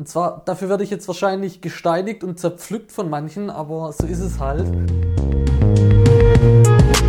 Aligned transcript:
Und 0.00 0.08
zwar, 0.08 0.40
dafür 0.46 0.70
werde 0.70 0.82
ich 0.82 0.88
jetzt 0.88 1.06
wahrscheinlich 1.08 1.60
gesteinigt 1.60 2.24
und 2.24 2.40
zerpflückt 2.40 2.90
von 2.90 3.10
manchen, 3.10 3.50
aber 3.50 3.92
so 3.92 4.06
ist 4.06 4.20
es 4.20 4.40
halt. 4.40 4.66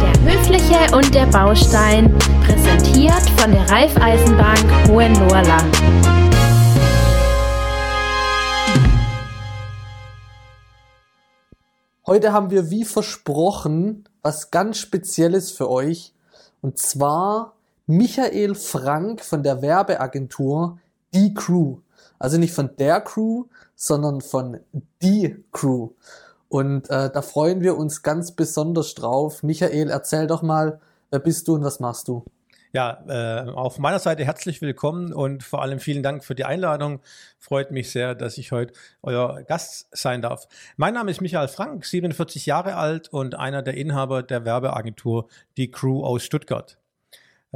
Der 0.02 0.22
Höfliche 0.26 0.94
und 0.94 1.16
der 1.16 1.26
Baustein, 1.28 2.14
präsentiert 2.46 3.30
von 3.40 3.50
der 3.54 3.62
Raiffeisenbank 3.72 4.90
Hohenlohrland. 4.90 5.78
Heute 12.06 12.34
haben 12.34 12.50
wir 12.50 12.70
wie 12.72 12.84
versprochen 12.84 14.10
was 14.22 14.52
ganz 14.52 14.80
Spezielles 14.80 15.50
für 15.52 15.70
euch. 15.70 16.14
Und 16.60 16.78
zwar 16.78 17.54
Michael 17.88 18.54
Frank 18.54 19.22
von 19.24 19.44
der 19.44 19.62
Werbeagentur 19.62 20.78
Die 21.14 21.34
Crew. 21.34 21.78
Also 22.22 22.38
nicht 22.38 22.54
von 22.54 22.76
der 22.76 23.02
Crew, 23.02 23.46
sondern 23.76 24.22
von 24.22 24.60
Die 25.02 25.44
Crew. 25.52 25.90
Und 26.50 26.88
äh, 26.92 27.10
da 27.10 27.22
freuen 27.24 27.62
wir 27.62 27.76
uns 27.78 28.04
ganz 28.04 28.34
besonders 28.34 28.94
drauf. 28.94 29.42
Michael, 29.42 29.90
erzähl 29.90 30.28
doch 30.28 30.44
mal, 30.44 30.80
wer 31.10 31.18
bist 31.18 31.48
du 31.48 31.56
und 31.56 31.64
was 31.64 31.80
machst 31.80 32.08
du? 32.08 32.24
Ja, 32.74 33.04
äh, 33.08 33.50
auf 33.50 33.80
meiner 33.80 33.98
Seite 33.98 34.24
herzlich 34.24 34.62
willkommen 34.62 35.14
und 35.14 35.42
vor 35.42 35.64
allem 35.64 35.80
vielen 35.80 36.04
Dank 36.04 36.24
für 36.24 36.36
die 36.36 36.46
Einladung. 36.46 37.00
Freut 37.40 37.72
mich 37.72 37.90
sehr, 37.90 38.14
dass 38.14 38.38
ich 38.38 38.52
heute 38.52 38.74
euer 39.02 39.42
Gast 39.42 39.88
sein 39.92 40.22
darf. 40.22 40.48
Mein 40.78 40.94
Name 40.94 41.10
ist 41.10 41.22
Michael 41.22 41.48
Frank, 41.48 41.86
47 41.86 42.46
Jahre 42.46 42.76
alt 42.76 43.10
und 43.10 43.34
einer 43.34 43.64
der 43.64 43.74
Inhaber 43.74 44.22
der 44.22 44.46
Werbeagentur 44.46 45.28
Die 45.58 45.72
Crew 45.72 46.06
aus 46.06 46.24
Stuttgart. 46.24 46.78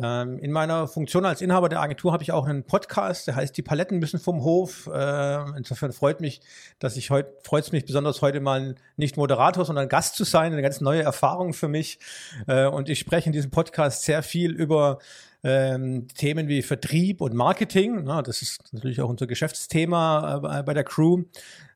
Ähm, 0.02 0.40
in 0.40 0.52
meiner 0.52 0.88
Funktion 0.88 1.26
als 1.26 1.42
Inhaber 1.42 1.70
der 1.70 1.80
Agentur 1.80 2.12
habe 2.12 2.22
ich 2.22 2.34
auch 2.34 2.46
einen 2.46 2.66
Podcast, 2.66 3.28
der 3.28 3.36
heißt 3.36 3.56
Die 3.56 3.62
Paletten 3.62 4.00
müssen 4.00 4.20
vom 4.20 4.44
Hof. 4.44 4.88
Äh, 4.88 5.58
insofern 5.58 5.94
freut 5.94 6.20
mich, 6.20 6.42
dass 6.80 6.98
ich 6.98 7.12
heute, 7.12 7.34
freut 7.44 7.64
es 7.64 7.72
mich 7.72 7.86
besonders 7.86 8.22
heute 8.22 8.42
mal 8.42 8.76
nicht 8.98 9.16
Moderator, 9.16 9.64
sondern 9.64 9.88
Gast 9.88 10.16
zu 10.16 10.26
sein. 10.26 10.52
Eine 10.52 10.62
ganz 10.62 10.82
neue 10.82 11.02
Erfahrung 11.02 11.54
für 11.54 11.70
mich. 11.70 12.00
Äh, 12.48 12.66
und 12.66 12.90
ich 12.90 13.00
spreche 13.00 13.28
in 13.28 13.34
diesem 13.34 13.52
Podcast 13.52 14.04
sehr 14.04 14.22
viel 14.22 14.52
über 14.52 15.00
ähm, 15.46 16.08
Themen 16.08 16.48
wie 16.48 16.64
Vertrieb 16.64 17.22
und 17.22 17.36
Marketing. 17.36 18.02
Na, 18.04 18.24
das 18.24 18.42
ist 18.42 18.74
natürlich 18.74 19.00
auch 19.00 19.10
unser 19.10 19.28
Geschäftsthema 19.28 20.42
äh, 20.60 20.64
bei 20.64 20.74
der 20.74 20.84
Crew. 20.84 21.22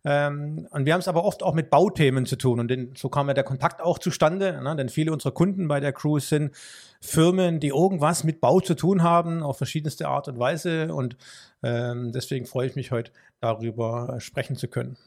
Ähm, 0.03 0.67
und 0.71 0.87
wir 0.87 0.93
haben 0.93 1.01
es 1.01 1.07
aber 1.07 1.23
oft 1.23 1.43
auch 1.43 1.53
mit 1.53 1.69
Bauthemen 1.69 2.25
zu 2.25 2.35
tun. 2.35 2.59
Und 2.59 2.69
den, 2.69 2.95
so 2.97 3.09
kam 3.09 3.27
ja 3.27 3.35
der 3.35 3.43
Kontakt 3.43 3.83
auch 3.83 3.99
zustande, 3.99 4.59
ne? 4.63 4.75
denn 4.75 4.89
viele 4.89 5.13
unserer 5.13 5.33
Kunden 5.33 5.67
bei 5.67 5.79
der 5.79 5.93
Crew 5.93 6.17
sind 6.17 6.55
Firmen, 6.99 7.59
die 7.59 7.67
irgendwas 7.67 8.23
mit 8.23 8.41
Bau 8.41 8.59
zu 8.59 8.73
tun 8.73 9.03
haben, 9.03 9.43
auf 9.43 9.57
verschiedenste 9.57 10.07
Art 10.07 10.27
und 10.27 10.39
Weise. 10.39 10.91
Und 10.91 11.15
ähm, 11.61 12.11
deswegen 12.11 12.47
freue 12.47 12.65
ich 12.65 12.75
mich 12.75 12.89
heute 12.89 13.11
darüber 13.39 14.15
sprechen 14.19 14.55
zu 14.55 14.67
können. 14.67 14.97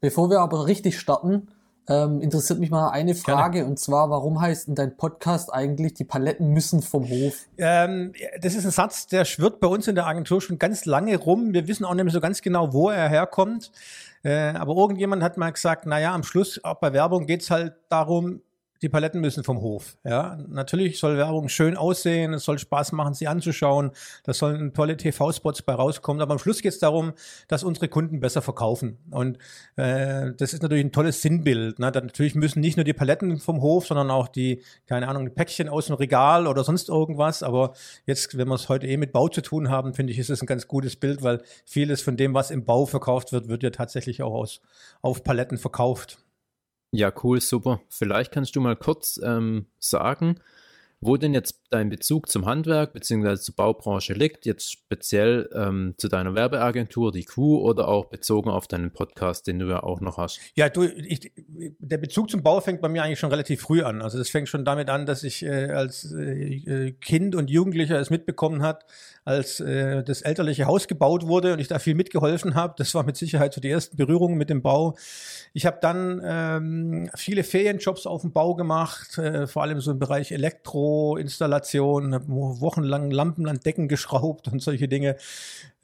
Bevor 0.00 0.30
wir 0.30 0.40
aber 0.40 0.66
richtig 0.66 0.98
starten, 0.98 1.46
ähm, 1.88 2.20
interessiert 2.20 2.58
mich 2.58 2.70
mal 2.70 2.90
eine 2.90 3.14
Frage 3.14 3.58
Gerne. 3.58 3.70
und 3.70 3.78
zwar, 3.78 4.08
warum 4.10 4.40
heißt 4.40 4.68
denn 4.68 4.74
dein 4.74 4.96
Podcast 4.96 5.52
eigentlich, 5.52 5.94
die 5.94 6.04
Paletten 6.04 6.48
müssen 6.48 6.80
vom 6.80 7.08
Hof? 7.08 7.34
Ähm, 7.58 8.12
das 8.40 8.54
ist 8.54 8.64
ein 8.64 8.70
Satz, 8.70 9.06
der 9.06 9.24
schwirrt 9.24 9.60
bei 9.60 9.68
uns 9.68 9.86
in 9.86 9.94
der 9.94 10.06
Agentur 10.06 10.40
schon 10.40 10.58
ganz 10.58 10.86
lange 10.86 11.16
rum. 11.16 11.52
Wir 11.52 11.68
wissen 11.68 11.84
auch 11.84 11.94
nicht 11.94 12.04
mehr 12.04 12.12
so 12.12 12.20
ganz 12.20 12.40
genau, 12.40 12.72
wo 12.72 12.88
er 12.88 13.08
herkommt. 13.08 13.70
Äh, 14.22 14.54
aber 14.54 14.74
irgendjemand 14.76 15.22
hat 15.22 15.36
mal 15.36 15.50
gesagt, 15.50 15.84
naja, 15.84 16.14
am 16.14 16.22
Schluss, 16.22 16.62
auch 16.64 16.76
bei 16.76 16.92
Werbung 16.94 17.26
geht's 17.26 17.50
halt 17.50 17.74
darum, 17.90 18.40
die 18.84 18.90
Paletten 18.90 19.22
müssen 19.22 19.44
vom 19.44 19.62
Hof. 19.62 19.96
Ja, 20.04 20.38
natürlich 20.46 20.98
soll 20.98 21.16
Werbung 21.16 21.48
schön 21.48 21.74
aussehen, 21.74 22.34
es 22.34 22.44
soll 22.44 22.58
Spaß 22.58 22.92
machen, 22.92 23.14
sie 23.14 23.26
anzuschauen, 23.26 23.92
da 24.24 24.34
sollen 24.34 24.74
tolle 24.74 24.98
TV-Spots 24.98 25.62
bei 25.62 25.72
rauskommen, 25.72 26.20
aber 26.20 26.34
am 26.34 26.38
Schluss 26.38 26.60
geht 26.60 26.74
es 26.74 26.78
darum, 26.78 27.14
dass 27.48 27.64
unsere 27.64 27.88
Kunden 27.88 28.20
besser 28.20 28.42
verkaufen. 28.42 28.98
Und 29.10 29.38
äh, 29.76 30.32
das 30.36 30.52
ist 30.52 30.62
natürlich 30.62 30.84
ein 30.84 30.92
tolles 30.92 31.22
Sinnbild. 31.22 31.78
Ne? 31.78 31.90
Natürlich 31.94 32.34
müssen 32.34 32.60
nicht 32.60 32.76
nur 32.76 32.84
die 32.84 32.92
Paletten 32.92 33.38
vom 33.38 33.62
Hof, 33.62 33.86
sondern 33.86 34.10
auch 34.10 34.28
die, 34.28 34.62
keine 34.86 35.08
Ahnung, 35.08 35.32
Päckchen 35.34 35.70
aus 35.70 35.86
dem 35.86 35.96
Regal 35.96 36.46
oder 36.46 36.62
sonst 36.62 36.90
irgendwas. 36.90 37.42
Aber 37.42 37.72
jetzt, 38.04 38.36
wenn 38.36 38.48
wir 38.48 38.56
es 38.56 38.68
heute 38.68 38.86
eh 38.86 38.98
mit 38.98 39.12
Bau 39.12 39.28
zu 39.28 39.40
tun 39.40 39.70
haben, 39.70 39.94
finde 39.94 40.12
ich, 40.12 40.18
ist 40.18 40.28
es 40.28 40.42
ein 40.42 40.46
ganz 40.46 40.68
gutes 40.68 40.96
Bild, 40.96 41.22
weil 41.22 41.40
vieles 41.64 42.02
von 42.02 42.18
dem, 42.18 42.34
was 42.34 42.50
im 42.50 42.66
Bau 42.66 42.84
verkauft 42.84 43.32
wird, 43.32 43.48
wird 43.48 43.62
ja 43.62 43.70
tatsächlich 43.70 44.22
auch 44.22 44.34
aus, 44.34 44.60
auf 45.00 45.24
Paletten 45.24 45.56
verkauft. 45.56 46.18
Ja, 46.96 47.12
cool, 47.24 47.40
super. 47.40 47.80
Vielleicht 47.88 48.30
kannst 48.30 48.54
du 48.54 48.60
mal 48.60 48.76
kurz 48.76 49.20
ähm, 49.20 49.66
sagen, 49.80 50.40
wo 51.00 51.16
denn 51.16 51.34
jetzt 51.34 51.63
dein 51.74 51.88
Bezug 51.88 52.28
zum 52.28 52.46
Handwerk 52.46 52.92
bzw. 52.92 53.36
zur 53.36 53.56
Baubranche 53.56 54.12
liegt, 54.12 54.46
jetzt 54.46 54.70
speziell 54.70 55.50
ähm, 55.54 55.94
zu 55.98 56.08
deiner 56.08 56.34
Werbeagentur, 56.36 57.10
die 57.10 57.24
Q, 57.24 57.58
oder 57.58 57.88
auch 57.88 58.06
bezogen 58.06 58.48
auf 58.48 58.68
deinen 58.68 58.92
Podcast, 58.92 59.48
den 59.48 59.58
du 59.58 59.68
ja 59.68 59.82
auch 59.82 60.00
noch 60.00 60.16
hast. 60.16 60.38
Ja, 60.54 60.68
du, 60.68 60.84
ich, 60.84 61.32
der 61.78 61.98
Bezug 61.98 62.30
zum 62.30 62.44
Bau 62.44 62.60
fängt 62.60 62.80
bei 62.80 62.88
mir 62.88 63.02
eigentlich 63.02 63.18
schon 63.18 63.30
relativ 63.30 63.60
früh 63.60 63.82
an. 63.82 64.02
Also 64.02 64.18
das 64.18 64.28
fängt 64.28 64.48
schon 64.48 64.64
damit 64.64 64.88
an, 64.88 65.04
dass 65.04 65.24
ich 65.24 65.44
äh, 65.44 65.70
als 65.70 66.12
äh, 66.12 66.92
Kind 67.00 67.34
und 67.34 67.50
Jugendlicher 67.50 67.98
es 67.98 68.08
mitbekommen 68.08 68.62
hat, 68.62 68.84
als 69.24 69.58
äh, 69.58 70.04
das 70.04 70.22
elterliche 70.22 70.66
Haus 70.66 70.86
gebaut 70.86 71.26
wurde 71.26 71.54
und 71.54 71.58
ich 71.58 71.66
da 71.66 71.80
viel 71.80 71.96
mitgeholfen 71.96 72.54
habe. 72.54 72.74
Das 72.76 72.94
war 72.94 73.02
mit 73.02 73.16
Sicherheit 73.16 73.52
so 73.52 73.60
die 73.60 73.70
ersten 73.70 73.96
Berührungen 73.96 74.38
mit 74.38 74.48
dem 74.48 74.62
Bau. 74.62 74.96
Ich 75.52 75.66
habe 75.66 75.78
dann 75.80 76.22
ähm, 76.24 77.10
viele 77.16 77.42
Ferienjobs 77.42 78.06
auf 78.06 78.20
dem 78.20 78.32
Bau 78.32 78.54
gemacht, 78.54 79.18
äh, 79.18 79.48
vor 79.48 79.62
allem 79.62 79.80
so 79.80 79.90
im 79.90 79.98
Bereich 79.98 80.30
Elektroinstallation 80.30 81.63
Installation, 81.63 81.63
habe 81.72 82.28
wochenlang 82.28 83.10
Lampen 83.10 83.48
an 83.48 83.60
Decken 83.60 83.88
geschraubt 83.88 84.48
und 84.48 84.60
solche 84.60 84.88
Dinge. 84.88 85.16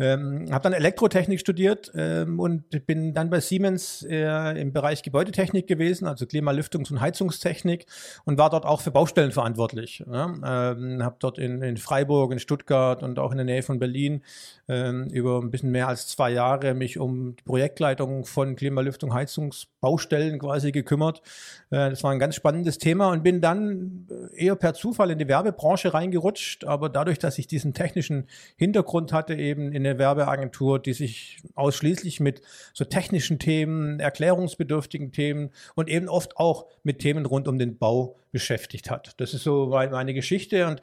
Ähm, 0.00 0.46
habe 0.50 0.62
dann 0.62 0.72
Elektrotechnik 0.72 1.41
studiert 1.41 1.92
ähm, 1.94 2.41
und 2.41 2.86
bin 2.86 3.12
dann 3.12 3.28
bei 3.28 3.41
Siemens 3.41 4.02
äh, 4.08 4.58
im 4.58 4.72
Bereich 4.72 5.02
Gebäudetechnik 5.02 5.66
gewesen, 5.66 6.06
also 6.06 6.24
Klima-, 6.24 6.52
Lüftungs- 6.52 6.90
und 6.90 7.02
Heizungstechnik 7.02 7.84
und 8.24 8.38
war 8.38 8.48
dort 8.48 8.64
auch 8.64 8.80
für 8.80 8.90
Baustellen 8.90 9.30
verantwortlich. 9.30 10.02
Ja? 10.10 10.72
Ähm, 10.72 11.04
habe 11.04 11.16
dort 11.19 11.38
in, 11.38 11.60
in, 11.60 11.76
Freiburg, 11.76 12.32
in 12.32 12.38
Stuttgart 12.38 13.02
und 13.02 13.19
auch 13.19 13.30
in 13.30 13.36
der 13.36 13.44
Nähe 13.44 13.62
von 13.62 13.78
Berlin 13.78 14.22
ähm, 14.69 15.08
über 15.10 15.38
ein 15.38 15.50
bisschen 15.50 15.70
mehr 15.70 15.88
als 15.88 16.08
zwei 16.08 16.30
Jahre 16.30 16.72
mich 16.72 16.98
um 16.98 17.36
die 17.36 17.42
Projektleitung 17.42 18.24
von 18.24 18.56
Klima-, 18.56 18.80
Lüftung, 18.80 19.12
Heizungsbaustellen 19.12 20.38
quasi 20.38 20.72
gekümmert. 20.72 21.20
Äh, 21.69 21.90
das 21.90 22.02
war 22.02 22.12
ein 22.12 22.19
ganz 22.19 22.36
spannendes 22.36 22.78
Thema 22.78 23.10
und 23.12 23.22
bin 23.22 23.42
dann 23.42 24.08
eher 24.34 24.56
per 24.56 24.72
Zufall 24.72 25.10
in 25.10 25.19
die 25.19 25.28
Werbebranche 25.28 25.69
reingerutscht, 25.75 26.64
aber 26.64 26.88
dadurch, 26.88 27.19
dass 27.19 27.38
ich 27.38 27.47
diesen 27.47 27.75
technischen 27.75 28.26
Hintergrund 28.56 29.12
hatte, 29.12 29.34
eben 29.34 29.72
in 29.72 29.86
eine 29.86 29.98
Werbeagentur, 29.98 30.78
die 30.78 30.92
sich 30.92 31.42
ausschließlich 31.54 32.20
mit 32.20 32.42
so 32.72 32.84
technischen 32.84 33.38
Themen, 33.38 34.00
erklärungsbedürftigen 34.00 35.12
Themen 35.12 35.50
und 35.75 35.88
eben 35.88 36.08
oft 36.08 36.36
auch 36.36 36.66
mit 36.82 36.98
Themen 36.98 37.26
rund 37.26 37.48
um 37.48 37.58
den 37.58 37.78
Bau 37.78 38.16
beschäftigt 38.32 38.91
hat. 38.91 39.14
Das 39.19 39.34
ist 39.34 39.44
so 39.44 39.66
meine 39.69 40.14
Geschichte 40.14 40.66
und 40.66 40.81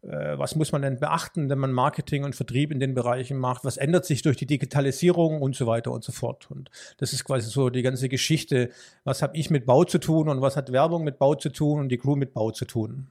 Äh, 0.04 0.38
was 0.38 0.56
muss 0.56 0.72
man 0.72 0.84
denn 0.84 1.00
beachten, 1.00 1.50
wenn 1.50 1.58
man 1.58 1.72
Marketing 1.72 2.24
und 2.24 2.36
Vertrieb 2.36 2.72
in 2.72 2.80
den 2.80 2.94
Bereichen 2.94 3.38
macht? 3.38 3.66
Was 3.66 3.78
ändert 3.78 4.06
sich 4.06 4.22
durch 4.22 4.38
die 4.38 4.46
Digitalisierung 4.46 5.42
und 5.42 5.56
so 5.56 5.66
weiter 5.66 5.92
und 5.92 6.04
so 6.04 6.12
fort? 6.12 6.52
Und 6.52 6.70
das 6.98 7.14
ist 7.14 7.24
quasi 7.24 7.50
so 7.50 7.72
die 7.72 7.82
ganze 7.82 8.10
Geschichte. 8.10 8.70
Was 9.06 9.24
habe 9.24 9.36
ich 9.38 9.50
mit 9.50 9.66
Bau 9.66 9.86
zu 9.86 9.98
tun 9.98 10.30
und 10.30 10.42
was 10.42 10.56
hat 10.56 10.72
Werbung 10.72 11.04
mit 11.04 11.18
Bau 11.18 11.34
zu 11.34 11.50
tun 11.50 11.80
und 11.80 11.90
die 11.90 11.98
Crew 11.98 12.16
mit 12.16 12.36
Bau 12.36 12.52
zu 12.52 12.66
tun? 12.66 13.08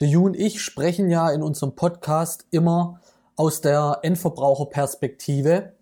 Der 0.00 0.08
Ju 0.08 0.24
und 0.24 0.34
ich 0.34 0.62
sprechen 0.62 1.10
ja 1.10 1.30
in 1.30 1.42
unserem 1.42 1.74
Podcast 1.74 2.46
immer 2.50 3.00
aus 3.36 3.60
der 3.60 3.98
Endverbraucherperspektive. 4.02 5.74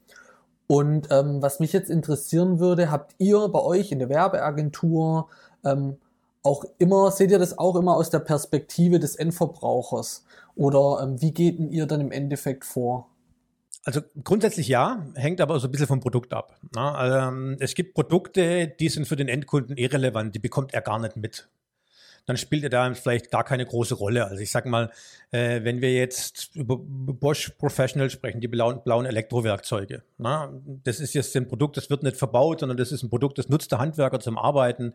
Und 0.66 1.06
ähm, 1.12 1.40
was 1.40 1.60
mich 1.60 1.72
jetzt 1.72 1.88
interessieren 1.88 2.58
würde, 2.58 2.90
habt 2.90 3.14
ihr 3.18 3.46
bei 3.48 3.60
euch 3.60 3.92
in 3.92 4.00
der 4.00 4.08
Werbeagentur 4.08 5.28
ähm, 5.64 5.98
auch 6.42 6.64
immer, 6.78 7.12
seht 7.12 7.30
ihr 7.30 7.38
das 7.38 7.58
auch 7.58 7.76
immer 7.76 7.94
aus 7.94 8.10
der 8.10 8.18
Perspektive 8.18 8.98
des 8.98 9.14
Endverbrauchers? 9.14 10.24
Oder 10.56 11.00
ähm, 11.00 11.22
wie 11.22 11.32
geht 11.32 11.60
denn 11.60 11.70
ihr 11.70 11.86
dann 11.86 12.00
im 12.00 12.10
Endeffekt 12.10 12.64
vor? 12.64 13.06
Also 13.84 14.00
grundsätzlich 14.24 14.66
ja, 14.66 15.06
hängt 15.14 15.40
aber 15.40 15.60
so 15.60 15.68
ein 15.68 15.70
bisschen 15.70 15.86
vom 15.86 16.00
Produkt 16.00 16.32
ab. 16.32 16.58
Na, 16.74 17.28
ähm, 17.28 17.56
es 17.60 17.76
gibt 17.76 17.94
Produkte, 17.94 18.66
die 18.66 18.88
sind 18.88 19.06
für 19.06 19.16
den 19.16 19.28
Endkunden 19.28 19.76
irrelevant, 19.76 20.34
die 20.34 20.40
bekommt 20.40 20.74
er 20.74 20.82
gar 20.82 20.98
nicht 20.98 21.16
mit 21.16 21.48
dann 22.28 22.36
spielt 22.36 22.62
er 22.62 22.68
da 22.68 22.92
vielleicht 22.92 23.30
gar 23.30 23.42
keine 23.42 23.64
große 23.64 23.94
Rolle. 23.94 24.26
Also 24.26 24.42
ich 24.42 24.50
sag 24.50 24.66
mal, 24.66 24.90
äh, 25.30 25.64
wenn 25.64 25.80
wir 25.80 25.94
jetzt 25.94 26.54
über 26.54 26.76
Bosch 26.78 27.52
Professional 27.56 28.10
sprechen, 28.10 28.42
die 28.42 28.48
blauen, 28.48 28.82
blauen 28.84 29.06
Elektrowerkzeuge, 29.06 30.02
na, 30.18 30.52
das 30.84 31.00
ist 31.00 31.14
jetzt 31.14 31.34
ein 31.36 31.48
Produkt, 31.48 31.78
das 31.78 31.88
wird 31.88 32.02
nicht 32.02 32.18
verbaut, 32.18 32.60
sondern 32.60 32.76
das 32.76 32.92
ist 32.92 33.02
ein 33.02 33.08
Produkt, 33.08 33.38
das 33.38 33.48
nutzt 33.48 33.72
der 33.72 33.78
Handwerker 33.78 34.20
zum 34.20 34.36
Arbeiten. 34.36 34.92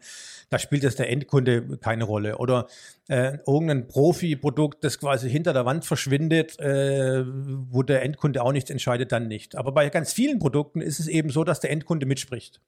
Da 0.52 0.60
spielt 0.60 0.84
jetzt 0.84 1.00
der 1.00 1.10
Endkunde 1.10 1.80
keine 1.80 2.04
Rolle. 2.04 2.38
Oder 2.38 2.68
äh, 3.10 3.40
irgendein 3.48 3.88
Profi-Produkt, 3.88 4.84
das 4.84 5.00
quasi 5.00 5.28
hinter 5.28 5.54
der 5.54 5.66
Wand 5.66 5.86
verschwindet, 5.86 6.60
äh, 6.60 7.26
wo 7.26 7.82
der 7.82 8.04
Endkunde 8.04 8.44
auch 8.44 8.52
nichts 8.52 8.70
entscheidet, 8.70 9.12
dann 9.12 9.28
nicht. 9.28 9.56
Aber 9.56 9.72
bei 9.72 9.90
ganz 9.90 10.14
vielen 10.14 10.38
Produkten 10.38 10.82
ist 10.82 11.00
es 11.00 11.08
eben 11.08 11.32
so, 11.32 11.44
dass 11.44 11.60
der 11.60 11.72
Endkunde 11.72 12.06
mitspricht, 12.06 12.62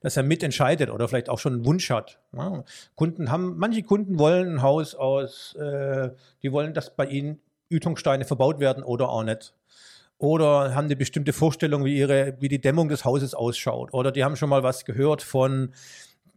dass 0.00 0.16
er 0.16 0.24
mitentscheidet 0.24 0.90
oder 0.90 1.06
vielleicht 1.06 1.28
auch 1.28 1.38
schon 1.38 1.52
einen 1.52 1.64
Wunsch 1.64 1.88
hat. 1.90 2.18
Ja. 2.36 2.64
Kunden 2.96 3.30
haben, 3.30 3.56
manche 3.58 3.82
Kunden 3.82 4.07
Kunden 4.08 4.18
wollen 4.18 4.54
ein 4.54 4.62
Haus 4.62 4.94
aus, 4.94 5.54
äh, 5.56 6.10
die 6.42 6.50
wollen, 6.52 6.72
dass 6.72 6.94
bei 6.96 7.06
ihnen 7.06 7.40
Ütungssteine 7.68 8.24
verbaut 8.24 8.58
werden 8.58 8.82
oder 8.82 9.10
auch 9.10 9.22
nicht. 9.22 9.54
Oder 10.16 10.74
haben 10.74 10.86
eine 10.86 10.96
bestimmte 10.96 11.32
Vorstellung, 11.32 11.84
wie 11.84 11.96
ihre, 11.96 12.36
wie 12.40 12.48
die 12.48 12.60
Dämmung 12.60 12.88
des 12.88 13.04
Hauses 13.04 13.34
ausschaut. 13.34 13.92
Oder 13.92 14.10
die 14.10 14.24
haben 14.24 14.36
schon 14.36 14.48
mal 14.48 14.62
was 14.62 14.84
gehört 14.84 15.22
von 15.22 15.72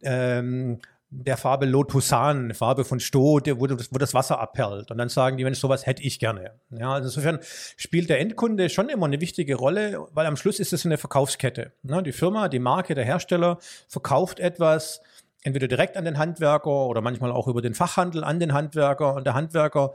ähm, 0.03 0.79
der 1.09 1.35
Farbe 1.35 1.65
Lotusan, 1.65 2.45
eine 2.45 2.53
Farbe 2.53 2.85
von 2.85 2.99
Stoh, 2.99 3.39
wo, 3.39 3.69
wo 3.69 3.97
das 3.97 4.13
Wasser 4.13 4.39
abperlt. 4.39 4.91
Und 4.91 4.97
dann 4.97 5.09
sagen 5.09 5.37
die, 5.37 5.45
wenn 5.45 5.53
sowas 5.53 5.85
hätte 5.85 6.03
ich 6.03 6.19
gerne. 6.19 6.51
Ja, 6.69 6.93
also 6.93 7.07
insofern 7.07 7.39
spielt 7.75 8.09
der 8.09 8.19
Endkunde 8.19 8.69
schon 8.69 8.89
immer 8.89 9.07
eine 9.07 9.19
wichtige 9.19 9.55
Rolle, 9.55 10.05
weil 10.13 10.27
am 10.27 10.37
Schluss 10.37 10.59
ist 10.59 10.73
es 10.73 10.85
eine 10.85 10.97
Verkaufskette. 10.97 11.71
Ne? 11.81 12.03
Die 12.03 12.11
Firma, 12.11 12.49
die 12.49 12.59
Marke, 12.59 12.93
der 12.93 13.05
Hersteller 13.05 13.57
verkauft 13.87 14.39
etwas, 14.39 15.01
entweder 15.43 15.67
direkt 15.67 15.97
an 15.97 16.05
den 16.05 16.17
Handwerker 16.17 16.87
oder 16.87 17.01
manchmal 17.01 17.31
auch 17.31 17.47
über 17.47 17.61
den 17.61 17.73
Fachhandel 17.73 18.23
an 18.23 18.39
den 18.39 18.53
Handwerker. 18.53 19.15
Und 19.15 19.25
der 19.25 19.33
Handwerker 19.33 19.93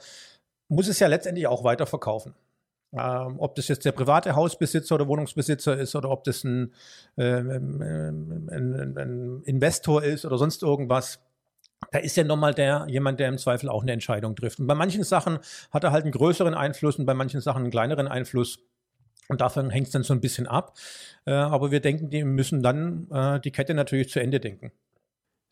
muss 0.68 0.88
es 0.88 0.98
ja 0.98 1.06
letztendlich 1.06 1.46
auch 1.46 1.64
weiterverkaufen. 1.64 2.34
Ähm, 2.92 3.36
ob 3.38 3.54
das 3.56 3.68
jetzt 3.68 3.84
der 3.84 3.92
private 3.92 4.36
Hausbesitzer 4.36 4.94
oder 4.94 5.08
Wohnungsbesitzer 5.08 5.76
ist 5.76 5.94
oder 5.96 6.10
ob 6.10 6.24
das 6.24 6.44
ein, 6.44 6.72
äh, 7.16 7.24
ein, 7.40 8.48
ein, 8.50 8.96
ein 8.96 9.42
Investor 9.44 10.02
ist 10.02 10.24
oder 10.24 10.38
sonst 10.38 10.62
irgendwas. 10.62 11.20
Da 11.90 11.98
ist 11.98 12.16
ja 12.16 12.24
nochmal 12.24 12.54
der, 12.54 12.86
jemand, 12.88 13.20
der 13.20 13.28
im 13.28 13.38
Zweifel 13.38 13.68
auch 13.68 13.82
eine 13.82 13.92
Entscheidung 13.92 14.34
trifft. 14.34 14.60
Und 14.60 14.66
bei 14.66 14.74
manchen 14.74 15.04
Sachen 15.04 15.38
hat 15.70 15.84
er 15.84 15.92
halt 15.92 16.04
einen 16.04 16.12
größeren 16.12 16.54
Einfluss 16.54 16.98
und 16.98 17.06
bei 17.06 17.14
manchen 17.14 17.40
Sachen 17.40 17.64
einen 17.64 17.70
kleineren 17.70 18.08
Einfluss. 18.08 18.60
Und 19.28 19.40
davon 19.40 19.70
hängt 19.70 19.88
es 19.88 19.92
dann 19.92 20.04
so 20.04 20.14
ein 20.14 20.20
bisschen 20.20 20.46
ab. 20.46 20.78
Äh, 21.26 21.32
aber 21.32 21.70
wir 21.70 21.80
denken, 21.80 22.08
die 22.08 22.24
müssen 22.24 22.62
dann 22.62 23.10
äh, 23.10 23.40
die 23.40 23.50
Kette 23.50 23.74
natürlich 23.74 24.08
zu 24.08 24.20
Ende 24.20 24.40
denken. 24.40 24.72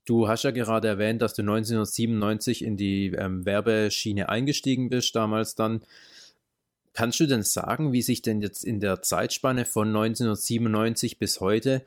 Du 0.05 0.29
hast 0.29 0.43
ja 0.43 0.51
gerade 0.51 0.89
erwähnt, 0.89 1.23
dass 1.23 1.35
du 1.35 1.43
1997 1.43 2.63
in 2.63 2.77
die 2.77 3.13
ähm, 3.13 3.47
Werbeschiene 3.47 4.29
eingestiegen 4.29 4.91
bist, 4.91 5.17
damals 5.17 5.55
dann. 5.55 5.83
Kannst 6.93 7.19
du 7.19 7.27
denn 7.27 7.43
sagen, 7.43 7.93
wie 7.93 8.03
sich 8.03 8.23
denn 8.23 8.41
jetzt 8.41 8.65
in 8.65 8.81
der 8.81 9.03
Zeitspanne 9.03 9.65
von 9.65 9.89
1997 9.89 11.19
bis 11.19 11.41
heute 11.41 11.85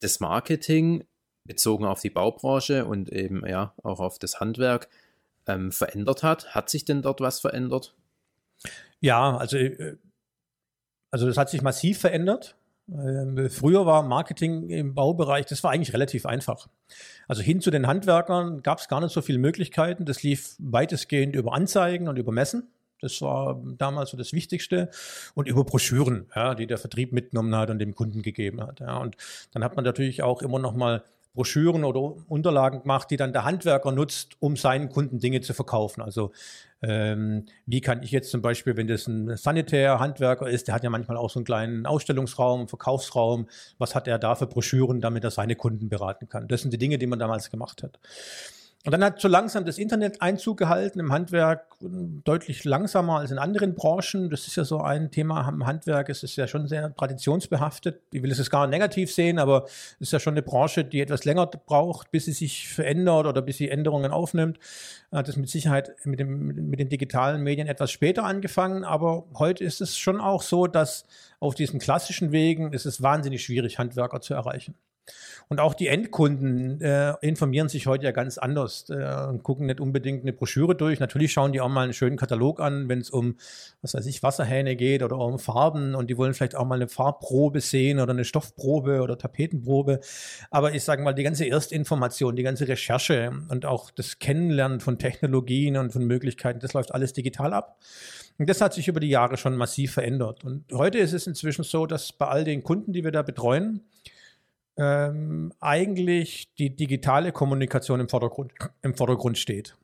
das 0.00 0.20
Marketing 0.20 1.04
bezogen 1.44 1.84
auf 1.84 2.00
die 2.00 2.10
Baubranche 2.10 2.84
und 2.84 3.10
eben 3.10 3.44
ja 3.46 3.74
auch 3.82 3.98
auf 3.98 4.18
das 4.18 4.38
Handwerk 4.38 4.88
ähm, 5.46 5.72
verändert 5.72 6.22
hat? 6.22 6.54
Hat 6.54 6.70
sich 6.70 6.84
denn 6.84 7.02
dort 7.02 7.20
was 7.20 7.40
verändert? 7.40 7.94
Ja, 9.00 9.36
also, 9.36 9.56
äh, 9.56 9.96
also 11.10 11.26
das 11.26 11.38
hat 11.38 11.50
sich 11.50 11.62
massiv 11.62 11.98
verändert. 11.98 12.56
Ähm, 12.92 13.48
früher 13.50 13.86
war 13.86 14.02
Marketing 14.02 14.68
im 14.68 14.94
Baubereich, 14.94 15.46
das 15.46 15.62
war 15.62 15.70
eigentlich 15.70 15.92
relativ 15.92 16.26
einfach. 16.26 16.68
Also 17.28 17.42
hin 17.42 17.60
zu 17.60 17.70
den 17.70 17.86
Handwerkern 17.86 18.62
gab 18.62 18.78
es 18.78 18.88
gar 18.88 19.00
nicht 19.00 19.12
so 19.12 19.22
viele 19.22 19.38
Möglichkeiten. 19.38 20.04
Das 20.04 20.22
lief 20.22 20.56
weitestgehend 20.58 21.36
über 21.36 21.52
Anzeigen 21.52 22.08
und 22.08 22.16
über 22.16 22.32
Messen. 22.32 22.68
Das 23.00 23.22
war 23.22 23.62
damals 23.78 24.10
so 24.10 24.16
das 24.16 24.32
Wichtigste. 24.32 24.90
Und 25.34 25.48
über 25.48 25.64
Broschüren, 25.64 26.26
ja, 26.34 26.54
die 26.54 26.66
der 26.66 26.78
Vertrieb 26.78 27.12
mitgenommen 27.12 27.54
hat 27.54 27.70
und 27.70 27.78
dem 27.78 27.94
Kunden 27.94 28.22
gegeben 28.22 28.60
hat. 28.60 28.80
Ja. 28.80 28.98
Und 28.98 29.16
dann 29.52 29.64
hat 29.64 29.76
man 29.76 29.84
natürlich 29.84 30.22
auch 30.22 30.42
immer 30.42 30.58
noch 30.58 30.74
mal 30.74 31.02
Broschüren 31.34 31.84
oder 31.84 32.14
Unterlagen 32.28 32.82
gemacht, 32.82 33.10
die 33.10 33.16
dann 33.16 33.32
der 33.32 33.44
Handwerker 33.44 33.92
nutzt, 33.92 34.36
um 34.40 34.56
seinen 34.56 34.88
Kunden 34.88 35.18
Dinge 35.18 35.40
zu 35.40 35.54
verkaufen. 35.54 36.02
Also 36.02 36.32
ähm, 36.82 37.46
wie 37.66 37.80
kann 37.80 38.02
ich 38.02 38.10
jetzt 38.10 38.30
zum 38.30 38.42
Beispiel, 38.42 38.76
wenn 38.76 38.88
das 38.88 39.06
ein 39.06 39.36
Sanitär-Handwerker 39.36 40.48
ist, 40.48 40.68
der 40.68 40.74
hat 40.74 40.82
ja 40.82 40.90
manchmal 40.90 41.16
auch 41.16 41.30
so 41.30 41.38
einen 41.38 41.44
kleinen 41.44 41.86
Ausstellungsraum, 41.86 42.68
Verkaufsraum, 42.68 43.48
was 43.78 43.94
hat 43.94 44.08
er 44.08 44.18
da 44.18 44.34
für 44.34 44.46
Broschüren, 44.46 45.00
damit 45.00 45.24
er 45.24 45.30
seine 45.30 45.56
Kunden 45.56 45.88
beraten 45.88 46.28
kann. 46.28 46.48
Das 46.48 46.62
sind 46.62 46.72
die 46.72 46.78
Dinge, 46.78 46.98
die 46.98 47.06
man 47.06 47.18
damals 47.18 47.50
gemacht 47.50 47.82
hat. 47.82 47.98
Und 48.86 48.92
dann 48.92 49.04
hat 49.04 49.20
so 49.20 49.28
langsam 49.28 49.66
das 49.66 49.76
Internet 49.76 50.22
Einzug 50.22 50.56
gehalten 50.56 51.00
im 51.00 51.12
Handwerk, 51.12 51.66
deutlich 51.80 52.64
langsamer 52.64 53.18
als 53.18 53.30
in 53.30 53.36
anderen 53.38 53.74
Branchen. 53.74 54.30
Das 54.30 54.46
ist 54.46 54.56
ja 54.56 54.64
so 54.64 54.80
ein 54.80 55.10
Thema 55.10 55.46
am 55.46 55.66
Handwerk. 55.66 56.08
Es 56.08 56.22
ist 56.22 56.36
ja 56.36 56.46
schon 56.46 56.66
sehr 56.66 56.94
traditionsbehaftet. 56.96 58.00
Ich 58.10 58.22
will 58.22 58.30
es 58.30 58.38
jetzt 58.38 58.50
gar 58.50 58.66
nicht 58.66 58.72
negativ 58.72 59.12
sehen, 59.12 59.38
aber 59.38 59.64
es 59.66 60.00
ist 60.00 60.12
ja 60.12 60.18
schon 60.18 60.32
eine 60.32 60.40
Branche, 60.40 60.82
die 60.82 61.02
etwas 61.02 61.26
länger 61.26 61.46
braucht, 61.46 62.10
bis 62.10 62.24
sie 62.24 62.32
sich 62.32 62.68
verändert 62.68 63.26
oder 63.26 63.42
bis 63.42 63.58
sie 63.58 63.68
Änderungen 63.68 64.12
aufnimmt. 64.12 64.58
Hat 65.12 65.28
es 65.28 65.36
mit 65.36 65.50
Sicherheit 65.50 65.94
mit, 66.04 66.18
dem, 66.18 66.70
mit 66.70 66.80
den 66.80 66.88
digitalen 66.88 67.42
Medien 67.42 67.68
etwas 67.68 67.90
später 67.90 68.24
angefangen, 68.24 68.84
aber 68.84 69.26
heute 69.34 69.62
ist 69.62 69.82
es 69.82 69.98
schon 69.98 70.22
auch 70.22 70.40
so, 70.40 70.66
dass 70.66 71.04
auf 71.38 71.54
diesen 71.54 71.80
klassischen 71.80 72.32
Wegen 72.32 72.72
ist 72.72 72.86
es 72.86 73.02
wahnsinnig 73.02 73.44
schwierig, 73.44 73.78
Handwerker 73.78 74.22
zu 74.22 74.32
erreichen. 74.32 74.74
Und 75.48 75.58
auch 75.58 75.74
die 75.74 75.88
Endkunden 75.88 76.80
äh, 76.80 77.14
informieren 77.22 77.68
sich 77.68 77.88
heute 77.88 78.04
ja 78.04 78.12
ganz 78.12 78.38
anders 78.38 78.88
äh, 78.88 79.26
und 79.28 79.42
gucken 79.42 79.66
nicht 79.66 79.80
unbedingt 79.80 80.22
eine 80.22 80.32
Broschüre 80.32 80.76
durch. 80.76 81.00
Natürlich 81.00 81.32
schauen 81.32 81.52
die 81.52 81.60
auch 81.60 81.68
mal 81.68 81.82
einen 81.82 81.92
schönen 81.92 82.16
Katalog 82.16 82.60
an, 82.60 82.88
wenn 82.88 83.00
es 83.00 83.10
um, 83.10 83.36
was 83.82 83.94
weiß 83.94 84.06
ich, 84.06 84.22
Wasserhähne 84.22 84.76
geht 84.76 85.02
oder 85.02 85.18
um 85.18 85.40
Farben 85.40 85.96
und 85.96 86.08
die 86.08 86.16
wollen 86.16 86.34
vielleicht 86.34 86.54
auch 86.54 86.66
mal 86.66 86.76
eine 86.76 86.86
Farbprobe 86.86 87.60
sehen 87.60 87.98
oder 87.98 88.12
eine 88.12 88.24
Stoffprobe 88.24 89.00
oder 89.00 89.18
Tapetenprobe. 89.18 89.98
Aber 90.52 90.72
ich 90.72 90.84
sage 90.84 91.02
mal, 91.02 91.14
die 91.14 91.24
ganze 91.24 91.46
Erstinformation, 91.46 92.36
die 92.36 92.44
ganze 92.44 92.68
Recherche 92.68 93.32
und 93.48 93.66
auch 93.66 93.90
das 93.90 94.20
Kennenlernen 94.20 94.78
von 94.78 94.98
Technologien 95.00 95.76
und 95.76 95.92
von 95.92 96.06
Möglichkeiten, 96.06 96.60
das 96.60 96.74
läuft 96.74 96.94
alles 96.94 97.12
digital 97.12 97.54
ab. 97.54 97.80
Und 98.38 98.48
das 98.48 98.60
hat 98.60 98.72
sich 98.72 98.86
über 98.86 99.00
die 99.00 99.08
Jahre 99.08 99.36
schon 99.36 99.56
massiv 99.56 99.94
verändert. 99.94 100.44
Und 100.44 100.64
heute 100.72 100.98
ist 100.98 101.12
es 101.12 101.26
inzwischen 101.26 101.64
so, 101.64 101.86
dass 101.86 102.12
bei 102.12 102.26
all 102.28 102.44
den 102.44 102.62
Kunden, 102.62 102.92
die 102.92 103.02
wir 103.02 103.10
da 103.10 103.22
betreuen, 103.22 103.82
ähm, 104.76 105.52
eigentlich 105.60 106.52
die 106.54 106.74
digitale 106.74 107.32
Kommunikation 107.32 108.00
im 108.00 108.08
Vordergrund, 108.08 108.52
im 108.82 108.94
Vordergrund 108.94 109.38
steht. 109.38 109.76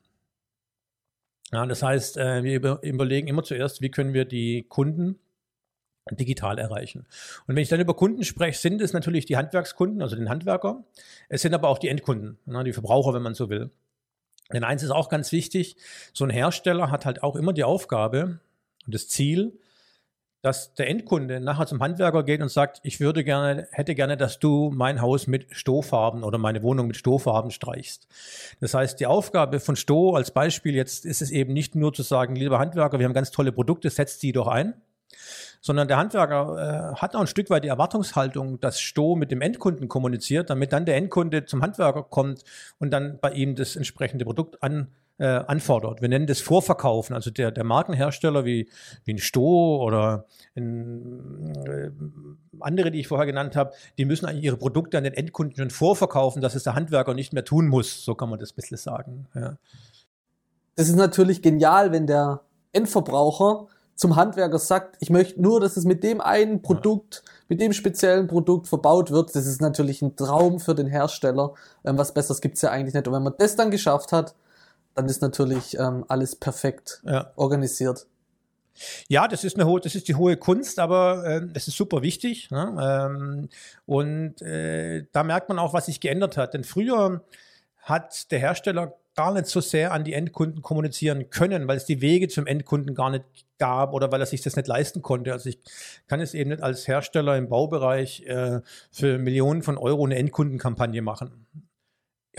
Ja, 1.51 1.65
das 1.65 1.81
heißt, 1.81 2.17
äh, 2.17 2.43
wir 2.43 2.55
über, 2.55 2.83
überlegen 2.83 3.27
immer 3.27 3.43
zuerst, 3.43 3.81
wie 3.81 3.89
können 3.89 4.13
wir 4.13 4.25
die 4.25 4.63
Kunden 4.67 5.19
digital 6.11 6.57
erreichen. 6.57 7.05
Und 7.47 7.55
wenn 7.55 7.63
ich 7.63 7.69
dann 7.69 7.79
über 7.79 7.95
Kunden 7.95 8.23
spreche, 8.23 8.59
sind 8.59 8.81
es 8.81 8.93
natürlich 8.93 9.25
die 9.25 9.37
Handwerkskunden, 9.37 10.01
also 10.01 10.15
den 10.15 10.29
Handwerker. 10.29 10.83
Es 11.29 11.41
sind 11.41 11.53
aber 11.53 11.67
auch 11.67 11.79
die 11.79 11.89
Endkunden, 11.89 12.37
ne, 12.45 12.63
die 12.63 12.73
Verbraucher, 12.73 13.13
wenn 13.13 13.21
man 13.21 13.33
so 13.33 13.49
will. 13.49 13.71
Denn 14.53 14.63
eins 14.63 14.83
ist 14.83 14.91
auch 14.91 15.09
ganz 15.09 15.31
wichtig, 15.31 15.75
so 16.13 16.23
ein 16.23 16.29
Hersteller 16.29 16.89
hat 16.89 17.05
halt 17.05 17.23
auch 17.23 17.35
immer 17.35 17.51
die 17.51 17.65
Aufgabe 17.65 18.39
und 18.85 18.95
das 18.95 19.09
Ziel, 19.09 19.59
dass 20.41 20.73
der 20.75 20.87
Endkunde 20.87 21.39
nachher 21.39 21.65
zum 21.65 21.81
Handwerker 21.81 22.23
geht 22.23 22.41
und 22.41 22.49
sagt, 22.49 22.79
ich 22.83 22.99
würde 22.99 23.23
gerne, 23.23 23.67
hätte 23.71 23.95
gerne, 23.95 24.17
dass 24.17 24.39
du 24.39 24.71
mein 24.73 25.01
Haus 25.01 25.27
mit 25.27 25.47
Stohfarben 25.51 26.23
oder 26.23 26.37
meine 26.37 26.63
Wohnung 26.63 26.87
mit 26.87 26.97
Stohfarben 26.97 27.51
streichst. 27.51 28.07
Das 28.59 28.73
heißt, 28.73 28.99
die 28.99 29.07
Aufgabe 29.07 29.59
von 29.59 29.75
Stoh 29.75 30.15
als 30.15 30.31
Beispiel 30.31 30.75
jetzt 30.75 31.05
ist 31.05 31.21
es 31.21 31.31
eben 31.31 31.53
nicht 31.53 31.75
nur 31.75 31.93
zu 31.93 32.03
sagen, 32.03 32.35
lieber 32.35 32.59
Handwerker, 32.59 32.99
wir 32.99 33.05
haben 33.05 33.13
ganz 33.13 33.31
tolle 33.31 33.51
Produkte, 33.51 33.89
setzt 33.89 34.21
die 34.23 34.31
doch 34.31 34.47
ein, 34.47 34.75
sondern 35.61 35.87
der 35.87 35.97
Handwerker 35.97 36.93
äh, 36.93 36.95
hat 36.95 37.15
auch 37.15 37.21
ein 37.21 37.27
Stück 37.27 37.49
weit 37.49 37.63
die 37.63 37.69
Erwartungshaltung, 37.69 38.59
dass 38.59 38.79
Stoh 38.79 39.15
mit 39.15 39.31
dem 39.31 39.41
Endkunden 39.41 39.87
kommuniziert, 39.87 40.49
damit 40.49 40.71
dann 40.71 40.85
der 40.85 40.97
Endkunde 40.97 41.45
zum 41.45 41.61
Handwerker 41.61 42.03
kommt 42.03 42.43
und 42.79 42.91
dann 42.91 43.19
bei 43.19 43.31
ihm 43.31 43.55
das 43.55 43.75
entsprechende 43.75 44.25
Produkt 44.25 44.61
an 44.61 44.89
äh, 45.19 45.25
anfordert. 45.25 46.01
Wir 46.01 46.09
nennen 46.09 46.27
das 46.27 46.39
Vorverkaufen. 46.39 47.15
Also 47.15 47.31
der, 47.31 47.51
der 47.51 47.63
Markenhersteller 47.63 48.45
wie, 48.45 48.69
wie 49.03 49.13
ein 49.13 49.17
Sto 49.17 49.83
oder 49.83 50.25
ein, 50.55 51.53
äh, 51.65 51.91
andere, 52.59 52.91
die 52.91 52.99
ich 52.99 53.07
vorher 53.07 53.25
genannt 53.25 53.55
habe, 53.55 53.73
die 53.97 54.05
müssen 54.05 54.25
eigentlich 54.25 54.43
ihre 54.43 54.57
Produkte 54.57 54.97
an 54.97 55.03
den 55.03 55.13
Endkunden 55.13 55.55
schon 55.55 55.69
vorverkaufen, 55.69 56.41
dass 56.41 56.55
es 56.55 56.63
der 56.63 56.75
Handwerker 56.75 57.13
nicht 57.13 57.33
mehr 57.33 57.45
tun 57.45 57.67
muss. 57.67 58.03
So 58.03 58.15
kann 58.15 58.29
man 58.29 58.39
das 58.39 58.51
ein 58.51 58.55
bisschen 58.55 58.77
sagen. 58.77 59.27
Ja. 59.33 59.57
Das 60.75 60.89
ist 60.89 60.95
natürlich 60.95 61.41
genial, 61.41 61.91
wenn 61.91 62.05
der 62.05 62.41
Endverbraucher 62.71 63.67
zum 63.95 64.15
Handwerker 64.15 64.59
sagt, 64.59 64.97
ich 64.99 65.09
möchte 65.09 65.41
nur, 65.41 65.59
dass 65.59 65.75
es 65.75 65.83
mit 65.83 66.03
dem 66.03 66.21
einen 66.21 66.61
Produkt, 66.61 67.23
mit 67.47 67.59
dem 67.59 67.73
speziellen 67.73 68.27
Produkt 68.27 68.67
verbaut 68.67 69.09
wird. 69.09 69.35
Das 69.35 69.47
ist 69.47 69.59
natürlich 69.59 70.03
ein 70.03 70.15
Traum 70.15 70.59
für 70.59 70.75
den 70.75 70.85
Hersteller. 70.85 71.55
Ähm, 71.83 71.97
was 71.97 72.13
Besseres 72.13 72.39
gibt's 72.39 72.61
ja 72.61 72.69
eigentlich 72.69 72.93
nicht. 72.93 73.07
Und 73.07 73.15
wenn 73.15 73.23
man 73.23 73.33
das 73.39 73.55
dann 73.55 73.71
geschafft 73.71 74.11
hat, 74.11 74.35
dann 74.97 75.07
ist 75.07 75.21
natürlich 75.21 75.77
ähm, 75.77 76.05
alles 76.07 76.35
perfekt 76.35 77.01
ja. 77.05 77.31
organisiert. 77.35 78.07
Ja, 79.07 79.27
das 79.27 79.43
ist 79.43 79.55
eine 79.55 79.67
hohe, 79.67 79.79
das 79.79 79.95
ist 79.95 80.07
die 80.07 80.15
hohe 80.15 80.37
Kunst, 80.37 80.79
aber 80.79 81.23
äh, 81.25 81.41
das 81.47 81.67
ist 81.67 81.77
super 81.77 82.01
wichtig. 82.01 82.49
Ne? 82.49 82.75
Ähm, 82.79 83.49
und 83.85 84.41
äh, 84.41 85.05
da 85.11 85.23
merkt 85.23 85.49
man 85.49 85.59
auch, 85.59 85.73
was 85.73 85.85
sich 85.85 85.99
geändert 85.99 86.35
hat. 86.35 86.55
Denn 86.55 86.63
früher 86.63 87.23
hat 87.77 88.31
der 88.31 88.39
Hersteller 88.39 88.95
gar 89.15 89.33
nicht 89.33 89.45
so 89.47 89.61
sehr 89.61 89.93
an 89.93 90.03
die 90.03 90.13
Endkunden 90.13 90.63
kommunizieren 90.63 91.29
können, 91.29 91.67
weil 91.67 91.77
es 91.77 91.85
die 91.85 92.01
Wege 92.01 92.27
zum 92.27 92.47
Endkunden 92.47 92.95
gar 92.95 93.11
nicht 93.11 93.25
gab 93.59 93.93
oder 93.93 94.11
weil 94.11 94.21
er 94.21 94.27
sich 94.27 94.41
das 94.41 94.55
nicht 94.55 94.67
leisten 94.67 95.03
konnte. 95.03 95.31
Also 95.31 95.49
ich 95.49 95.59
kann 96.07 96.21
es 96.21 96.33
eben 96.33 96.49
nicht 96.49 96.63
als 96.63 96.87
Hersteller 96.87 97.37
im 97.37 97.49
Baubereich 97.49 98.23
äh, 98.25 98.61
für 98.91 99.19
Millionen 99.19 99.61
von 99.61 99.77
Euro 99.77 100.05
eine 100.05 100.15
Endkundenkampagne 100.15 101.01
machen 101.03 101.45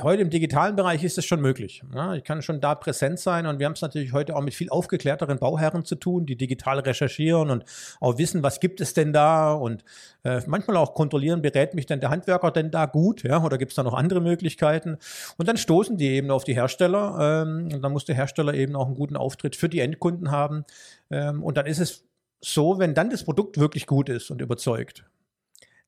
heute 0.02 0.22
im 0.22 0.30
digitalen 0.30 0.76
Bereich 0.76 1.02
ist 1.04 1.18
das 1.18 1.24
schon 1.24 1.40
möglich. 1.40 1.82
Ja, 1.94 2.14
ich 2.14 2.24
kann 2.24 2.42
schon 2.42 2.60
da 2.60 2.74
präsent 2.74 3.18
sein 3.18 3.46
und 3.46 3.58
wir 3.58 3.66
haben 3.66 3.72
es 3.72 3.80
natürlich 3.80 4.12
heute 4.12 4.36
auch 4.36 4.42
mit 4.42 4.54
viel 4.54 4.70
aufgeklärteren 4.70 5.38
Bauherren 5.38 5.84
zu 5.84 5.94
tun, 5.94 6.26
die 6.26 6.36
digital 6.36 6.78
recherchieren 6.80 7.50
und 7.50 7.64
auch 8.00 8.18
wissen, 8.18 8.42
was 8.42 8.60
gibt 8.60 8.80
es 8.80 8.94
denn 8.94 9.12
da 9.12 9.52
und 9.52 9.84
äh, 10.24 10.40
manchmal 10.46 10.76
auch 10.76 10.94
kontrollieren, 10.94 11.42
berät 11.42 11.74
mich 11.74 11.86
denn 11.86 12.00
der 12.00 12.10
Handwerker 12.10 12.50
denn 12.50 12.70
da 12.70 12.86
gut, 12.86 13.22
ja, 13.22 13.42
oder 13.42 13.58
gibt 13.58 13.72
es 13.72 13.76
da 13.76 13.82
noch 13.82 13.94
andere 13.94 14.20
Möglichkeiten? 14.20 14.98
Und 15.36 15.48
dann 15.48 15.56
stoßen 15.56 15.96
die 15.96 16.08
eben 16.08 16.30
auf 16.30 16.44
die 16.44 16.54
Hersteller 16.54 17.44
ähm, 17.44 17.68
und 17.72 17.82
dann 17.82 17.92
muss 17.92 18.04
der 18.04 18.14
Hersteller 18.14 18.54
eben 18.54 18.76
auch 18.76 18.86
einen 18.86 18.96
guten 18.96 19.16
Auftritt 19.16 19.56
für 19.56 19.68
die 19.68 19.80
Endkunden 19.80 20.30
haben 20.30 20.64
ähm, 21.10 21.42
und 21.42 21.56
dann 21.56 21.66
ist 21.66 21.78
es 21.78 22.04
so, 22.40 22.78
wenn 22.78 22.94
dann 22.94 23.10
das 23.10 23.24
Produkt 23.24 23.58
wirklich 23.58 23.86
gut 23.86 24.08
ist 24.08 24.30
und 24.30 24.40
überzeugt, 24.40 25.04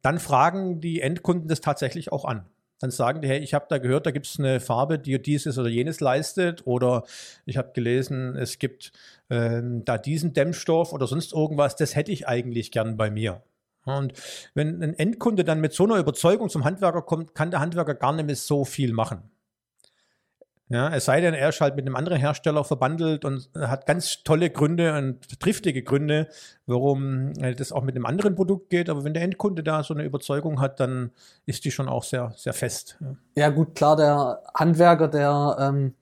dann 0.03 0.19
fragen 0.19 0.81
die 0.81 1.01
Endkunden 1.01 1.49
das 1.49 1.61
tatsächlich 1.61 2.11
auch 2.11 2.25
an 2.25 2.47
dann 2.81 2.91
sagen 2.91 3.21
die, 3.21 3.29
hey, 3.29 3.39
ich 3.39 3.55
habe 3.55 3.67
da 3.69 3.79
gehört, 3.79 4.07
da 4.07 4.11
gibt 4.11 4.27
es 4.27 4.39
eine 4.39 4.59
Farbe, 4.59 4.99
die 4.99 5.21
dieses 5.21 5.59
oder 5.59 5.69
jenes 5.69 6.01
leistet. 6.01 6.67
Oder 6.67 7.05
ich 7.45 7.59
habe 7.59 7.73
gelesen, 7.75 8.35
es 8.37 8.59
gibt 8.59 8.93
ähm, 9.29 9.85
da 9.85 9.99
diesen 9.99 10.33
Dämmstoff 10.33 10.93
oder 10.93 11.07
sonst 11.07 11.33
irgendwas, 11.33 11.77
das 11.77 11.95
hätte 11.95 12.11
ich 12.11 12.27
eigentlich 12.27 12.73
gern 12.73 12.97
bei 12.97 13.11
mir. 13.11 13.43
Und 13.85 14.15
wenn 14.55 14.83
ein 14.83 14.95
Endkunde 14.95 15.45
dann 15.45 15.61
mit 15.61 15.73
so 15.73 15.85
einer 15.85 15.97
Überzeugung 15.97 16.49
zum 16.49 16.65
Handwerker 16.65 17.03
kommt, 17.03 17.35
kann 17.35 17.51
der 17.51 17.61
Handwerker 17.61 17.95
gar 17.95 18.13
nicht 18.13 18.27
mehr 18.27 18.37
so 18.37 18.65
viel 18.65 18.93
machen. 18.93 19.31
Ja, 20.73 20.95
es 20.95 21.07
sei 21.07 21.21
denn, 21.21 21.35
er 21.35 21.49
ist 21.49 21.61
halt 21.61 21.75
mit 21.75 21.85
einem 21.85 21.97
anderen 21.97 22.21
Hersteller 22.21 22.63
verbandelt 22.63 23.25
und 23.25 23.51
hat 23.59 23.87
ganz 23.87 24.23
tolle 24.23 24.51
Gründe 24.51 24.97
und 24.97 25.41
triftige 25.41 25.83
Gründe, 25.83 26.29
warum 26.67 27.33
das 27.35 27.73
auch 27.73 27.83
mit 27.83 27.97
einem 27.97 28.07
anderen 28.07 28.37
Produkt 28.37 28.71
geht. 28.71 28.89
Aber 28.89 29.03
wenn 29.03 29.13
der 29.13 29.25
Endkunde 29.25 29.65
da 29.65 29.83
so 29.83 29.95
eine 29.95 30.05
Überzeugung 30.05 30.61
hat, 30.61 30.79
dann 30.79 31.11
ist 31.45 31.65
die 31.65 31.73
schon 31.73 31.89
auch 31.89 32.05
sehr, 32.05 32.33
sehr 32.37 32.53
fest. 32.53 32.99
Ja, 33.01 33.17
ja 33.35 33.49
gut, 33.49 33.75
klar, 33.75 33.97
der 33.97 34.43
Handwerker, 34.55 35.09
der 35.09 35.57
ähm, 35.59 35.95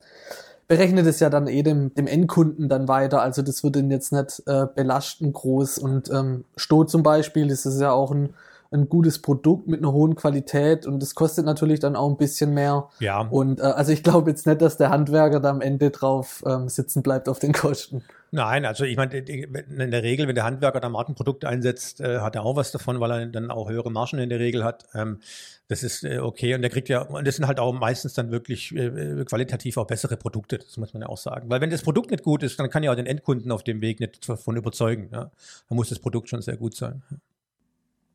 berechnet 0.66 1.06
es 1.06 1.18
ja 1.20 1.30
dann 1.30 1.46
eh 1.46 1.62
dem, 1.62 1.94
dem 1.94 2.06
Endkunden 2.06 2.68
dann 2.68 2.88
weiter. 2.88 3.22
Also 3.22 3.40
das 3.40 3.64
wird 3.64 3.76
ihn 3.76 3.90
jetzt 3.90 4.12
nicht 4.12 4.42
äh, 4.46 4.66
belasten 4.74 5.32
groß. 5.32 5.78
Und 5.78 6.10
ähm, 6.10 6.44
Stoh 6.56 6.84
zum 6.84 7.02
Beispiel, 7.02 7.48
das 7.48 7.64
ist 7.64 7.80
ja 7.80 7.92
auch 7.92 8.10
ein 8.10 8.34
ein 8.70 8.88
gutes 8.88 9.22
Produkt 9.22 9.66
mit 9.66 9.80
einer 9.80 9.92
hohen 9.92 10.14
Qualität 10.14 10.86
und 10.86 11.00
das 11.02 11.14
kostet 11.14 11.46
natürlich 11.46 11.80
dann 11.80 11.96
auch 11.96 12.10
ein 12.10 12.18
bisschen 12.18 12.52
mehr. 12.52 12.88
Ja. 13.00 13.20
Und 13.22 13.60
äh, 13.60 13.62
also 13.62 13.92
ich 13.92 14.02
glaube 14.02 14.30
jetzt 14.30 14.46
nicht, 14.46 14.60
dass 14.60 14.76
der 14.76 14.90
Handwerker 14.90 15.40
da 15.40 15.50
am 15.50 15.60
Ende 15.60 15.90
drauf 15.90 16.44
ähm, 16.46 16.68
sitzen 16.68 17.02
bleibt 17.02 17.28
auf 17.28 17.38
den 17.38 17.52
Kosten. 17.52 18.02
Nein, 18.30 18.66
also 18.66 18.84
ich 18.84 18.98
meine, 18.98 19.16
in 19.16 19.90
der 19.90 20.02
Regel, 20.02 20.28
wenn 20.28 20.34
der 20.34 20.44
Handwerker 20.44 20.80
da 20.80 20.90
Markenprodukte 20.90 21.48
einsetzt, 21.48 22.02
äh, 22.02 22.18
hat 22.18 22.36
er 22.36 22.44
auch 22.44 22.56
was 22.56 22.72
davon, 22.72 23.00
weil 23.00 23.10
er 23.10 23.26
dann 23.26 23.50
auch 23.50 23.70
höhere 23.70 23.90
Margen 23.90 24.18
in 24.18 24.28
der 24.28 24.38
Regel 24.38 24.64
hat. 24.64 24.84
Ähm, 24.92 25.20
das 25.68 25.82
ist 25.82 26.04
äh, 26.04 26.18
okay 26.18 26.54
und 26.54 26.60
der 26.60 26.70
kriegt 26.70 26.90
ja, 26.90 27.00
und 27.02 27.26
das 27.26 27.36
sind 27.36 27.46
halt 27.46 27.58
auch 27.58 27.72
meistens 27.72 28.12
dann 28.12 28.30
wirklich 28.30 28.74
äh, 28.76 29.24
qualitativ 29.24 29.78
auch 29.78 29.86
bessere 29.86 30.18
Produkte, 30.18 30.58
das 30.58 30.76
muss 30.76 30.92
man 30.92 31.02
ja 31.02 31.08
auch 31.08 31.16
sagen. 31.16 31.48
Weil 31.48 31.62
wenn 31.62 31.70
das 31.70 31.82
Produkt 31.82 32.10
nicht 32.10 32.22
gut 32.22 32.42
ist, 32.42 32.60
dann 32.60 32.68
kann 32.68 32.82
ja 32.82 32.90
auch 32.90 32.96
den 32.96 33.06
Endkunden 33.06 33.50
auf 33.50 33.64
dem 33.64 33.80
Weg 33.80 33.98
nicht 33.98 34.28
davon 34.28 34.56
überzeugen. 34.56 35.08
Ja? 35.10 35.30
Dann 35.68 35.76
muss 35.76 35.88
das 35.88 35.98
Produkt 35.98 36.28
schon 36.28 36.42
sehr 36.42 36.58
gut 36.58 36.76
sein. 36.76 37.02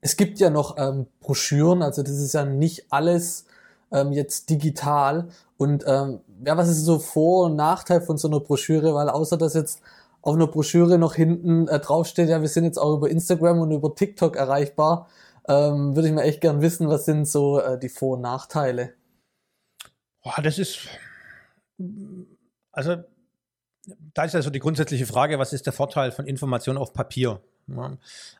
Es 0.03 0.17
gibt 0.17 0.39
ja 0.39 0.49
noch 0.49 0.75
ähm, 0.77 1.07
Broschüren, 1.21 1.81
also 1.81 2.03
das 2.03 2.17
ist 2.17 2.33
ja 2.33 2.43
nicht 2.43 2.91
alles 2.91 3.45
ähm, 3.89 4.11
jetzt 4.11 4.49
digital. 4.49 5.29
Und 5.55 5.85
ähm, 5.87 6.19
ja, 6.45 6.57
was 6.57 6.67
ist 6.67 6.83
so 6.83 6.99
Vor- 6.99 7.45
und 7.45 7.55
Nachteil 7.55 8.01
von 8.01 8.17
so 8.17 8.27
einer 8.27 8.41
Broschüre? 8.41 8.93
Weil 8.93 9.07
außer 9.07 9.37
dass 9.37 9.53
jetzt 9.53 9.81
auf 10.21 10.35
einer 10.35 10.47
Broschüre 10.47 10.97
noch 10.97 11.15
hinten 11.15 11.69
äh, 11.69 11.79
draufsteht, 11.79 12.27
ja, 12.27 12.41
wir 12.41 12.49
sind 12.49 12.65
jetzt 12.65 12.77
auch 12.77 12.97
über 12.97 13.09
Instagram 13.09 13.61
und 13.61 13.71
über 13.71 13.95
TikTok 13.95 14.35
erreichbar, 14.35 15.07
ähm, 15.47 15.95
würde 15.95 16.09
ich 16.09 16.13
mal 16.13 16.23
echt 16.23 16.41
gern 16.41 16.61
wissen, 16.61 16.89
was 16.89 17.05
sind 17.05 17.25
so 17.25 17.61
äh, 17.61 17.79
die 17.79 17.89
Vor- 17.89 18.17
und 18.17 18.21
Nachteile? 18.21 18.93
Boah, 20.21 20.41
das 20.41 20.59
ist, 20.59 20.79
also 22.73 22.97
da 24.13 24.25
ist 24.25 24.35
also 24.35 24.49
die 24.49 24.59
grundsätzliche 24.59 25.05
Frage, 25.05 25.39
was 25.39 25.53
ist 25.53 25.65
der 25.65 25.73
Vorteil 25.73 26.11
von 26.11 26.25
Information 26.25 26.77
auf 26.77 26.91
Papier? 26.91 27.41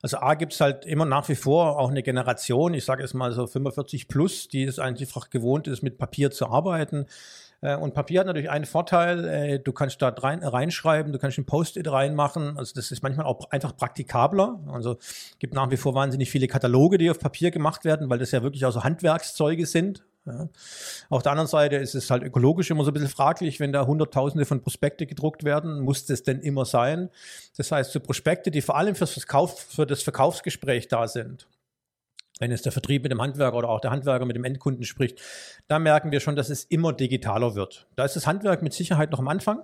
Also 0.02 0.18
A 0.18 0.34
gibt 0.36 0.54
es 0.54 0.62
halt 0.62 0.86
immer 0.86 1.06
nach 1.06 1.30
wie 1.30 1.36
vor 1.36 1.80
auch 1.80 1.90
eine 1.90 2.04
Generation, 2.04 2.74
ich 2.74 2.86
sage 2.86 3.02
jetzt 3.02 3.14
mal 3.14 3.32
so 3.32 3.48
45 3.48 4.08
plus, 4.08 4.48
die 4.48 4.64
es 4.64 4.80
einfach 4.80 5.30
gewohnt 5.30 5.68
ist, 5.68 5.82
mit 5.82 5.98
Papier 5.98 6.32
zu 6.32 6.48
arbeiten. 6.48 7.06
Äh, 7.62 7.78
und 7.78 7.94
Papier 7.94 8.20
hat 8.20 8.28
natürlich 8.28 8.50
einen 8.50 8.66
Vorteil, 8.66 9.26
äh, 9.26 9.60
du 9.60 9.72
kannst 9.72 10.02
da 10.02 10.10
rein, 10.10 10.44
reinschreiben, 10.44 11.14
du 11.14 11.20
kannst 11.20 11.38
ein 11.38 11.46
Post-it 11.46 11.90
reinmachen. 11.90 12.58
Also 12.58 12.74
das 12.76 12.92
ist 12.92 13.02
manchmal 13.02 13.26
auch 13.26 13.50
einfach 13.52 13.76
praktikabler. 13.76 14.60
Also 14.72 14.98
gibt 15.40 15.54
nach 15.54 15.72
wie 15.72 15.78
vor 15.78 15.96
wahnsinnig 15.96 16.30
viele 16.30 16.48
Kataloge, 16.48 16.98
die 16.98 17.10
auf 17.10 17.20
Papier 17.20 17.52
gemacht 17.52 17.86
werden, 17.86 18.10
weil 18.10 18.20
das 18.20 18.32
ja 18.32 18.44
wirklich 18.44 18.66
auch 18.66 18.72
so 18.72 18.84
Handwerkszeuge 18.84 19.66
sind. 19.66 20.04
Ja. 20.26 20.48
Auf 21.10 21.22
der 21.22 21.34
anderen 21.34 21.50
Seite 21.50 21.76
ist 21.76 21.96
es 21.96 22.10
halt 22.10 22.24
ökologisch 22.24 22.72
immer 22.72 22.86
so 22.86 22.92
ein 22.92 22.94
bisschen 22.94 23.10
fraglich, 23.10 23.60
wenn 23.60 23.74
da 23.74 23.86
Hunderttausende 23.86 24.46
von 24.46 24.62
Prospekte 24.62 25.06
gedruckt 25.06 25.44
werden, 25.44 25.82
muss 25.82 26.06
das 26.06 26.24
denn 26.24 26.40
immer 26.40 26.66
sein? 26.66 27.10
Das 27.58 27.72
heißt, 27.72 27.92
so 27.92 28.00
Prospekte, 28.00 28.50
die 28.50 28.62
vor 28.62 28.78
allem 28.78 28.96
fürs 28.96 29.12
Verkauf, 29.12 29.60
für 29.60 29.86
das 29.86 30.02
Verkaufsgespräch 30.02 30.88
da 30.88 31.08
sind, 31.08 31.48
wenn 32.40 32.52
es 32.52 32.62
der 32.62 32.72
Vertrieb 32.72 33.04
mit 33.04 33.12
dem 33.12 33.22
Handwerker 33.22 33.58
oder 33.58 33.70
auch 33.70 33.82
der 33.82 33.92
Handwerker 33.92 34.26
mit 34.26 34.36
dem 34.36 34.46
Endkunden 34.46 34.86
spricht, 34.86 35.22
da 35.68 35.78
merken 35.78 36.12
wir 36.12 36.22
schon, 36.22 36.38
dass 36.38 36.50
es 36.50 36.64
immer 36.64 36.94
digitaler 36.94 37.56
wird. 37.56 37.88
Da 37.96 38.06
ist 38.06 38.16
das 38.16 38.26
Handwerk 38.26 38.62
mit 38.62 38.74
Sicherheit 38.74 39.12
noch 39.12 39.20
am 39.20 39.28
Anfang 39.28 39.64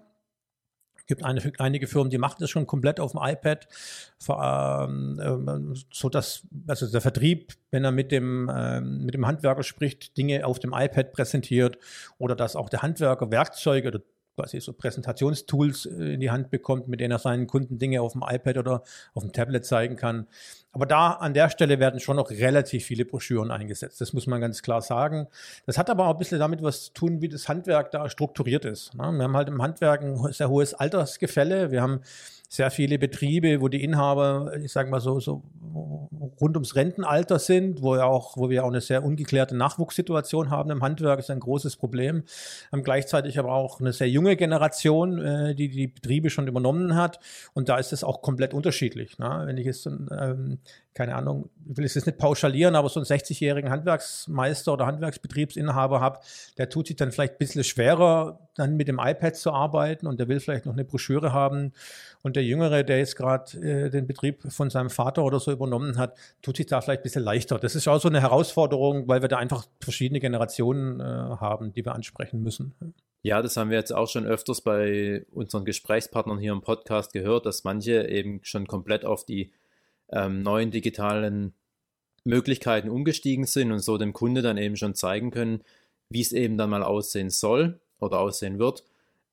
gibt 1.09 1.25
eine, 1.25 1.41
einige 1.57 1.87
Firmen, 1.87 2.11
die 2.11 2.19
machen 2.19 2.37
das 2.39 2.49
schon 2.49 2.67
komplett 2.67 2.99
auf 2.99 3.11
dem 3.11 3.19
iPad, 3.21 3.67
ähm, 4.29 5.19
ähm, 5.21 5.73
so 5.91 6.07
dass 6.07 6.47
also 6.67 6.89
der 6.89 7.01
Vertrieb, 7.01 7.55
wenn 7.71 7.83
er 7.83 7.91
mit 7.91 8.11
dem 8.11 8.49
ähm, 8.53 9.05
mit 9.05 9.15
dem 9.15 9.25
Handwerker 9.25 9.63
spricht, 9.63 10.15
Dinge 10.17 10.45
auf 10.45 10.59
dem 10.59 10.71
iPad 10.73 11.11
präsentiert 11.11 11.79
oder 12.19 12.35
dass 12.35 12.55
auch 12.55 12.69
der 12.69 12.83
Handwerker 12.83 13.31
Werkzeuge 13.31 13.87
oder 13.89 14.01
quasi 14.39 14.61
so 14.61 14.73
Präsentationstools 14.73 15.85
äh, 15.85 16.13
in 16.13 16.19
die 16.19 16.31
Hand 16.31 16.49
bekommt, 16.49 16.87
mit 16.87 16.99
denen 16.99 17.11
er 17.11 17.19
seinen 17.19 17.47
Kunden 17.47 17.77
Dinge 17.77 18.01
auf 18.01 18.13
dem 18.13 18.23
iPad 18.25 18.57
oder 18.57 18.83
auf 19.13 19.23
dem 19.23 19.33
Tablet 19.33 19.65
zeigen 19.65 19.95
kann. 19.95 20.27
Aber 20.71 20.85
da 20.85 21.13
an 21.13 21.33
der 21.33 21.49
Stelle 21.49 21.79
werden 21.79 21.99
schon 21.99 22.15
noch 22.15 22.29
relativ 22.29 22.85
viele 22.85 23.03
Broschüren 23.03 23.51
eingesetzt. 23.51 23.99
Das 24.01 24.13
muss 24.13 24.27
man 24.27 24.39
ganz 24.39 24.61
klar 24.61 24.81
sagen. 24.81 25.27
Das 25.65 25.77
hat 25.77 25.89
aber 25.89 26.07
auch 26.07 26.13
ein 26.13 26.19
bisschen 26.19 26.39
damit 26.39 26.61
was 26.61 26.85
zu 26.85 26.93
tun, 26.93 27.21
wie 27.21 27.27
das 27.27 27.49
Handwerk 27.49 27.91
da 27.91 28.09
strukturiert 28.09 28.65
ist. 28.65 28.93
Ne? 28.93 29.11
Wir 29.11 29.23
haben 29.23 29.35
halt 29.35 29.47
im 29.47 29.61
Handwerk 29.61 30.01
ein 30.01 30.31
sehr 30.31 30.49
hohes 30.49 30.75
Altersgefälle. 30.75 31.71
Wir 31.71 31.81
haben 31.81 32.01
sehr 32.51 32.71
viele 32.71 32.97
Betriebe, 32.97 33.61
wo 33.61 33.67
die 33.67 33.83
Inhaber, 33.83 34.53
ich 34.57 34.71
sage 34.71 34.89
mal 34.89 34.99
so, 34.99 35.19
so 35.19 35.43
rund 36.41 36.55
ums 36.55 36.75
Rentenalter 36.75 37.37
sind, 37.37 37.83
wo, 37.83 37.95
ja 37.95 38.05
auch, 38.05 38.37
wo 38.37 38.49
wir 38.49 38.63
auch 38.63 38.69
eine 38.69 38.81
sehr 38.81 39.03
ungeklärte 39.03 39.55
Nachwuchssituation 39.55 40.49
haben 40.49 40.71
im 40.71 40.81
Handwerk, 40.81 41.19
ist 41.19 41.29
ein 41.29 41.39
großes 41.39 41.75
Problem. 41.75 42.23
Haben 42.71 42.83
gleichzeitig 42.83 43.37
aber 43.37 43.53
auch 43.53 43.79
eine 43.79 43.93
sehr 43.93 44.09
junge 44.09 44.35
Generation, 44.35 45.19
äh, 45.19 45.53
die 45.53 45.69
die 45.69 45.87
Betriebe 45.87 46.31
schon 46.31 46.47
übernommen 46.47 46.95
hat. 46.95 47.19
Und 47.53 47.69
da 47.69 47.77
ist 47.77 47.93
es 47.93 48.03
auch 48.03 48.23
komplett 48.23 48.55
unterschiedlich. 48.55 49.19
Ne? 49.19 49.43
Wenn 49.45 49.57
ich 49.57 49.65
jetzt 49.65 49.85
ähm, 49.85 50.57
keine 50.93 51.15
Ahnung, 51.15 51.49
ich 51.69 51.77
will 51.77 51.85
es 51.85 51.93
jetzt 51.93 52.07
nicht 52.07 52.17
pauschalieren, 52.17 52.75
aber 52.75 52.89
so 52.89 52.99
einen 52.99 53.05
60-jährigen 53.05 53.69
Handwerksmeister 53.69 54.73
oder 54.73 54.85
Handwerksbetriebsinhaber 54.85 56.01
habe, 56.01 56.19
der 56.57 56.69
tut 56.69 56.87
sich 56.87 56.95
dann 56.95 57.11
vielleicht 57.11 57.33
ein 57.33 57.37
bisschen 57.37 57.63
schwerer, 57.63 58.39
dann 58.55 58.75
mit 58.75 58.87
dem 58.87 58.99
iPad 58.99 59.35
zu 59.35 59.51
arbeiten 59.51 60.07
und 60.07 60.19
der 60.19 60.27
will 60.27 60.39
vielleicht 60.39 60.65
noch 60.65 60.73
eine 60.73 60.83
Broschüre 60.83 61.31
haben. 61.31 61.73
Und 62.21 62.35
der 62.35 62.43
Jüngere, 62.43 62.83
der 62.83 62.97
jetzt 62.97 63.15
gerade 63.15 63.57
äh, 63.59 63.89
den 63.89 64.07
Betrieb 64.07 64.51
von 64.51 64.69
seinem 64.69 64.89
Vater 64.89 65.23
oder 65.23 65.39
so 65.39 65.51
übernommen 65.51 65.97
hat, 65.97 66.17
tut 66.41 66.57
sich 66.57 66.65
da 66.65 66.81
vielleicht 66.81 67.01
ein 67.01 67.03
bisschen 67.03 67.23
leichter. 67.23 67.59
Das 67.59 67.75
ist 67.75 67.87
auch 67.87 68.01
so 68.01 68.09
eine 68.09 68.21
Herausforderung, 68.21 69.07
weil 69.07 69.21
wir 69.21 69.29
da 69.29 69.37
einfach 69.37 69.65
verschiedene 69.79 70.19
Generationen 70.19 70.99
äh, 70.99 71.03
haben, 71.03 71.71
die 71.71 71.85
wir 71.85 71.93
ansprechen 71.93 72.41
müssen. 72.41 72.73
Ja, 73.21 73.41
das 73.41 73.57
haben 73.57 73.69
wir 73.69 73.77
jetzt 73.77 73.93
auch 73.93 74.07
schon 74.07 74.25
öfters 74.25 74.61
bei 74.61 75.25
unseren 75.31 75.65
Gesprächspartnern 75.65 76.39
hier 76.39 76.53
im 76.53 76.61
Podcast 76.61 77.11
gehört, 77.11 77.45
dass 77.45 77.65
manche 77.65 78.07
eben 78.07 78.39
schon 78.43 78.65
komplett 78.65 79.03
auf 79.03 79.25
die 79.25 79.51
ähm, 80.11 80.41
neuen 80.41 80.71
digitalen 80.71 81.53
Möglichkeiten 82.23 82.89
umgestiegen 82.89 83.45
sind 83.45 83.71
und 83.71 83.79
so 83.79 83.97
dem 83.97 84.13
Kunde 84.13 84.41
dann 84.41 84.57
eben 84.57 84.75
schon 84.75 84.95
zeigen 84.95 85.31
können, 85.31 85.63
wie 86.09 86.21
es 86.21 86.31
eben 86.31 86.57
dann 86.57 86.69
mal 86.69 86.83
aussehen 86.83 87.29
soll 87.29 87.79
oder 87.99 88.19
aussehen 88.19 88.59
wird. 88.59 88.83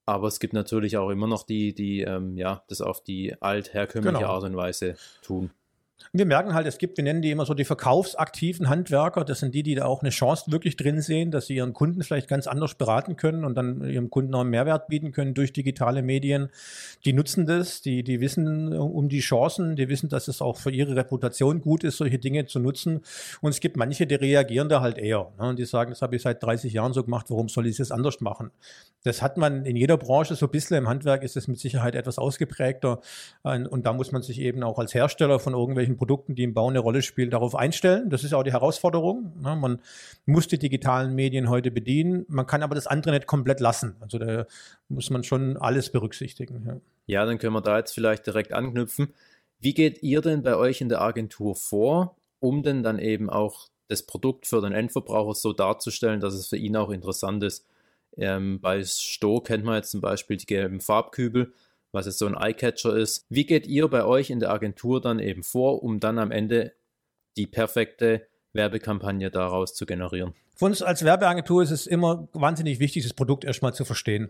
Aber 0.05 0.27
es 0.27 0.39
gibt 0.39 0.53
natürlich 0.53 0.97
auch 0.97 1.09
immer 1.09 1.27
noch 1.27 1.43
die, 1.43 1.73
die 1.73 2.01
ähm, 2.01 2.37
ja, 2.37 2.63
das 2.69 2.81
auf 2.81 3.03
die 3.03 3.39
altherkömmliche 3.41 4.19
genau. 4.19 4.29
Art 4.29 4.43
und 4.43 4.55
Weise 4.55 4.95
tun. 5.21 5.51
Wir 6.13 6.25
merken 6.25 6.53
halt, 6.53 6.67
es 6.67 6.77
gibt, 6.77 6.97
wir 6.97 7.03
nennen 7.03 7.21
die 7.21 7.31
immer 7.31 7.45
so 7.45 7.53
die 7.53 7.65
verkaufsaktiven 7.65 8.69
Handwerker. 8.69 9.25
Das 9.25 9.39
sind 9.39 9.53
die, 9.53 9.63
die 9.63 9.75
da 9.75 9.85
auch 9.85 10.01
eine 10.01 10.09
Chance 10.09 10.51
wirklich 10.51 10.77
drin 10.77 11.01
sehen, 11.01 11.31
dass 11.31 11.47
sie 11.47 11.55
ihren 11.55 11.73
Kunden 11.73 12.01
vielleicht 12.03 12.27
ganz 12.27 12.47
anders 12.47 12.75
beraten 12.75 13.15
können 13.15 13.43
und 13.43 13.55
dann 13.55 13.83
ihrem 13.83 14.09
Kunden 14.09 14.33
auch 14.33 14.41
einen 14.41 14.49
Mehrwert 14.49 14.87
bieten 14.87 15.11
können 15.11 15.33
durch 15.33 15.53
digitale 15.53 16.01
Medien. 16.01 16.49
Die 17.05 17.13
nutzen 17.13 17.45
das, 17.45 17.81
die, 17.81 18.03
die 18.03 18.21
wissen 18.21 18.73
um 18.73 19.09
die 19.09 19.19
Chancen, 19.19 19.75
die 19.75 19.89
wissen, 19.89 20.09
dass 20.09 20.27
es 20.27 20.41
auch 20.41 20.57
für 20.57 20.71
ihre 20.71 20.95
Reputation 20.95 21.61
gut 21.61 21.83
ist, 21.83 21.97
solche 21.97 22.19
Dinge 22.19 22.45
zu 22.45 22.59
nutzen. 22.59 23.01
Und 23.41 23.49
es 23.49 23.59
gibt 23.59 23.75
manche, 23.75 24.07
die 24.07 24.15
reagieren 24.15 24.69
da 24.69 24.81
halt 24.81 24.97
eher. 24.97 25.31
Ne? 25.39 25.49
Und 25.49 25.59
die 25.59 25.65
sagen, 25.65 25.91
das 25.91 26.01
habe 26.01 26.15
ich 26.15 26.21
seit 26.21 26.41
30 26.41 26.73
Jahren 26.73 26.93
so 26.93 27.03
gemacht, 27.03 27.27
warum 27.29 27.49
soll 27.49 27.67
ich 27.67 27.79
es 27.79 27.91
anders 27.91 28.21
machen? 28.21 28.51
Das 29.03 29.21
hat 29.21 29.37
man 29.37 29.65
in 29.65 29.75
jeder 29.75 29.97
Branche 29.97 30.35
so 30.35 30.47
ein 30.47 30.51
bisschen. 30.51 30.77
Im 30.77 30.87
Handwerk 30.87 31.23
ist 31.23 31.37
es 31.37 31.47
mit 31.47 31.59
Sicherheit 31.59 31.95
etwas 31.95 32.17
ausgeprägter. 32.17 32.99
Und 33.43 33.85
da 33.85 33.93
muss 33.93 34.11
man 34.11 34.21
sich 34.21 34.39
eben 34.41 34.63
auch 34.63 34.79
als 34.79 34.93
Hersteller 34.93 35.39
von 35.39 35.53
irgendwelchen 35.53 35.86
Produkten, 35.95 36.35
die 36.35 36.43
im 36.43 36.53
Bau 36.53 36.67
eine 36.67 36.79
Rolle 36.79 37.01
spielen, 37.01 37.29
darauf 37.29 37.55
einstellen. 37.55 38.09
Das 38.09 38.23
ist 38.23 38.33
auch 38.33 38.43
die 38.43 38.51
Herausforderung. 38.51 39.31
Ne? 39.39 39.55
Man 39.55 39.79
muss 40.25 40.47
die 40.47 40.59
digitalen 40.59 41.15
Medien 41.15 41.49
heute 41.49 41.71
bedienen. 41.71 42.25
Man 42.27 42.45
kann 42.45 42.63
aber 42.63 42.75
das 42.75 42.87
andere 42.87 43.13
nicht 43.13 43.27
komplett 43.27 43.59
lassen. 43.59 43.95
Also 43.99 44.17
da 44.17 44.45
muss 44.89 45.09
man 45.09 45.23
schon 45.23 45.55
alles 45.55 45.91
berücksichtigen. 45.91 46.63
Ja, 46.65 46.81
ja 47.05 47.25
dann 47.25 47.37
können 47.37 47.53
wir 47.53 47.61
da 47.61 47.77
jetzt 47.77 47.93
vielleicht 47.93 48.27
direkt 48.27 48.51
anknüpfen. 48.51 49.13
Wie 49.59 49.73
geht 49.73 50.03
ihr 50.03 50.21
denn 50.21 50.43
bei 50.43 50.55
euch 50.55 50.81
in 50.81 50.89
der 50.89 51.01
Agentur 51.01 51.55
vor, 51.55 52.17
um 52.39 52.63
denn 52.63 52.83
dann 52.83 52.99
eben 52.99 53.29
auch 53.29 53.69
das 53.87 54.03
Produkt 54.03 54.45
für 54.45 54.61
den 54.61 54.73
Endverbraucher 54.73 55.35
so 55.35 55.53
darzustellen, 55.53 56.19
dass 56.19 56.33
es 56.33 56.47
für 56.47 56.57
ihn 56.57 56.75
auch 56.75 56.89
interessant 56.89 57.43
ist? 57.43 57.65
Ähm, 58.17 58.59
bei 58.59 58.83
Sto 58.83 59.41
kennt 59.41 59.63
man 59.63 59.75
jetzt 59.75 59.91
zum 59.91 60.01
Beispiel 60.01 60.37
die 60.37 60.47
gelben 60.47 60.81
Farbkübel 60.81 61.53
was 61.97 62.05
jetzt 62.05 62.19
so 62.19 62.27
ein 62.27 62.35
Eyecatcher 62.35 62.95
ist. 62.95 63.25
Wie 63.29 63.45
geht 63.45 63.67
ihr 63.67 63.87
bei 63.87 64.05
euch 64.05 64.29
in 64.29 64.39
der 64.39 64.51
Agentur 64.51 65.01
dann 65.01 65.19
eben 65.19 65.43
vor, 65.43 65.83
um 65.83 65.99
dann 65.99 66.19
am 66.19 66.31
Ende 66.31 66.73
die 67.35 67.47
perfekte 67.47 68.27
Werbekampagne 68.53 69.29
daraus 69.31 69.73
zu 69.73 69.85
generieren? 69.85 70.33
Für 70.55 70.65
uns 70.65 70.81
als 70.81 71.03
Werbeagentur 71.03 71.61
ist 71.61 71.71
es 71.71 71.85
immer 71.85 72.27
wahnsinnig 72.33 72.79
wichtig, 72.79 73.03
das 73.03 73.13
Produkt 73.13 73.43
erstmal 73.43 73.73
zu 73.73 73.85
verstehen. 73.85 74.29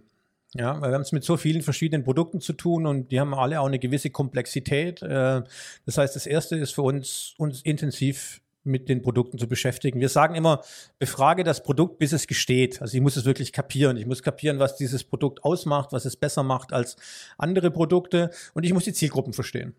Ja, 0.53 0.79
weil 0.81 0.91
wir 0.91 0.95
haben 0.95 1.01
es 1.01 1.11
mit 1.11 1.25
so 1.25 1.35
vielen 1.35 1.61
verschiedenen 1.61 2.03
Produkten 2.03 2.39
zu 2.39 2.53
tun 2.53 2.85
und 2.85 3.11
die 3.11 3.19
haben 3.19 3.33
alle 3.33 3.59
auch 3.59 3.67
eine 3.67 3.79
gewisse 3.79 4.09
Komplexität. 4.09 5.01
Äh, 5.01 5.43
das 5.85 5.97
heißt, 5.97 6.15
das 6.15 6.25
erste 6.25 6.55
ist 6.55 6.73
für 6.73 6.83
uns, 6.83 7.33
uns 7.37 7.61
intensiv 7.61 8.41
mit 8.67 8.89
den 8.89 9.01
Produkten 9.01 9.37
zu 9.37 9.47
beschäftigen. 9.47 9.99
Wir 9.99 10.09
sagen 10.09 10.35
immer, 10.35 10.61
befrage 10.99 11.43
das 11.43 11.63
Produkt, 11.63 11.97
bis 11.97 12.11
es 12.11 12.27
gesteht. 12.27 12.81
Also 12.81 12.95
ich 12.95 13.01
muss 13.01 13.15
es 13.15 13.25
wirklich 13.25 13.53
kapieren. 13.53 13.97
Ich 13.97 14.05
muss 14.05 14.21
kapieren, 14.21 14.59
was 14.59 14.75
dieses 14.75 15.03
Produkt 15.03 15.43
ausmacht, 15.43 15.91
was 15.91 16.05
es 16.05 16.15
besser 16.15 16.43
macht 16.43 16.73
als 16.73 16.97
andere 17.37 17.71
Produkte 17.71 18.29
und 18.53 18.63
ich 18.63 18.73
muss 18.73 18.83
die 18.83 18.93
Zielgruppen 18.93 19.33
verstehen. 19.33 19.75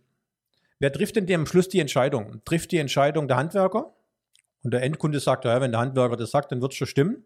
Wer 0.80 0.92
trifft 0.92 1.16
denn 1.16 1.32
am 1.32 1.46
Schluss 1.46 1.68
die 1.68 1.80
Entscheidung? 1.80 2.40
Trifft 2.44 2.72
die 2.72 2.78
Entscheidung 2.78 3.28
der 3.28 3.36
Handwerker? 3.36 3.94
Und 4.62 4.72
der 4.72 4.82
Endkunde 4.82 5.20
sagt, 5.20 5.44
ja, 5.44 5.60
wenn 5.60 5.72
der 5.72 5.80
Handwerker 5.80 6.16
das 6.16 6.30
sagt, 6.30 6.52
dann 6.52 6.60
wird 6.60 6.72
es 6.72 6.78
schon 6.78 6.86
stimmen. 6.86 7.24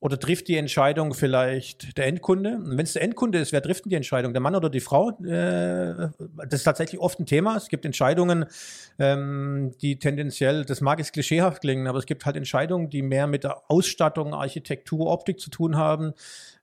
Oder 0.00 0.20
trifft 0.20 0.46
die 0.46 0.56
Entscheidung 0.56 1.12
vielleicht 1.12 1.98
der 1.98 2.06
Endkunde? 2.06 2.54
Und 2.54 2.78
wenn 2.78 2.84
es 2.84 2.92
der 2.92 3.02
Endkunde 3.02 3.38
ist, 3.38 3.50
wer 3.50 3.60
trifft 3.60 3.84
denn 3.84 3.90
die 3.90 3.96
Entscheidung? 3.96 4.32
Der 4.32 4.40
Mann 4.40 4.54
oder 4.54 4.70
die 4.70 4.78
Frau? 4.78 5.10
Äh, 5.24 6.10
das 6.46 6.60
ist 6.60 6.64
tatsächlich 6.64 7.00
oft 7.00 7.18
ein 7.18 7.26
Thema. 7.26 7.56
Es 7.56 7.68
gibt 7.68 7.84
Entscheidungen, 7.84 8.44
ähm, 9.00 9.72
die 9.82 9.98
tendenziell, 9.98 10.64
das 10.64 10.80
mag 10.80 11.00
jetzt 11.00 11.12
klischeehaft 11.14 11.62
klingen, 11.62 11.88
aber 11.88 11.98
es 11.98 12.06
gibt 12.06 12.26
halt 12.26 12.36
Entscheidungen, 12.36 12.90
die 12.90 13.02
mehr 13.02 13.26
mit 13.26 13.42
der 13.42 13.68
Ausstattung, 13.68 14.34
Architektur, 14.34 15.10
Optik 15.10 15.40
zu 15.40 15.50
tun 15.50 15.76
haben, 15.76 16.12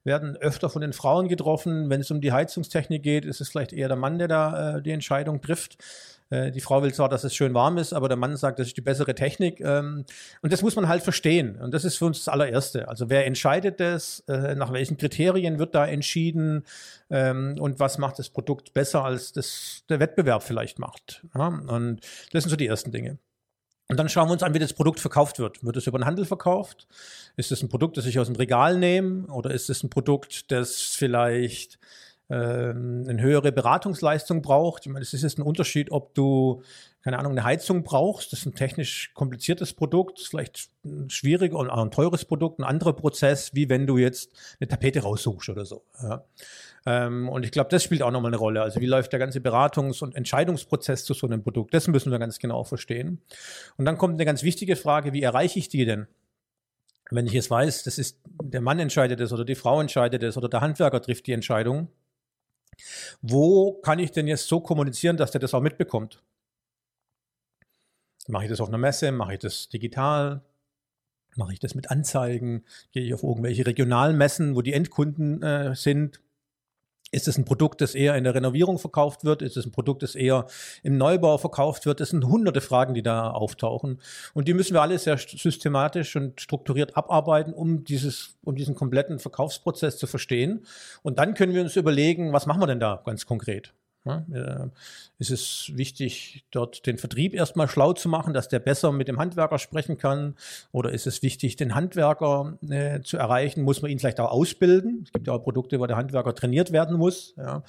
werden 0.02 0.36
öfter 0.36 0.70
von 0.70 0.80
den 0.80 0.94
Frauen 0.94 1.28
getroffen. 1.28 1.90
Wenn 1.90 2.00
es 2.00 2.10
um 2.10 2.22
die 2.22 2.32
Heizungstechnik 2.32 3.02
geht, 3.02 3.26
ist 3.26 3.42
es 3.42 3.50
vielleicht 3.50 3.74
eher 3.74 3.88
der 3.88 3.98
Mann, 3.98 4.18
der 4.18 4.28
da 4.28 4.76
äh, 4.76 4.82
die 4.82 4.92
Entscheidung 4.92 5.42
trifft. 5.42 5.76
Äh, 6.30 6.50
die 6.50 6.60
Frau 6.60 6.82
will 6.82 6.92
zwar, 6.92 7.08
dass 7.08 7.24
es 7.24 7.34
schön 7.34 7.54
warm 7.54 7.78
ist, 7.78 7.92
aber 7.92 8.08
der 8.08 8.16
Mann 8.16 8.36
sagt, 8.36 8.58
das 8.58 8.68
ist 8.68 8.76
die 8.76 8.82
bessere 8.82 9.14
Technik. 9.14 9.60
Ähm, 9.60 10.04
und 10.42 10.52
das 10.52 10.62
muss 10.62 10.76
man 10.76 10.88
halt 10.88 11.02
verstehen. 11.02 11.56
Und 11.56 11.72
das 11.72 11.84
ist 11.84 11.96
für 11.96 12.06
uns 12.06 12.18
das 12.18 12.28
allererste. 12.28 12.88
Also 12.88 13.08
wer 13.10 13.26
entscheidet 13.26 13.80
das? 13.80 14.20
Äh, 14.28 14.54
nach 14.54 14.72
welchen 14.72 14.96
Kriterien 14.96 15.58
wird 15.58 15.74
da 15.74 15.86
entschieden? 15.86 16.64
Ähm, 17.10 17.56
und 17.58 17.78
was 17.78 17.98
macht 17.98 18.18
das 18.18 18.30
Produkt 18.30 18.74
besser, 18.74 19.04
als 19.04 19.32
das 19.32 19.84
der 19.88 20.00
Wettbewerb 20.00 20.42
vielleicht 20.42 20.78
macht? 20.78 21.24
Und 21.34 22.00
das 22.32 22.42
sind 22.42 22.50
so 22.50 22.56
die 22.56 22.66
ersten 22.66 22.92
Dinge. 22.92 23.18
Und 23.88 23.98
dann 23.98 24.08
schauen 24.08 24.28
wir 24.28 24.32
uns 24.32 24.42
an, 24.42 24.52
wie 24.52 24.58
das 24.58 24.72
Produkt 24.72 24.98
verkauft 24.98 25.38
wird. 25.38 25.64
Wird 25.64 25.76
es 25.76 25.86
über 25.86 25.98
den 25.98 26.06
Handel 26.06 26.24
verkauft? 26.24 26.88
Ist 27.36 27.52
es 27.52 27.62
ein 27.62 27.68
Produkt, 27.68 27.96
das 27.96 28.06
ich 28.06 28.18
aus 28.18 28.26
dem 28.26 28.34
Regal 28.34 28.78
nehme? 28.78 29.28
Oder 29.28 29.52
ist 29.52 29.70
es 29.70 29.84
ein 29.84 29.90
Produkt, 29.90 30.50
das 30.50 30.80
vielleicht 30.80 31.78
eine 32.28 33.20
höhere 33.20 33.52
Beratungsleistung 33.52 34.42
braucht. 34.42 34.84
Ich 34.84 34.92
meine, 34.92 35.02
es 35.02 35.14
ist 35.14 35.22
jetzt 35.22 35.38
ein 35.38 35.42
Unterschied, 35.42 35.92
ob 35.92 36.12
du, 36.14 36.62
keine 37.02 37.20
Ahnung, 37.20 37.32
eine 37.32 37.44
Heizung 37.44 37.84
brauchst. 37.84 38.32
Das 38.32 38.40
ist 38.40 38.46
ein 38.46 38.54
technisch 38.54 39.12
kompliziertes 39.14 39.72
Produkt, 39.72 40.18
vielleicht 40.18 40.70
ein 40.84 41.08
schwieriger 41.08 41.56
und 41.56 41.70
ein 41.70 41.90
teures 41.92 42.24
Produkt, 42.24 42.58
ein 42.58 42.64
anderer 42.64 42.94
Prozess, 42.94 43.54
wie 43.54 43.68
wenn 43.68 43.86
du 43.86 43.96
jetzt 43.96 44.32
eine 44.58 44.66
Tapete 44.66 45.02
raussuchst 45.02 45.48
oder 45.50 45.64
so. 45.64 45.84
Ja. 46.02 46.24
Ähm, 46.86 47.28
und 47.28 47.44
ich 47.44 47.50
glaube, 47.50 47.68
das 47.70 47.84
spielt 47.84 48.02
auch 48.02 48.10
nochmal 48.10 48.30
eine 48.30 48.38
Rolle. 48.38 48.62
Also 48.62 48.80
wie 48.80 48.86
läuft 48.86 49.12
der 49.12 49.20
ganze 49.20 49.40
Beratungs- 49.40 50.02
und 50.02 50.14
Entscheidungsprozess 50.14 51.04
zu 51.04 51.14
so 51.14 51.26
einem 51.26 51.42
Produkt? 51.42 51.74
Das 51.74 51.86
müssen 51.88 52.10
wir 52.10 52.18
ganz 52.18 52.38
genau 52.38 52.64
verstehen. 52.64 53.20
Und 53.76 53.84
dann 53.84 53.98
kommt 53.98 54.14
eine 54.14 54.24
ganz 54.24 54.42
wichtige 54.42 54.76
Frage, 54.76 55.12
wie 55.12 55.22
erreiche 55.22 55.58
ich 55.58 55.68
die 55.68 55.84
denn? 55.84 56.06
Wenn 57.10 57.26
ich 57.26 57.32
jetzt 57.32 57.50
weiß, 57.50 57.84
das 57.84 57.98
ist 57.98 58.18
der 58.42 58.60
Mann 58.60 58.80
entscheidet 58.80 59.20
es 59.20 59.32
oder 59.32 59.44
die 59.44 59.54
Frau 59.54 59.80
entscheidet 59.80 60.24
es 60.24 60.36
oder 60.36 60.48
der 60.48 60.60
Handwerker 60.60 61.00
trifft 61.00 61.26
die 61.28 61.32
Entscheidung, 61.32 61.88
wo 63.22 63.74
kann 63.80 63.98
ich 63.98 64.12
denn 64.12 64.26
jetzt 64.26 64.48
so 64.48 64.60
kommunizieren, 64.60 65.16
dass 65.16 65.30
der 65.30 65.40
das 65.40 65.54
auch 65.54 65.60
mitbekommt? 65.60 66.22
Mache 68.28 68.44
ich 68.44 68.50
das 68.50 68.60
auf 68.60 68.68
einer 68.68 68.78
Messe? 68.78 69.12
Mache 69.12 69.34
ich 69.34 69.38
das 69.38 69.68
digital? 69.68 70.42
Mache 71.36 71.52
ich 71.52 71.60
das 71.60 71.74
mit 71.74 71.90
Anzeigen? 71.90 72.64
Gehe 72.92 73.04
ich 73.04 73.14
auf 73.14 73.22
irgendwelche 73.22 73.66
regionalen 73.66 74.16
Messen, 74.16 74.56
wo 74.56 74.62
die 74.62 74.72
Endkunden 74.72 75.42
äh, 75.42 75.74
sind? 75.74 76.20
Ist 77.12 77.28
es 77.28 77.38
ein 77.38 77.44
Produkt, 77.44 77.80
das 77.80 77.94
eher 77.94 78.16
in 78.16 78.24
der 78.24 78.34
Renovierung 78.34 78.78
verkauft 78.78 79.24
wird? 79.24 79.40
Ist 79.40 79.56
es 79.56 79.64
ein 79.64 79.70
Produkt, 79.70 80.02
das 80.02 80.16
eher 80.16 80.46
im 80.82 80.98
Neubau 80.98 81.38
verkauft 81.38 81.86
wird? 81.86 82.00
Das 82.00 82.10
sind 82.10 82.24
hunderte 82.24 82.60
Fragen, 82.60 82.94
die 82.94 83.02
da 83.02 83.30
auftauchen. 83.30 84.00
Und 84.34 84.48
die 84.48 84.54
müssen 84.54 84.74
wir 84.74 84.82
alle 84.82 84.98
sehr 84.98 85.16
systematisch 85.16 86.16
und 86.16 86.40
strukturiert 86.40 86.96
abarbeiten, 86.96 87.54
um 87.54 87.84
dieses, 87.84 88.36
um 88.42 88.56
diesen 88.56 88.74
kompletten 88.74 89.20
Verkaufsprozess 89.20 89.98
zu 89.98 90.08
verstehen. 90.08 90.66
Und 91.02 91.18
dann 91.20 91.34
können 91.34 91.54
wir 91.54 91.62
uns 91.62 91.76
überlegen, 91.76 92.32
was 92.32 92.46
machen 92.46 92.60
wir 92.60 92.66
denn 92.66 92.80
da 92.80 93.00
ganz 93.04 93.24
konkret? 93.24 93.72
Ja, 94.06 94.24
äh, 94.32 94.68
ist 95.18 95.30
es 95.30 95.72
wichtig, 95.74 96.44
dort 96.50 96.86
den 96.86 96.96
Vertrieb 96.96 97.34
erstmal 97.34 97.68
schlau 97.68 97.92
zu 97.92 98.08
machen, 98.08 98.32
dass 98.32 98.48
der 98.48 98.60
besser 98.60 98.92
mit 98.92 99.08
dem 99.08 99.18
Handwerker 99.18 99.58
sprechen 99.58 99.98
kann? 99.98 100.36
Oder 100.72 100.92
ist 100.92 101.06
es 101.06 101.22
wichtig, 101.22 101.56
den 101.56 101.74
Handwerker 101.74 102.56
äh, 102.68 103.00
zu 103.00 103.16
erreichen? 103.16 103.62
Muss 103.62 103.82
man 103.82 103.90
ihn 103.90 103.98
vielleicht 103.98 104.20
auch 104.20 104.30
ausbilden? 104.30 105.02
Es 105.04 105.12
gibt 105.12 105.26
ja 105.26 105.32
auch 105.32 105.42
Produkte, 105.42 105.80
wo 105.80 105.86
der 105.86 105.96
Handwerker 105.96 106.34
trainiert 106.34 106.72
werden 106.72 106.96
muss. 106.96 107.34
Ja. 107.36 107.62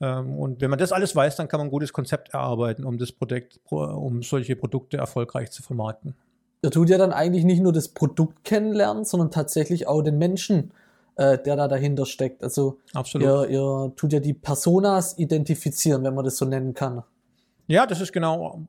Ähm, 0.00 0.38
und 0.38 0.60
wenn 0.60 0.70
man 0.70 0.78
das 0.78 0.92
alles 0.92 1.14
weiß, 1.14 1.36
dann 1.36 1.48
kann 1.48 1.58
man 1.58 1.68
ein 1.68 1.70
gutes 1.70 1.92
Konzept 1.92 2.30
erarbeiten, 2.32 2.84
um 2.84 2.98
das 2.98 3.12
Produkt, 3.12 3.60
um 3.70 4.22
solche 4.22 4.56
Produkte 4.56 4.96
erfolgreich 4.96 5.50
zu 5.50 5.62
vermarkten. 5.62 6.14
Ihr 6.62 6.70
tut 6.70 6.88
ja 6.88 6.96
dann 6.96 7.12
eigentlich 7.12 7.44
nicht 7.44 7.60
nur 7.60 7.74
das 7.74 7.88
Produkt 7.88 8.42
kennenlernen, 8.44 9.04
sondern 9.04 9.30
tatsächlich 9.30 9.86
auch 9.86 10.00
den 10.00 10.16
Menschen 10.16 10.72
äh, 11.16 11.38
der 11.38 11.56
da 11.56 11.68
dahinter 11.68 12.06
steckt. 12.06 12.42
Also. 12.42 12.78
Ihr, 13.22 13.48
ihr 13.48 13.92
tut 13.96 14.12
ja 14.12 14.20
die 14.20 14.34
Personas 14.34 15.18
identifizieren, 15.18 16.04
wenn 16.04 16.14
man 16.14 16.24
das 16.24 16.36
so 16.36 16.44
nennen 16.44 16.74
kann. 16.74 17.02
Ja, 17.66 17.86
das 17.86 18.00
ist 18.00 18.12
genau, 18.12 18.66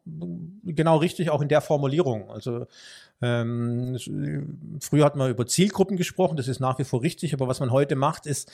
genau 0.64 0.98
richtig, 0.98 1.30
auch 1.30 1.42
in 1.42 1.50
der 1.50 1.60
Formulierung. 1.60 2.32
Also 2.32 2.66
ähm, 3.22 3.98
früher 4.82 5.06
hat 5.06 5.18
man 5.18 5.30
über 5.30 5.46
Zielgruppen 5.48 5.98
gesprochen, 5.98 6.38
das 6.38 6.48
ist 6.48 6.60
nach 6.60 6.80
wie 6.80 6.86
vor 6.86 7.02
richtig, 7.02 7.34
aber 7.34 7.48
was 7.48 7.60
man 7.60 7.72
heute 7.72 7.96
macht, 7.96 8.26
ist, 8.26 8.52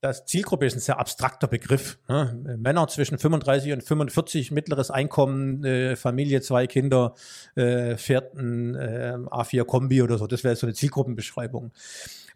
das 0.00 0.26
Zielgruppe 0.26 0.66
ist 0.66 0.74
ein 0.74 0.80
sehr 0.80 0.98
abstrakter 0.98 1.46
Begriff. 1.46 1.98
Ne? 2.08 2.56
Männer 2.58 2.86
zwischen 2.88 3.18
35 3.18 3.72
und 3.72 3.82
45, 3.82 4.50
mittleres 4.50 4.90
Einkommen, 4.90 5.64
äh, 5.64 5.96
Familie, 5.96 6.42
zwei 6.42 6.66
Kinder, 6.66 7.14
äh, 7.54 7.96
fährt 7.96 8.34
ein 8.34 8.74
äh, 8.74 9.16
A4 9.30 9.64
Kombi 9.64 10.02
oder 10.02 10.18
so. 10.18 10.26
Das 10.26 10.44
wäre 10.44 10.56
so 10.56 10.66
eine 10.66 10.74
Zielgruppenbeschreibung. 10.74 11.72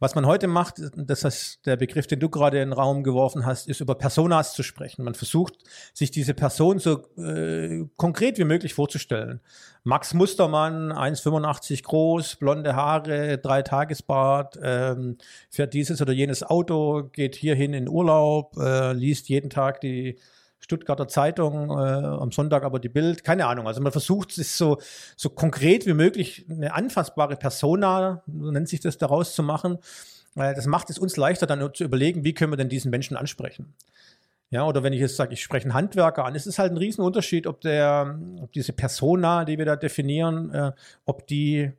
Was 0.00 0.14
man 0.14 0.26
heute 0.26 0.46
macht, 0.46 0.76
das 0.94 1.24
ist 1.24 1.66
der 1.66 1.76
Begriff, 1.76 2.06
den 2.06 2.20
du 2.20 2.28
gerade 2.28 2.60
in 2.60 2.70
den 2.70 2.72
Raum 2.72 3.02
geworfen 3.02 3.44
hast, 3.44 3.68
ist 3.68 3.80
über 3.80 3.96
Personas 3.96 4.54
zu 4.54 4.62
sprechen. 4.62 5.02
Man 5.02 5.14
versucht, 5.14 5.54
sich 5.92 6.12
diese 6.12 6.34
Person 6.34 6.78
so 6.78 7.02
äh, 7.16 7.84
konkret 7.96 8.38
wie 8.38 8.44
möglich 8.44 8.74
vorzustellen. 8.74 9.40
Max 9.82 10.14
Mustermann, 10.14 10.92
1,85 10.92 11.82
groß, 11.82 12.36
blonde 12.36 12.76
Haare, 12.76 13.38
drei 13.38 13.62
Tagesbart, 13.62 14.58
ähm, 14.62 15.18
fährt 15.50 15.74
dieses 15.74 16.00
oder 16.00 16.12
jenes 16.12 16.44
Auto, 16.44 17.10
geht 17.12 17.34
hierhin 17.34 17.74
in 17.74 17.88
Urlaub, 17.88 18.56
äh, 18.56 18.92
liest 18.92 19.28
jeden 19.28 19.50
Tag 19.50 19.80
die 19.80 20.18
Stuttgarter 20.60 21.08
Zeitung, 21.08 21.70
äh, 21.70 21.74
am 21.74 22.32
Sonntag 22.32 22.64
aber 22.64 22.80
die 22.80 22.88
Bild, 22.88 23.24
keine 23.24 23.46
Ahnung. 23.46 23.66
Also 23.66 23.80
man 23.80 23.92
versucht 23.92 24.36
es 24.38 24.58
so, 24.58 24.78
so 25.16 25.30
konkret 25.30 25.86
wie 25.86 25.94
möglich 25.94 26.46
eine 26.50 26.74
anfassbare 26.74 27.36
Persona, 27.36 28.22
so 28.26 28.50
nennt 28.50 28.68
sich 28.68 28.80
das, 28.80 28.98
daraus 28.98 29.34
zu 29.34 29.42
machen. 29.42 29.78
Äh, 30.34 30.54
das 30.54 30.66
macht 30.66 30.90
es 30.90 30.98
uns 30.98 31.16
leichter, 31.16 31.46
dann 31.46 31.72
zu 31.74 31.84
überlegen, 31.84 32.24
wie 32.24 32.34
können 32.34 32.52
wir 32.52 32.56
denn 32.56 32.68
diesen 32.68 32.90
Menschen 32.90 33.16
ansprechen. 33.16 33.74
Ja, 34.50 34.64
oder 34.64 34.82
wenn 34.82 34.94
ich 34.94 35.00
jetzt 35.00 35.16
sage, 35.16 35.34
ich 35.34 35.42
spreche 35.42 35.64
einen 35.64 35.74
Handwerker 35.74 36.24
an, 36.24 36.34
es 36.34 36.46
ist 36.46 36.58
halt 36.58 36.72
ein 36.72 36.78
Riesenunterschied, 36.78 37.46
ob 37.46 37.60
der, 37.60 38.18
ob 38.40 38.50
diese 38.52 38.72
Persona, 38.72 39.44
die 39.44 39.58
wir 39.58 39.66
da 39.66 39.76
definieren, 39.76 40.52
äh, 40.54 40.72
ob 41.04 41.26
die 41.26 41.72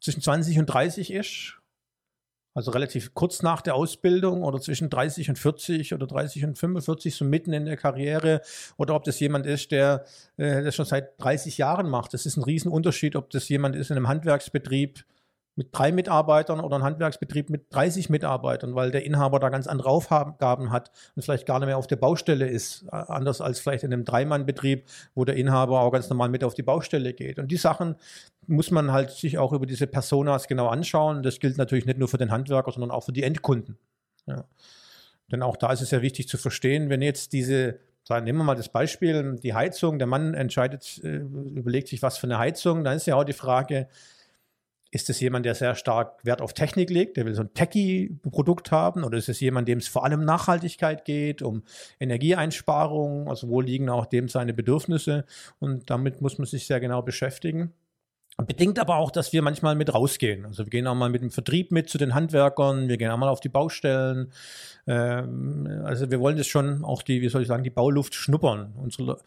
zwischen 0.00 0.20
20 0.20 0.58
und 0.58 0.66
30 0.66 1.12
ist 1.12 1.59
also 2.54 2.70
relativ 2.72 3.14
kurz 3.14 3.42
nach 3.42 3.62
der 3.62 3.74
Ausbildung 3.74 4.42
oder 4.42 4.60
zwischen 4.60 4.90
30 4.90 5.28
und 5.28 5.38
40 5.38 5.94
oder 5.94 6.06
30 6.06 6.44
und 6.44 6.58
45, 6.58 7.14
so 7.14 7.24
mitten 7.24 7.52
in 7.52 7.64
der 7.64 7.76
Karriere, 7.76 8.40
oder 8.76 8.94
ob 8.94 9.04
das 9.04 9.20
jemand 9.20 9.46
ist, 9.46 9.70
der 9.70 10.04
äh, 10.36 10.62
das 10.62 10.74
schon 10.74 10.84
seit 10.84 11.20
30 11.22 11.58
Jahren 11.58 11.88
macht. 11.88 12.12
Das 12.12 12.26
ist 12.26 12.36
ein 12.36 12.42
Riesenunterschied, 12.42 13.16
ob 13.16 13.30
das 13.30 13.48
jemand 13.48 13.76
ist 13.76 13.90
in 13.90 13.96
einem 13.96 14.08
Handwerksbetrieb, 14.08 15.04
mit 15.56 15.68
drei 15.72 15.92
Mitarbeitern 15.92 16.60
oder 16.60 16.76
ein 16.76 16.82
Handwerksbetrieb 16.82 17.50
mit 17.50 17.66
30 17.70 18.08
Mitarbeitern, 18.08 18.74
weil 18.74 18.90
der 18.90 19.04
Inhaber 19.04 19.40
da 19.40 19.48
ganz 19.48 19.66
andere 19.66 19.88
Aufgaben 19.88 20.70
hat 20.70 20.90
und 21.16 21.22
vielleicht 21.22 21.46
gar 21.46 21.58
nicht 21.58 21.66
mehr 21.66 21.76
auf 21.76 21.86
der 21.86 21.96
Baustelle 21.96 22.48
ist, 22.48 22.88
anders 22.88 23.40
als 23.40 23.60
vielleicht 23.60 23.84
in 23.84 23.92
einem 23.92 24.04
Dreimannbetrieb, 24.04 24.86
wo 25.14 25.24
der 25.24 25.36
Inhaber 25.36 25.80
auch 25.80 25.90
ganz 25.90 26.08
normal 26.08 26.28
mit 26.28 26.44
auf 26.44 26.54
die 26.54 26.62
Baustelle 26.62 27.12
geht. 27.12 27.38
Und 27.38 27.48
die 27.48 27.56
Sachen 27.56 27.96
muss 28.46 28.70
man 28.70 28.92
halt 28.92 29.10
sich 29.10 29.38
auch 29.38 29.52
über 29.52 29.66
diese 29.66 29.86
Personas 29.86 30.48
genau 30.48 30.68
anschauen. 30.68 31.22
Das 31.22 31.40
gilt 31.40 31.58
natürlich 31.58 31.86
nicht 31.86 31.98
nur 31.98 32.08
für 32.08 32.18
den 32.18 32.30
Handwerker, 32.30 32.72
sondern 32.72 32.90
auch 32.90 33.04
für 33.04 33.12
die 33.12 33.22
Endkunden. 33.22 33.76
Ja. 34.26 34.44
Denn 35.30 35.42
auch 35.42 35.56
da 35.56 35.72
ist 35.72 35.80
es 35.80 35.90
ja 35.90 36.02
wichtig 36.02 36.28
zu 36.28 36.38
verstehen, 36.38 36.90
wenn 36.90 37.02
jetzt 37.02 37.32
diese 37.32 37.80
nehmen 38.18 38.38
wir 38.38 38.44
mal 38.44 38.56
das 38.56 38.68
Beispiel, 38.68 39.36
die 39.40 39.54
Heizung, 39.54 39.98
der 39.98 40.08
Mann 40.08 40.34
entscheidet, 40.34 41.00
äh, 41.04 41.18
überlegt 41.18 41.86
sich, 41.86 42.02
was 42.02 42.18
für 42.18 42.26
eine 42.26 42.38
Heizung, 42.38 42.82
dann 42.82 42.96
ist 42.96 43.06
ja 43.06 43.14
auch 43.14 43.22
die 43.22 43.32
Frage, 43.32 43.86
ist 44.90 45.08
es 45.08 45.20
jemand, 45.20 45.46
der 45.46 45.54
sehr 45.54 45.74
stark 45.74 46.24
Wert 46.24 46.42
auf 46.42 46.52
Technik 46.52 46.90
legt, 46.90 47.16
der 47.16 47.24
will 47.24 47.34
so 47.34 47.42
ein 47.42 47.54
Techie-Produkt 47.54 48.72
haben? 48.72 49.04
Oder 49.04 49.18
ist 49.18 49.28
es 49.28 49.40
jemand, 49.40 49.68
dem 49.68 49.78
es 49.78 49.88
vor 49.88 50.04
allem 50.04 50.24
Nachhaltigkeit 50.24 51.04
geht, 51.04 51.42
um 51.42 51.62
Energieeinsparung? 52.00 53.28
Also 53.28 53.48
wo 53.48 53.60
liegen 53.60 53.88
auch 53.88 54.06
dem 54.06 54.28
seine 54.28 54.52
Bedürfnisse? 54.52 55.24
Und 55.60 55.90
damit 55.90 56.20
muss 56.20 56.38
man 56.38 56.46
sich 56.46 56.66
sehr 56.66 56.80
genau 56.80 57.02
beschäftigen. 57.02 57.72
Bedingt 58.46 58.78
aber 58.78 58.96
auch, 58.96 59.10
dass 59.10 59.32
wir 59.32 59.42
manchmal 59.42 59.74
mit 59.74 59.92
rausgehen. 59.92 60.46
Also 60.46 60.64
wir 60.64 60.70
gehen 60.70 60.86
auch 60.86 60.94
mal 60.94 61.10
mit 61.10 61.22
dem 61.22 61.30
Vertrieb 61.30 61.72
mit 61.72 61.90
zu 61.90 61.98
den 61.98 62.14
Handwerkern, 62.14 62.88
wir 62.88 62.96
gehen 62.96 63.10
auch 63.10 63.18
mal 63.18 63.28
auf 63.28 63.40
die 63.40 63.48
Baustellen. 63.48 64.32
Ähm, 64.86 65.82
also 65.84 66.10
wir 66.10 66.20
wollen 66.20 66.36
das 66.36 66.46
schon 66.46 66.84
auch 66.84 67.02
die, 67.02 67.20
wie 67.20 67.28
soll 67.28 67.42
ich 67.42 67.48
sagen, 67.48 67.64
die 67.64 67.70
Bauluft 67.70 68.14
schnuppern. 68.14 68.72
Unsere 68.76 69.18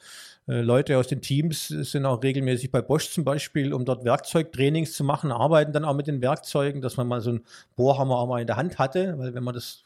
Leute 0.45 0.97
aus 0.97 1.07
den 1.07 1.21
Teams 1.21 1.69
sind 1.69 2.05
auch 2.05 2.21
regelmäßig 2.21 2.69
bei 2.69 2.81
Bosch 2.81 3.09
zum 3.11 3.23
Beispiel, 3.23 3.73
um 3.73 3.85
dort 3.85 4.03
Werkzeugtrainings 4.03 4.93
zu 4.93 5.03
machen, 5.05 5.31
arbeiten 5.31 5.71
dann 5.71 5.85
auch 5.85 5.95
mit 5.95 6.07
den 6.07 6.21
Werkzeugen, 6.21 6.81
dass 6.81 6.97
man 6.97 7.07
mal 7.07 7.21
so 7.21 7.29
einen 7.29 7.45
Bohrhammer 7.77 8.17
auch 8.17 8.27
mal 8.27 8.41
in 8.41 8.47
der 8.47 8.57
Hand 8.57 8.77
hatte, 8.77 9.17
weil 9.17 9.33
wenn 9.33 9.43
man 9.43 9.53
das 9.53 9.85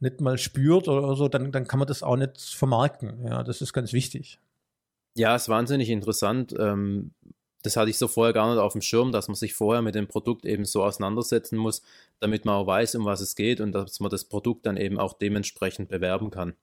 nicht 0.00 0.20
mal 0.20 0.38
spürt 0.38 0.88
oder 0.88 1.14
so, 1.14 1.28
dann, 1.28 1.52
dann 1.52 1.66
kann 1.66 1.78
man 1.78 1.86
das 1.86 2.02
auch 2.02 2.16
nicht 2.16 2.40
vermarkten. 2.40 3.26
Ja, 3.26 3.42
das 3.42 3.60
ist 3.60 3.72
ganz 3.72 3.92
wichtig. 3.92 4.38
Ja, 5.14 5.36
ist 5.36 5.50
wahnsinnig 5.50 5.90
interessant. 5.90 6.54
Ähm, 6.58 7.12
das 7.62 7.76
hatte 7.76 7.90
ich 7.90 7.98
so 7.98 8.08
vorher 8.08 8.32
gar 8.32 8.50
nicht 8.50 8.60
auf 8.60 8.72
dem 8.72 8.80
Schirm, 8.80 9.12
dass 9.12 9.28
man 9.28 9.34
sich 9.34 9.54
vorher 9.54 9.82
mit 9.82 9.94
dem 9.94 10.08
Produkt 10.08 10.44
eben 10.44 10.64
so 10.64 10.82
auseinandersetzen 10.82 11.56
muss, 11.56 11.82
damit 12.18 12.44
man 12.44 12.56
auch 12.56 12.66
weiß, 12.66 12.94
um 12.96 13.04
was 13.04 13.20
es 13.20 13.36
geht 13.36 13.60
und 13.60 13.72
dass 13.72 14.00
man 14.00 14.10
das 14.10 14.24
Produkt 14.24 14.66
dann 14.66 14.76
eben 14.76 14.98
auch 14.98 15.12
dementsprechend 15.12 15.88
bewerben 15.88 16.30
kann. 16.30 16.54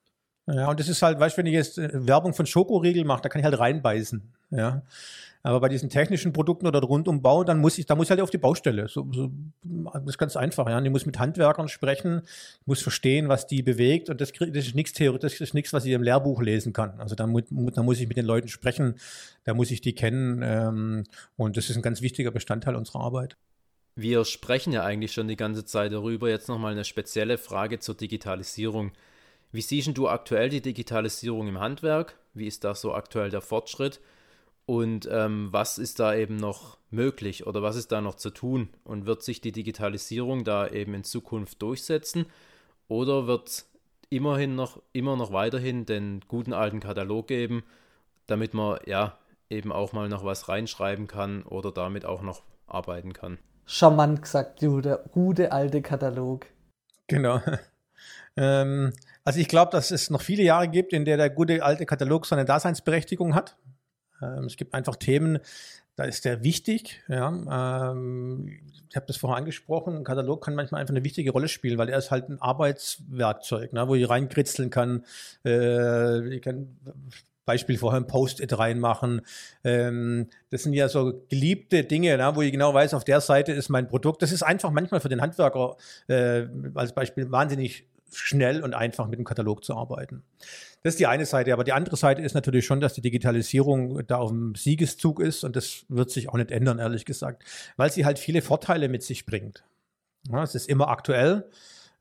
Ja, 0.54 0.70
und 0.70 0.80
das 0.80 0.90
ist 0.90 1.02
halt, 1.02 1.20
weißt 1.20 1.38
du, 1.38 1.40
wenn 1.40 1.46
ich 1.46 1.54
jetzt 1.54 1.78
äh, 1.78 1.90
Werbung 1.94 2.34
von 2.34 2.46
Schokoriegel 2.46 3.06
mache, 3.06 3.22
da 3.22 3.30
kann 3.30 3.40
ich 3.40 3.46
halt 3.46 3.60
reinbeißen. 3.60 4.22
Ja. 4.52 4.82
Aber 5.42 5.62
bei 5.62 5.70
diesen 5.70 5.90
technischen 5.90 6.34
Produkten 6.34 6.68
oder 6.68 6.82
Rundumbau, 6.82 7.46
dann 7.46 7.60
muss 7.60 7.78
ich, 7.78 7.86
da 7.86 7.96
muss 7.96 8.08
ich 8.08 8.12
halt 8.12 8.20
auf 8.20 8.30
die 8.30 8.38
Baustelle. 8.38 8.90
So, 8.90 9.08
so, 9.12 9.32
das 9.64 10.04
ist 10.06 10.18
ganz 10.18 10.36
einfach, 10.36 10.68
ja. 10.68 10.82
ich 10.82 10.90
muss 10.90 11.06
mit 11.06 11.18
Handwerkern 11.18 11.70
sprechen, 11.70 12.24
muss 12.66 12.82
verstehen, 12.82 13.30
was 13.30 13.48
die 13.48 13.62
bewegt. 13.62 14.10
Und 14.10 14.20
das, 14.20 14.34
das 14.34 14.50
ist 14.50 14.76
nichts 14.76 14.94
theoretisch, 14.94 15.34
das 15.34 15.50
ist 15.50 15.54
nichts, 15.54 15.72
was 15.72 15.86
ich 15.86 15.94
im 15.94 16.04
Lehrbuch 16.04 16.42
lesen 16.42 16.74
kann. 16.74 17.00
Also 17.00 17.16
da, 17.16 17.26
da 17.26 17.84
muss 17.84 18.00
ich 18.00 18.08
mit 18.08 18.18
den 18.18 18.26
Leuten 18.26 18.50
sprechen, 18.50 18.96
da 19.46 19.54
muss 19.54 19.72
ich 19.72 19.80
die 19.80 19.94
kennen. 19.94 20.42
Ähm, 20.44 21.04
und 21.38 21.56
das 21.56 21.70
ist 21.70 21.78
ein 21.78 21.82
ganz 21.84 22.02
wichtiger 22.02 22.32
Bestandteil 22.32 22.76
unserer 22.76 23.00
Arbeit. 23.00 23.38
Wir 23.96 24.26
sprechen 24.26 24.74
ja 24.74 24.84
eigentlich 24.84 25.14
schon 25.14 25.28
die 25.28 25.36
ganze 25.36 25.64
Zeit 25.64 25.94
darüber. 25.94 26.30
Jetzt 26.30 26.50
nochmal 26.50 26.74
eine 26.74 26.86
spezielle 26.86 27.38
Frage 27.38 27.80
zur 27.80 27.96
Digitalisierung. 27.96 28.92
Wie 29.52 29.62
siehst 29.62 29.98
du 29.98 30.08
aktuell 30.08 30.50
die 30.50 30.62
Digitalisierung 30.62 31.48
im 31.48 31.60
Handwerk? 31.60 32.16
Wie 32.34 32.48
ist 32.48 32.64
da 32.64 32.76
so 32.76 32.94
aktuell 32.94 33.30
der 33.30 33.42
Fortschritt? 33.42 34.00
Und 34.68 35.10
ähm, 35.12 35.48
was 35.52 35.80
ist 35.80 36.00
da 36.00 36.14
eben 36.14 36.36
noch 36.36 36.78
möglich 36.92 37.48
oder 37.48 37.64
was 37.64 37.76
ist 37.76 37.92
da 37.92 38.02
noch 38.02 38.14
zu 38.14 38.30
tun? 38.30 38.70
Und 38.84 39.08
wird 39.08 39.24
sich 39.24 39.42
die 39.42 39.52
Digitalisierung 39.52 40.44
da 40.44 40.68
eben 40.68 40.94
in 40.94 41.04
Zukunft 41.04 41.62
durchsetzen? 41.64 42.28
Oder 42.88 43.26
wird 43.26 43.66
immerhin 44.12 44.54
noch, 44.54 44.82
immer 44.94 45.16
noch 45.16 45.34
weiterhin 45.34 45.88
den 45.88 46.22
guten 46.28 46.54
alten 46.54 46.80
Katalog 46.80 47.28
geben, 47.28 47.64
damit 48.28 48.54
man 48.54 48.80
ja 48.86 49.18
eben 49.50 49.72
auch 49.72 49.94
mal 49.94 50.10
noch 50.10 50.24
was 50.24 50.50
reinschreiben 50.50 51.08
kann 51.08 51.42
oder 51.42 51.72
damit 51.72 52.06
auch 52.06 52.22
noch 52.22 52.44
arbeiten 52.68 53.14
kann? 53.14 53.40
Charmant 53.66 54.22
gesagt, 54.22 54.62
du, 54.62 54.82
der 54.82 55.04
gute 55.12 55.52
alte 55.52 55.82
Katalog. 55.82 56.46
Genau. 57.08 57.42
Ähm, 58.40 58.94
also 59.26 59.40
ich 59.40 59.50
glaube, 59.50 59.72
dass 59.72 59.92
es 59.92 60.10
noch 60.10 60.22
viele 60.22 60.44
Jahre 60.44 60.70
gibt, 60.70 60.94
in 60.94 61.06
der 61.06 61.18
der 61.18 61.30
gute 61.30 61.62
alte 61.62 61.86
Katalog 61.86 62.26
seine 62.26 62.46
Daseinsberechtigung 62.46 63.36
hat. 63.36 63.58
Ähm, 64.22 64.46
es 64.46 64.56
gibt 64.56 64.74
einfach 64.74 64.96
Themen, 64.96 65.40
da 65.96 66.06
ist 66.06 66.24
der 66.24 66.44
wichtig. 66.44 67.04
Ja. 67.10 67.92
Ähm, 67.92 68.62
ich 68.90 68.96
habe 68.96 69.06
das 69.06 69.18
vorher 69.18 69.38
angesprochen. 69.38 69.98
Ein 69.98 70.04
Katalog 70.06 70.44
kann 70.44 70.56
manchmal 70.56 70.82
einfach 70.82 70.94
eine 70.94 71.04
wichtige 71.04 71.32
Rolle 71.32 71.50
spielen, 71.50 71.78
weil 71.78 71.90
er 71.90 71.98
ist 71.98 72.12
halt 72.12 72.30
ein 72.30 72.42
Arbeitswerkzeug, 72.42 73.74
ne, 73.74 73.88
wo 73.88 73.96
ich 73.96 74.10
reinkritzeln 74.10 74.70
kann. 74.70 75.06
Äh, 75.46 76.36
ich 76.36 76.42
kann 76.42 76.78
Beispiel 77.50 77.80
vorher 77.80 78.00
ein 78.00 78.06
Post-it 78.06 78.58
reinmachen. 78.58 79.22
Ähm, 79.64 80.30
das 80.52 80.64
sind 80.64 80.74
ja 80.74 80.88
so 80.88 81.26
geliebte 81.30 81.84
Dinge, 81.84 82.16
na, 82.16 82.36
wo 82.36 82.44
ich 82.44 82.52
genau 82.52 82.76
weiß, 82.76 82.94
auf 82.94 83.04
der 83.04 83.22
Seite 83.22 83.52
ist 83.52 83.70
mein 83.70 83.88
Produkt. 83.88 84.22
Das 84.22 84.32
ist 84.32 84.44
einfach 84.44 84.70
manchmal 84.70 85.02
für 85.02 85.10
den 85.10 85.20
Handwerker 85.20 85.76
äh, 86.08 86.46
als 86.76 86.94
Beispiel 86.94 87.32
wahnsinnig 87.32 87.89
schnell 88.14 88.64
und 88.64 88.74
einfach 88.74 89.08
mit 89.08 89.20
dem 89.20 89.26
Katalog 89.26 89.64
zu 89.64 89.76
arbeiten. 89.76 90.24
Das 90.84 90.94
ist 90.94 91.00
die 91.00 91.08
eine 91.08 91.26
Seite, 91.26 91.52
aber 91.52 91.64
die 91.64 91.74
andere 91.74 91.98
Seite 91.98 92.22
ist 92.22 92.34
natürlich 92.34 92.66
schon, 92.66 92.80
dass 92.80 92.94
die 92.94 93.02
Digitalisierung 93.02 94.06
da 94.08 94.18
auf 94.18 94.30
dem 94.30 94.56
Siegeszug 94.56 95.20
ist 95.20 95.44
und 95.44 95.56
das 95.56 95.86
wird 95.90 96.10
sich 96.10 96.30
auch 96.30 96.38
nicht 96.38 96.52
ändern, 96.52 96.80
ehrlich 96.80 97.06
gesagt, 97.06 97.44
weil 97.76 97.92
sie 97.92 98.06
halt 98.06 98.18
viele 98.18 98.42
Vorteile 98.42 98.88
mit 98.88 99.04
sich 99.04 99.26
bringt. 99.26 99.64
Ja, 100.30 100.44
es 100.44 100.56
ist 100.56 100.70
immer 100.70 100.88
aktuell. 100.88 101.46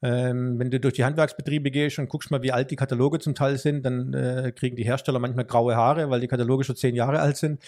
Ähm, 0.01 0.61
wenn 0.61 0.71
du 0.71 0.79
durch 0.79 0.95
die 0.95 1.05
Handwerksbetriebe 1.05 1.73
gehst 1.73 1.99
und 1.99 2.09
guckst 2.09 2.31
mal, 2.31 2.43
wie 2.43 2.53
alt 2.53 2.71
die 2.71 2.77
Kataloge 2.77 3.19
zum 3.19 3.35
Teil 3.35 3.59
sind, 3.59 3.85
dann 3.85 4.15
äh, 4.15 4.53
kriegen 4.55 4.77
die 4.77 4.85
Hersteller 4.85 5.19
manchmal 5.19 5.45
graue 5.45 5.75
Haare, 5.75 6.09
weil 6.09 6.21
die 6.21 6.29
Kataloge 6.29 6.63
schon 6.63 6.77
zehn 6.77 6.95
Jahre 6.95 7.19
alt 7.19 7.37
sind. 7.37 7.61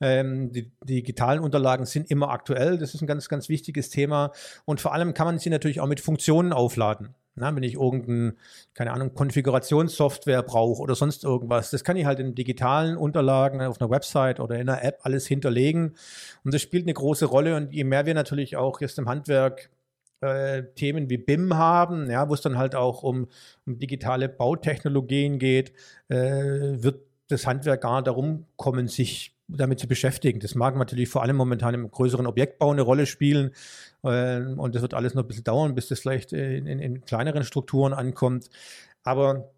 Ähm, 0.00 0.50
die, 0.50 0.72
die 0.82 0.96
digitalen 0.96 1.40
Unterlagen 1.40 1.86
sind 1.86 2.10
immer 2.10 2.30
aktuell. 2.30 2.78
Das 2.78 2.94
ist 2.94 3.00
ein 3.00 3.06
ganz, 3.06 3.28
ganz 3.28 3.48
wichtiges 3.48 3.90
Thema. 3.90 4.32
Und 4.64 4.80
vor 4.80 4.92
allem 4.92 5.14
kann 5.14 5.26
man 5.26 5.38
sie 5.38 5.50
natürlich 5.50 5.80
auch 5.80 5.86
mit 5.86 6.00
Funktionen 6.00 6.52
aufladen. 6.52 7.14
Na, 7.38 7.54
wenn 7.54 7.62
ich 7.62 7.74
irgendeine, 7.74 8.34
keine 8.74 8.92
Ahnung, 8.92 9.14
Konfigurationssoftware 9.14 10.42
brauche 10.42 10.82
oder 10.82 10.94
sonst 10.94 11.24
irgendwas, 11.24 11.70
das 11.70 11.84
kann 11.84 11.96
ich 11.96 12.04
halt 12.04 12.20
in 12.20 12.34
digitalen 12.34 12.96
Unterlagen 12.96 13.60
auf 13.62 13.80
einer 13.80 13.90
Website 13.90 14.40
oder 14.40 14.56
in 14.56 14.68
einer 14.68 14.82
App 14.82 15.00
alles 15.02 15.26
hinterlegen. 15.26 15.94
Und 16.44 16.54
das 16.54 16.62
spielt 16.62 16.84
eine 16.84 16.94
große 16.94 17.26
Rolle. 17.26 17.56
Und 17.56 17.72
je 17.72 17.84
mehr 17.84 18.06
wir 18.06 18.14
natürlich 18.14 18.56
auch 18.56 18.80
jetzt 18.80 18.98
im 18.98 19.08
Handwerk 19.08 19.70
äh, 20.20 20.64
Themen 20.74 21.08
wie 21.10 21.18
BIM 21.18 21.56
haben, 21.56 22.10
ja, 22.10 22.28
wo 22.28 22.34
es 22.34 22.40
dann 22.40 22.58
halt 22.58 22.74
auch 22.74 23.02
um, 23.02 23.28
um 23.66 23.78
digitale 23.78 24.28
Bautechnologien 24.28 25.38
geht, 25.38 25.72
äh, 26.08 26.16
wird 26.16 27.02
das 27.28 27.46
Handwerk 27.46 27.82
gar 27.82 27.96
nicht 27.96 28.06
darum 28.06 28.46
kommen, 28.56 28.88
sich 28.88 29.36
damit 29.48 29.78
zu 29.78 29.88
beschäftigen. 29.88 30.40
Das 30.40 30.54
mag 30.54 30.76
natürlich 30.76 31.08
vor 31.08 31.22
allem 31.22 31.36
momentan 31.36 31.74
im 31.74 31.90
größeren 31.90 32.26
Objektbau 32.26 32.70
eine 32.70 32.82
Rolle 32.82 33.06
spielen. 33.06 33.52
Äh, 34.02 34.40
und 34.40 34.74
das 34.74 34.82
wird 34.82 34.94
alles 34.94 35.14
noch 35.14 35.24
ein 35.24 35.28
bisschen 35.28 35.44
dauern, 35.44 35.74
bis 35.74 35.88
das 35.88 36.00
vielleicht 36.00 36.32
in, 36.32 36.66
in, 36.66 36.80
in 36.80 37.04
kleineren 37.04 37.44
Strukturen 37.44 37.92
ankommt. 37.92 38.50
Aber 39.02 39.50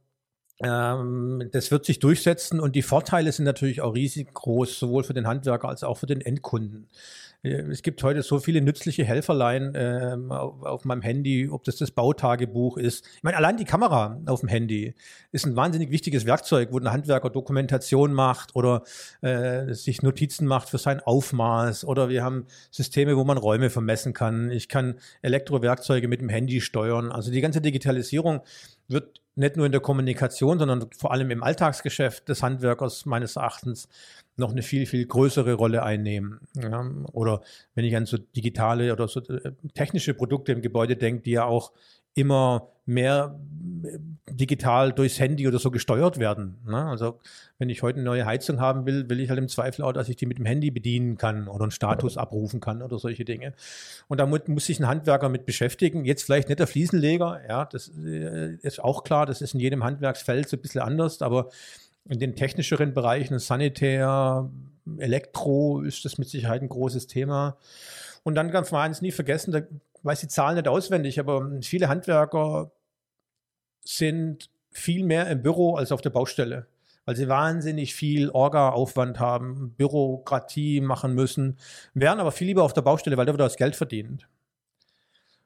ähm, 0.63 1.49
das 1.53 1.71
wird 1.71 1.87
sich 1.87 1.99
durchsetzen 1.99 2.61
und 2.61 2.77
die 2.77 2.83
Vorteile 2.83 3.33
sind 3.33 3.47
natürlich 3.47 3.81
auch 3.81 3.95
riesig 3.95 4.33
groß, 4.35 4.79
sowohl 4.79 5.05
für 5.05 5.15
den 5.15 5.27
Handwerker 5.27 5.69
als 5.69 5.83
auch 5.85 5.97
für 5.97 6.07
den 6.07 6.21
Endkunden. 6.21 6.89
Äh, 7.43 7.63
es 7.71 7.83
gibt 7.83 8.03
heute 8.03 8.23
so 8.23 8.39
viele 8.39 8.61
nützliche 8.61 9.05
Helferlein 9.05 9.75
äh, 9.75 10.17
auf, 10.29 10.63
auf, 10.63 10.85
meinem 10.85 11.03
Handy, 11.03 11.49
ob 11.49 11.65
das 11.65 11.77
das 11.77 11.91
Bautagebuch 11.91 12.77
ist. 12.77 13.07
Ich 13.17 13.23
meine, 13.23 13.37
allein 13.37 13.57
die 13.57 13.65
Kamera 13.65 14.21
auf 14.27 14.41
dem 14.41 14.49
Handy 14.49 14.95
ist 15.33 15.47
ein 15.47 15.57
wahnsinnig 15.57 15.91
wichtiges 15.91 16.27
Werkzeug, 16.27 16.69
wo 16.73 16.79
ein 16.79 16.91
Handwerker 16.91 17.31
Dokumentation 17.31 18.13
macht 18.13 18.55
oder 18.57 18.83
äh, 19.23 19.73
sich 19.75 20.03
Notizen 20.03 20.47
macht 20.47 20.69
für 20.69 20.79
sein 20.79 21.01
Aufmaß. 21.01 21.85
Oder 21.85 22.09
wir 22.09 22.23
haben 22.23 22.47
Systeme, 22.71 23.17
wo 23.17 23.25
man 23.25 23.39
Räume 23.39 23.71
vermessen 23.71 24.13
kann. 24.13 24.51
Ich 24.51 24.69
kann 24.69 24.97
Elektrowerkzeuge 25.23 26.09
mit 26.09 26.21
dem 26.21 26.29
Handy 26.29 26.61
steuern. 26.61 27.13
Also 27.13 27.31
die 27.31 27.41
ganze 27.41 27.61
Digitalisierung 27.61 28.41
wird 28.89 29.21
nicht 29.35 29.57
nur 29.57 29.67
in 29.67 29.73
der 29.73 29.81
Kommunikation, 29.81 30.59
sondern 30.59 30.91
vor 30.97 31.13
allem 31.13 31.31
im 31.31 31.43
Alltagsgeschäft 31.43 32.29
des 32.29 32.43
Handwerkers 32.43 33.07
meines 33.07 33.37
Erachtens 33.37 33.89
noch 34.37 34.51
eine 34.51 34.63
viel, 34.63 34.87
viel 34.87 35.07
größere 35.07 35.55
Rolle 35.55 35.83
einnehmen. 35.83 36.41
Ja, 36.55 36.85
oder 37.13 37.43
wenn 37.75 37.85
ich 37.85 37.97
an 37.97 38.07
so 38.07 38.19
digitale 38.19 38.93
oder 38.93 39.07
so 39.09 39.21
äh, 39.21 39.53
technische 39.75 40.15
Produkte 40.15 40.53
im 40.53 40.63
Gebäude 40.63 40.97
denke, 40.97 41.23
die 41.23 41.33
ja 41.33 41.45
auch 41.45 41.73
immer 42.15 42.69
mehr 42.87 43.39
äh, 43.85 43.99
digital 44.33 44.93
durchs 44.93 45.19
Handy 45.19 45.47
oder 45.47 45.59
so 45.59 45.71
gesteuert 45.71 46.19
werden. 46.19 46.59
Ne? 46.67 46.85
Also 46.85 47.19
wenn 47.59 47.69
ich 47.69 47.83
heute 47.83 47.97
eine 47.97 48.05
neue 48.05 48.27
Heizung 48.27 48.61
haben 48.61 48.87
will, 48.87 49.09
will 49.09 49.21
ich 49.21 49.29
halt 49.29 49.39
im 49.39 49.49
Zweifel 49.49 49.83
auch, 49.83 49.93
dass 49.93 50.09
ich 50.09 50.17
die 50.17 50.27
mit 50.27 50.39
dem 50.39 50.47
Handy 50.47 50.71
bedienen 50.71 51.17
kann 51.17 51.49
oder 51.49 51.63
einen 51.63 51.71
Status 51.71 52.17
abrufen 52.17 52.61
kann 52.61 52.83
oder 52.83 52.99
solche 52.99 53.25
Dinge. 53.25 53.55
Und 54.09 54.19
damit 54.19 54.49
muss 54.49 54.67
sich 54.67 54.79
ein 54.81 54.87
Handwerker 54.87 55.29
mit 55.29 55.47
beschäftigen. 55.47 56.05
Jetzt 56.05 56.23
vielleicht 56.23 56.49
nicht 56.49 56.61
der 56.61 56.67
Fliesenleger, 56.67 57.41
ja, 57.49 57.65
das 57.65 57.91
äh, 57.99 58.57
ist 58.63 58.83
auch 58.83 59.05
klar, 59.05 59.27
das 59.27 59.41
ist 59.41 59.55
in 59.55 59.61
jedem 59.61 59.85
Handwerksfeld 59.85 60.49
so 60.49 60.57
ein 60.57 60.63
bisschen 60.63 60.81
anders, 60.81 61.23
aber 61.23 61.51
in 62.09 62.19
den 62.19 62.35
technischeren 62.35 62.95
Bereichen, 62.95 63.39
Sanitär, 63.39 64.49
Elektro, 64.99 65.83
ist 65.83 66.05
das 66.05 66.19
mit 66.19 66.29
Sicherheit 66.29 66.63
ein 66.63 66.69
großes 66.69 67.07
Thema. 67.07 67.57
Und 68.23 68.35
dann 68.35 68.51
ganz 68.51 68.71
mal 68.71 68.83
eins 68.83 69.01
nie 69.01 69.13
vergessen, 69.13 69.53
da 69.53 69.61
weiß 70.03 70.21
die 70.21 70.29
Zahlen 70.29 70.57
nicht 70.57 70.69
auswendig, 70.69 71.21
aber 71.21 71.51
viele 71.63 71.89
Handwerker 71.89 72.73
sind 73.83 74.51
viel 74.71 75.05
mehr 75.05 75.27
im 75.29 75.43
Büro 75.43 75.75
als 75.75 75.93
auf 75.93 76.01
der 76.01 76.11
Baustelle, 76.11 76.67
weil 77.05 77.17
sie 77.17 77.29
wahnsinnig 77.29 77.95
viel 77.95 78.31
Orga-Aufwand 78.31 79.19
haben, 79.19 79.75
Bürokratie 79.77 80.81
machen 80.81 81.15
müssen, 81.15 81.59
wären 81.95 82.21
aber 82.21 82.33
viel 82.33 82.47
lieber 82.47 82.63
auf 82.63 82.73
der 82.73 82.83
Baustelle, 82.83 83.17
weil 83.17 83.27
da 83.27 83.33
wird 83.33 83.41
das 83.41 83.57
Geld 83.57 83.77
verdient. 83.77 84.29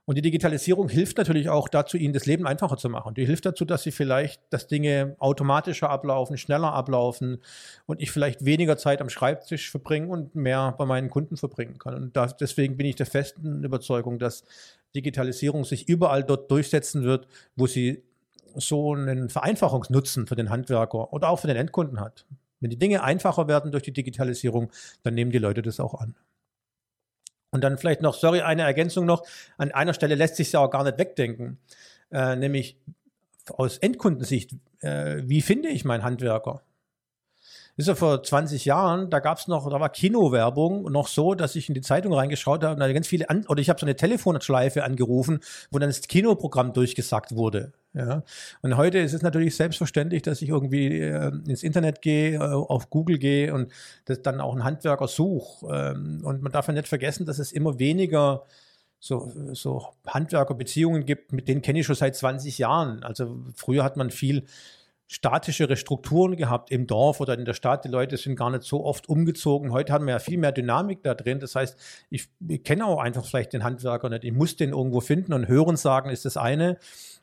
Und 0.06 0.16
die 0.16 0.22
Digitalisierung 0.22 0.90
hilft 0.90 1.16
natürlich 1.16 1.48
auch 1.48 1.68
dazu, 1.68 1.96
ihnen 1.96 2.12
das 2.12 2.26
Leben 2.26 2.46
einfacher 2.46 2.76
zu 2.76 2.90
machen. 2.90 3.14
Die 3.14 3.24
hilft 3.24 3.46
dazu, 3.46 3.64
dass 3.64 3.82
sie 3.82 3.90
vielleicht, 3.90 4.40
dass 4.50 4.66
Dinge 4.66 5.16
automatischer 5.18 5.88
ablaufen, 5.88 6.36
schneller 6.36 6.74
ablaufen 6.74 7.38
und 7.86 8.02
ich 8.02 8.10
vielleicht 8.10 8.44
weniger 8.44 8.76
Zeit 8.76 9.00
am 9.00 9.08
Schreibtisch 9.08 9.70
verbringen 9.70 10.10
und 10.10 10.34
mehr 10.34 10.74
bei 10.76 10.84
meinen 10.84 11.08
Kunden 11.08 11.38
verbringen 11.38 11.78
kann. 11.78 11.94
Und 11.94 12.16
das, 12.16 12.36
deswegen 12.36 12.76
bin 12.76 12.86
ich 12.86 12.96
der 12.96 13.06
festen 13.06 13.64
Überzeugung, 13.64 14.18
dass 14.18 14.44
Digitalisierung 14.94 15.64
sich 15.64 15.88
überall 15.88 16.22
dort 16.22 16.50
durchsetzen 16.50 17.04
wird, 17.04 17.26
wo 17.56 17.66
sie 17.66 18.02
so 18.56 18.94
einen 18.94 19.30
Vereinfachungsnutzen 19.30 20.26
für 20.26 20.36
den 20.36 20.50
Handwerker 20.50 21.12
oder 21.14 21.30
auch 21.30 21.40
für 21.40 21.48
den 21.48 21.56
Endkunden 21.56 21.98
hat. 21.98 22.26
Wenn 22.60 22.70
die 22.70 22.78
Dinge 22.78 23.02
einfacher 23.02 23.48
werden 23.48 23.72
durch 23.72 23.82
die 23.82 23.92
Digitalisierung, 23.92 24.70
dann 25.02 25.14
nehmen 25.14 25.30
die 25.30 25.38
Leute 25.38 25.62
das 25.62 25.80
auch 25.80 25.94
an. 25.94 26.14
Und 27.54 27.60
dann 27.60 27.78
vielleicht 27.78 28.02
noch, 28.02 28.14
sorry, 28.14 28.40
eine 28.40 28.62
Ergänzung 28.62 29.06
noch. 29.06 29.22
An 29.58 29.70
einer 29.70 29.94
Stelle 29.94 30.16
lässt 30.16 30.34
sich 30.34 30.50
ja 30.50 30.58
auch 30.58 30.70
gar 30.70 30.82
nicht 30.82 30.98
wegdenken. 30.98 31.58
Äh, 32.10 32.34
nämlich 32.34 32.76
aus 33.48 33.78
Endkundensicht, 33.78 34.56
äh, 34.80 35.22
wie 35.24 35.40
finde 35.40 35.68
ich 35.68 35.84
meinen 35.84 36.02
Handwerker? 36.02 36.62
ist 37.76 37.88
ja 37.88 37.94
vor 37.94 38.22
20 38.22 38.64
Jahren, 38.64 39.10
da 39.10 39.20
gab 39.20 39.38
es 39.38 39.48
noch, 39.48 39.68
da 39.68 39.80
war 39.80 39.88
Kinowerbung 39.88 40.90
noch 40.92 41.08
so, 41.08 41.34
dass 41.34 41.56
ich 41.56 41.68
in 41.68 41.74
die 41.74 41.80
Zeitung 41.80 42.12
reingeschaut 42.12 42.62
habe 42.62 42.74
und 42.74 42.80
da 42.80 42.92
ganz 42.92 43.06
viele, 43.06 43.30
an, 43.30 43.46
oder 43.48 43.60
ich 43.60 43.68
habe 43.68 43.80
so 43.80 43.86
eine 43.86 43.96
Telefonschleife 43.96 44.84
angerufen, 44.84 45.40
wo 45.70 45.78
dann 45.78 45.88
das 45.88 46.02
Kinoprogramm 46.02 46.72
durchgesagt 46.72 47.34
wurde. 47.34 47.72
Ja. 47.94 48.24
Und 48.60 48.76
heute 48.76 48.98
ist 48.98 49.12
es 49.12 49.22
natürlich 49.22 49.54
selbstverständlich, 49.54 50.22
dass 50.22 50.42
ich 50.42 50.48
irgendwie 50.48 51.00
äh, 51.00 51.30
ins 51.46 51.62
Internet 51.62 52.02
gehe, 52.02 52.34
äh, 52.34 52.38
auf 52.38 52.90
Google 52.90 53.18
gehe 53.18 53.54
und 53.54 53.72
das 54.04 54.20
dann 54.20 54.40
auch 54.40 54.52
einen 54.52 54.64
Handwerker 54.64 55.06
suche. 55.06 55.66
Ähm, 55.72 56.20
und 56.24 56.42
man 56.42 56.50
darf 56.50 56.66
ja 56.66 56.74
nicht 56.74 56.88
vergessen, 56.88 57.24
dass 57.24 57.38
es 57.38 57.52
immer 57.52 57.78
weniger 57.78 58.42
so, 58.98 59.30
so 59.52 59.86
Handwerkerbeziehungen 60.08 61.04
gibt, 61.04 61.32
mit 61.32 61.46
denen 61.46 61.62
kenne 61.62 61.80
ich 61.80 61.86
schon 61.86 61.94
seit 61.94 62.16
20 62.16 62.58
Jahren. 62.58 63.04
Also 63.04 63.38
früher 63.54 63.84
hat 63.84 63.96
man 63.96 64.10
viel 64.10 64.44
statischere 65.06 65.76
Strukturen 65.76 66.36
gehabt 66.36 66.70
im 66.70 66.86
Dorf 66.86 67.20
oder 67.20 67.34
in 67.34 67.44
der 67.44 67.52
Stadt. 67.52 67.84
Die 67.84 67.90
Leute 67.90 68.16
sind 68.16 68.36
gar 68.36 68.50
nicht 68.50 68.62
so 68.62 68.84
oft 68.84 69.08
umgezogen. 69.08 69.72
Heute 69.72 69.92
haben 69.92 70.06
wir 70.06 70.14
ja 70.14 70.18
viel 70.18 70.38
mehr 70.38 70.52
Dynamik 70.52 71.02
da 71.02 71.14
drin. 71.14 71.38
Das 71.38 71.54
heißt, 71.54 71.78
ich, 72.10 72.28
ich 72.48 72.64
kenne 72.64 72.86
auch 72.86 72.98
einfach 72.98 73.24
vielleicht 73.24 73.52
den 73.52 73.62
Handwerker 73.62 74.08
nicht. 74.08 74.24
Ich 74.24 74.32
muss 74.32 74.56
den 74.56 74.70
irgendwo 74.70 75.00
finden 75.00 75.32
und 75.32 75.46
hören 75.46 75.76
sagen 75.76 76.10
ist 76.10 76.24
das 76.24 76.36
eine 76.36 76.78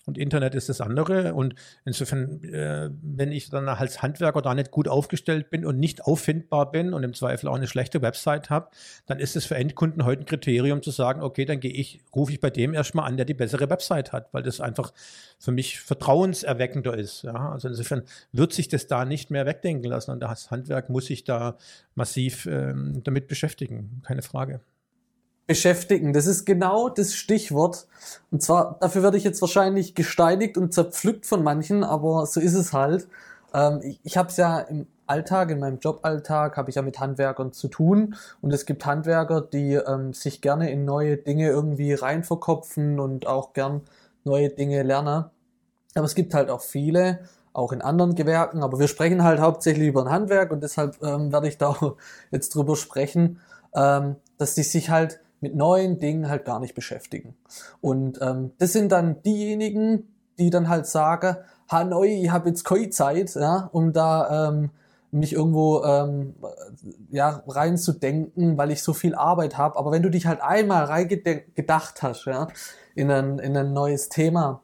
und 0.05 0.17
Internet 0.17 0.55
ist 0.55 0.69
das 0.69 0.81
andere. 0.81 1.33
Und 1.33 1.55
insofern, 1.85 2.43
äh, 2.43 2.89
wenn 3.01 3.31
ich 3.31 3.49
dann 3.49 3.67
als 3.67 4.01
Handwerker 4.01 4.41
da 4.41 4.53
nicht 4.53 4.71
gut 4.71 4.87
aufgestellt 4.87 5.49
bin 5.49 5.65
und 5.65 5.79
nicht 5.79 6.03
auffindbar 6.05 6.71
bin 6.71 6.93
und 6.93 7.03
im 7.03 7.13
Zweifel 7.13 7.47
auch 7.47 7.55
eine 7.55 7.67
schlechte 7.67 8.01
Website 8.01 8.49
habe, 8.49 8.69
dann 9.05 9.19
ist 9.19 9.35
es 9.35 9.45
für 9.45 9.55
Endkunden 9.55 10.03
heute 10.05 10.23
ein 10.23 10.25
Kriterium 10.25 10.81
zu 10.81 10.91
sagen, 10.91 11.21
okay, 11.21 11.45
dann 11.45 11.59
gehe 11.59 11.71
ich, 11.71 12.01
rufe 12.15 12.31
ich 12.31 12.39
bei 12.39 12.49
dem 12.49 12.73
erstmal 12.73 13.07
an, 13.07 13.17
der 13.17 13.25
die 13.25 13.33
bessere 13.33 13.69
Website 13.69 14.11
hat, 14.11 14.33
weil 14.33 14.43
das 14.43 14.59
einfach 14.59 14.91
für 15.39 15.51
mich 15.51 15.79
vertrauenserweckender 15.79 16.97
ist. 16.97 17.23
Ja? 17.23 17.51
Also 17.51 17.67
insofern 17.67 18.03
wird 18.31 18.53
sich 18.53 18.67
das 18.67 18.87
da 18.87 19.05
nicht 19.05 19.29
mehr 19.29 19.45
wegdenken 19.45 19.89
lassen 19.89 20.11
und 20.11 20.19
das 20.19 20.51
Handwerk 20.51 20.89
muss 20.89 21.05
sich 21.05 21.23
da 21.23 21.57
massiv 21.95 22.45
ähm, 22.45 23.01
damit 23.03 23.27
beschäftigen, 23.27 24.01
keine 24.03 24.21
Frage 24.21 24.61
beschäftigen. 25.51 26.13
Das 26.13 26.27
ist 26.27 26.45
genau 26.45 26.87
das 26.87 27.13
Stichwort. 27.13 27.85
Und 28.31 28.41
zwar, 28.41 28.77
dafür 28.79 29.03
werde 29.03 29.17
ich 29.17 29.25
jetzt 29.25 29.41
wahrscheinlich 29.41 29.95
gesteinigt 29.95 30.57
und 30.57 30.73
zerpflückt 30.73 31.25
von 31.25 31.43
manchen, 31.43 31.83
aber 31.83 32.25
so 32.25 32.39
ist 32.39 32.53
es 32.53 32.71
halt. 32.71 33.09
Ähm, 33.53 33.81
ich 33.83 33.99
ich 34.03 34.15
habe 34.15 34.29
es 34.29 34.37
ja 34.37 34.59
im 34.61 34.87
Alltag, 35.07 35.51
in 35.51 35.59
meinem 35.59 35.79
Joballtag, 35.79 36.55
habe 36.55 36.69
ich 36.69 36.77
ja 36.77 36.81
mit 36.83 37.01
Handwerkern 37.01 37.51
zu 37.51 37.67
tun. 37.67 38.15
Und 38.39 38.53
es 38.53 38.65
gibt 38.65 38.85
Handwerker, 38.85 39.41
die 39.41 39.73
ähm, 39.73 40.13
sich 40.13 40.39
gerne 40.39 40.71
in 40.71 40.85
neue 40.85 41.17
Dinge 41.17 41.49
irgendwie 41.49 41.93
reinverkopfen 41.93 43.01
und 43.01 43.27
auch 43.27 43.51
gern 43.51 43.81
neue 44.23 44.47
Dinge 44.51 44.83
lernen. 44.83 45.25
Aber 45.95 46.05
es 46.05 46.15
gibt 46.15 46.33
halt 46.33 46.49
auch 46.49 46.61
viele, 46.61 47.19
auch 47.51 47.73
in 47.73 47.81
anderen 47.81 48.15
Gewerken. 48.15 48.63
Aber 48.63 48.79
wir 48.79 48.87
sprechen 48.87 49.21
halt 49.21 49.41
hauptsächlich 49.41 49.89
über 49.89 50.05
ein 50.05 50.11
Handwerk 50.11 50.53
und 50.53 50.63
deshalb 50.63 51.03
ähm, 51.03 51.33
werde 51.33 51.49
ich 51.49 51.57
da 51.57 51.75
jetzt 52.31 52.55
drüber 52.55 52.77
sprechen, 52.77 53.41
ähm, 53.75 54.15
dass 54.37 54.55
die 54.55 54.63
sich 54.63 54.89
halt 54.89 55.19
mit 55.41 55.55
neuen 55.55 55.99
Dingen 55.99 56.29
halt 56.29 56.45
gar 56.45 56.59
nicht 56.59 56.75
beschäftigen. 56.75 57.35
Und 57.81 58.19
ähm, 58.21 58.51
das 58.59 58.73
sind 58.73 58.91
dann 58.91 59.21
diejenigen, 59.23 60.07
die 60.39 60.49
dann 60.49 60.69
halt 60.69 60.85
sagen, 60.85 61.37
ha 61.69 61.83
neu, 61.83 62.07
ich 62.07 62.31
habe 62.31 62.49
jetzt 62.49 62.63
keine 62.63 62.89
Zeit, 62.89 63.35
ja, 63.35 63.69
um 63.73 63.91
da 63.91 64.49
ähm, 64.49 64.69
mich 65.11 65.33
irgendwo 65.33 65.83
ähm, 65.83 66.35
ja, 67.09 67.43
reinzudenken, 67.47 68.57
weil 68.57 68.71
ich 68.71 68.81
so 68.81 68.93
viel 68.93 69.15
Arbeit 69.15 69.57
habe. 69.57 69.77
Aber 69.77 69.91
wenn 69.91 70.03
du 70.03 70.09
dich 70.09 70.25
halt 70.25 70.41
einmal 70.41 70.85
reingedacht 70.85 72.01
hast, 72.01 72.25
ja, 72.25 72.47
in 72.95 73.11
ein, 73.11 73.39
in 73.39 73.57
ein 73.57 73.73
neues 73.73 74.09
Thema, 74.09 74.61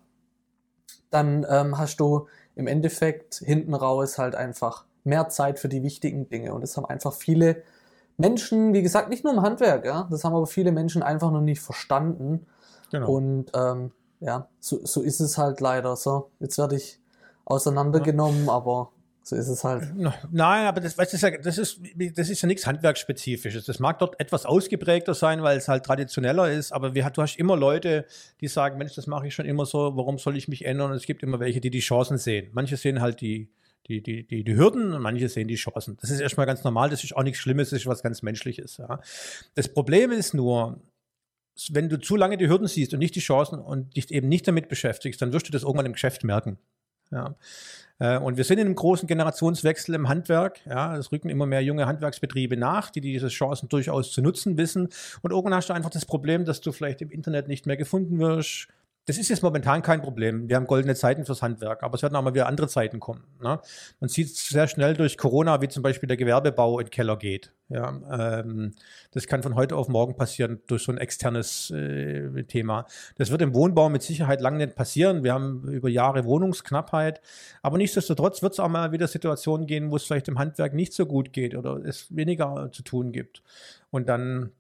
dann 1.10 1.46
ähm, 1.50 1.78
hast 1.78 2.00
du 2.00 2.28
im 2.56 2.68
Endeffekt 2.68 3.36
hinten 3.36 3.74
raus 3.74 4.18
halt 4.18 4.36
einfach 4.36 4.86
mehr 5.04 5.30
Zeit 5.30 5.60
für 5.60 5.70
die 5.70 5.84
wichtigen 5.84 6.30
Dinge. 6.30 6.54
Und 6.54 6.62
das 6.62 6.76
haben 6.78 6.86
einfach 6.86 7.14
viele 7.14 7.64
Menschen, 8.18 8.74
wie 8.74 8.82
gesagt, 8.82 9.10
nicht 9.10 9.24
nur 9.24 9.34
im 9.34 9.42
Handwerk, 9.42 9.86
ja, 9.86 10.08
das 10.10 10.24
haben 10.24 10.36
aber 10.36 10.48
viele 10.48 10.72
Menschen 10.72 11.04
einfach 11.04 11.32
noch 11.32 11.42
nicht 11.42 11.62
verstanden. 11.62 12.48
Genau. 12.92 13.12
Und 13.12 13.52
ähm, 13.54 13.92
ja, 14.20 14.48
so, 14.60 14.84
so 14.84 15.02
ist 15.02 15.20
es 15.20 15.38
halt 15.38 15.62
leider 15.62 15.96
so. 15.96 16.32
Jetzt 16.40 16.58
werde 16.58 16.76
ich 16.76 17.00
auseinandergenommen, 17.46 18.48
ja. 18.48 18.54
aber 18.54 18.92
so 19.28 19.36
ist 19.36 19.50
es 19.50 19.64
halt. 19.64 19.94
Nein, 20.32 20.68
aber 20.68 20.80
das, 20.80 20.94
ist, 20.96 21.22
ja, 21.22 21.32
das, 21.32 21.58
ist, 21.58 21.82
das 22.16 22.30
ist 22.30 22.42
ja 22.42 22.48
nichts 22.48 22.66
Handwerksspezifisches. 22.66 23.66
Das 23.66 23.80
mag 23.80 24.00
dort 24.00 24.20
etwas 24.20 24.46
ausgeprägter 24.46 25.14
sein, 25.14 25.44
weil 25.44 25.58
es 25.58 25.68
halt 25.68 25.86
traditioneller 25.86 26.50
ist, 26.50 26.72
aber 26.72 26.96
wir, 26.96 27.10
du 27.10 27.22
hast 27.22 27.38
immer 27.38 27.58
Leute, 27.58 28.06
die 28.40 28.48
sagen, 28.48 28.78
Mensch, 28.78 28.96
das 28.96 29.06
mache 29.06 29.28
ich 29.28 29.36
schon 29.36 29.46
immer 29.46 29.66
so, 29.66 29.98
warum 29.98 30.18
soll 30.18 30.38
ich 30.38 30.48
mich 30.48 30.66
ändern? 30.66 30.92
Und 30.92 30.98
es 30.98 31.06
gibt 31.06 31.24
immer 31.24 31.40
welche, 31.40 31.60
die 31.60 31.70
die 31.70 31.82
Chancen 31.82 32.18
sehen. 32.18 32.50
Manche 32.54 32.78
sehen 32.78 33.02
halt 33.02 33.20
die, 33.20 33.50
die, 33.88 34.02
die, 34.02 34.28
die, 34.28 34.44
die 34.44 34.56
Hürden 34.56 34.94
und 34.94 35.02
manche 35.02 35.30
sehen 35.30 35.48
die 35.48 35.56
Chancen. 35.56 35.98
Das 36.02 36.10
ist 36.10 36.20
erstmal 36.20 36.46
ganz 36.46 36.64
normal, 36.64 36.90
das 36.90 37.04
ist 37.04 37.16
auch 37.16 37.24
nichts 37.24 37.40
Schlimmes, 37.40 37.70
das 37.70 37.80
ist 37.82 37.88
was 37.88 38.04
ganz 38.04 38.22
Menschliches. 38.22 38.78
Ja. 38.78 39.00
Das 39.56 39.68
Problem 39.70 40.12
ist 40.12 40.34
nur, 40.34 40.82
wenn 41.70 41.90
du 41.90 42.00
zu 42.00 42.16
lange 42.16 42.38
die 42.38 42.48
Hürden 42.48 42.68
siehst 42.68 42.94
und 42.94 43.00
nicht 43.00 43.16
die 43.16 43.22
Chancen 43.22 43.60
und 43.60 43.96
dich 43.96 44.12
eben 44.12 44.28
nicht 44.28 44.48
damit 44.48 44.70
beschäftigst, 44.70 45.22
dann 45.22 45.34
wirst 45.34 45.48
du 45.48 45.52
das 45.52 45.64
irgendwann 45.64 45.86
im 45.86 45.94
Geschäft 45.94 46.24
merken. 46.24 46.58
Ja. 47.12 47.36
Äh, 48.00 48.18
und 48.18 48.38
wir 48.38 48.44
sind 48.44 48.60
in 48.60 48.66
einem 48.66 48.76
großen 48.76 49.08
Generationswechsel 49.08 49.96
im 49.96 50.10
Handwerk. 50.10 50.60
Ja, 50.66 50.98
es 50.98 51.12
rücken 51.12 51.30
immer 51.30 51.46
mehr 51.46 51.62
junge 51.62 51.86
Handwerksbetriebe 51.86 52.58
nach, 52.58 52.90
die 52.90 53.02
diese 53.02 53.30
Chancen 53.30 53.70
durchaus 53.70 54.12
zu 54.12 54.22
nutzen 54.22 54.58
wissen. 54.58 54.90
Und 55.22 55.32
irgendwann 55.32 55.56
hast 55.56 55.70
du 55.70 55.74
einfach 55.74 55.90
das 55.90 56.06
Problem, 56.06 56.46
dass 56.46 56.62
du 56.62 56.72
vielleicht 56.72 57.02
im 57.02 57.10
Internet 57.10 57.48
nicht 57.48 57.66
mehr 57.66 57.78
gefunden 57.78 58.20
wirst, 58.20 58.68
das 59.08 59.18
ist 59.18 59.30
jetzt 59.30 59.42
momentan 59.42 59.82
kein 59.82 60.02
Problem. 60.02 60.50
Wir 60.50 60.58
haben 60.58 60.68
goldene 60.68 60.94
Zeiten 60.94 61.26
fürs 61.26 61.42
Handwerk, 61.42 61.82
aber 61.82 61.96
es 61.96 62.04
werden 62.04 62.18
auch 62.18 62.22
mal 62.22 62.34
wieder 62.34 62.48
andere 62.48 62.68
Zeiten 62.68 63.00
kommen. 63.00 63.24
Ne? 63.42 63.58
Man 64.02 64.10
sieht 64.10 64.36
sehr 64.36 64.68
schnell 64.68 64.96
durch 64.96 65.18
Corona, 65.18 65.62
wie 65.62 65.70
zum 65.70 65.82
Beispiel 65.82 66.08
der 66.08 66.18
Gewerbebau 66.18 66.78
in 66.80 66.88
den 66.88 66.92
Keller 66.92 67.16
geht. 67.16 67.54
Ja, 67.70 67.90
ähm, 68.40 68.74
das 69.12 69.28
kann 69.28 69.44
von 69.44 69.56
heute 69.56 69.78
auf 69.78 69.88
morgen 69.88 70.18
passieren 70.18 70.60
durch 70.68 70.84
so 70.84 70.92
ein 70.92 70.98
externes 70.98 71.72
äh, 71.72 72.44
Thema. 72.44 72.86
Das 73.16 73.32
wird 73.32 73.42
im 73.42 73.54
Wohnbau 73.54 73.88
mit 73.88 74.04
Sicherheit 74.04 74.42
lange 74.42 74.58
nicht 74.58 74.76
passieren. 74.76 75.24
Wir 75.24 75.34
haben 75.34 75.70
über 75.70 75.88
Jahre 75.88 76.26
Wohnungsknappheit, 76.26 77.22
aber 77.62 77.78
nichtsdestotrotz 77.78 78.42
wird 78.42 78.54
es 78.54 78.60
auch 78.60 78.68
mal 78.68 78.92
wieder 78.92 79.08
Situationen 79.08 79.68
gehen, 79.68 79.90
wo 79.90 79.96
es 79.96 80.04
vielleicht 80.04 80.28
im 80.28 80.38
Handwerk 80.38 80.74
nicht 80.74 80.92
so 80.92 81.06
gut 81.06 81.32
geht 81.32 81.56
oder 81.56 81.78
es 81.86 82.14
weniger 82.14 82.70
zu 82.74 82.84
tun 82.84 83.14
gibt. 83.14 83.42
Und 83.90 84.10
dann 84.10 84.52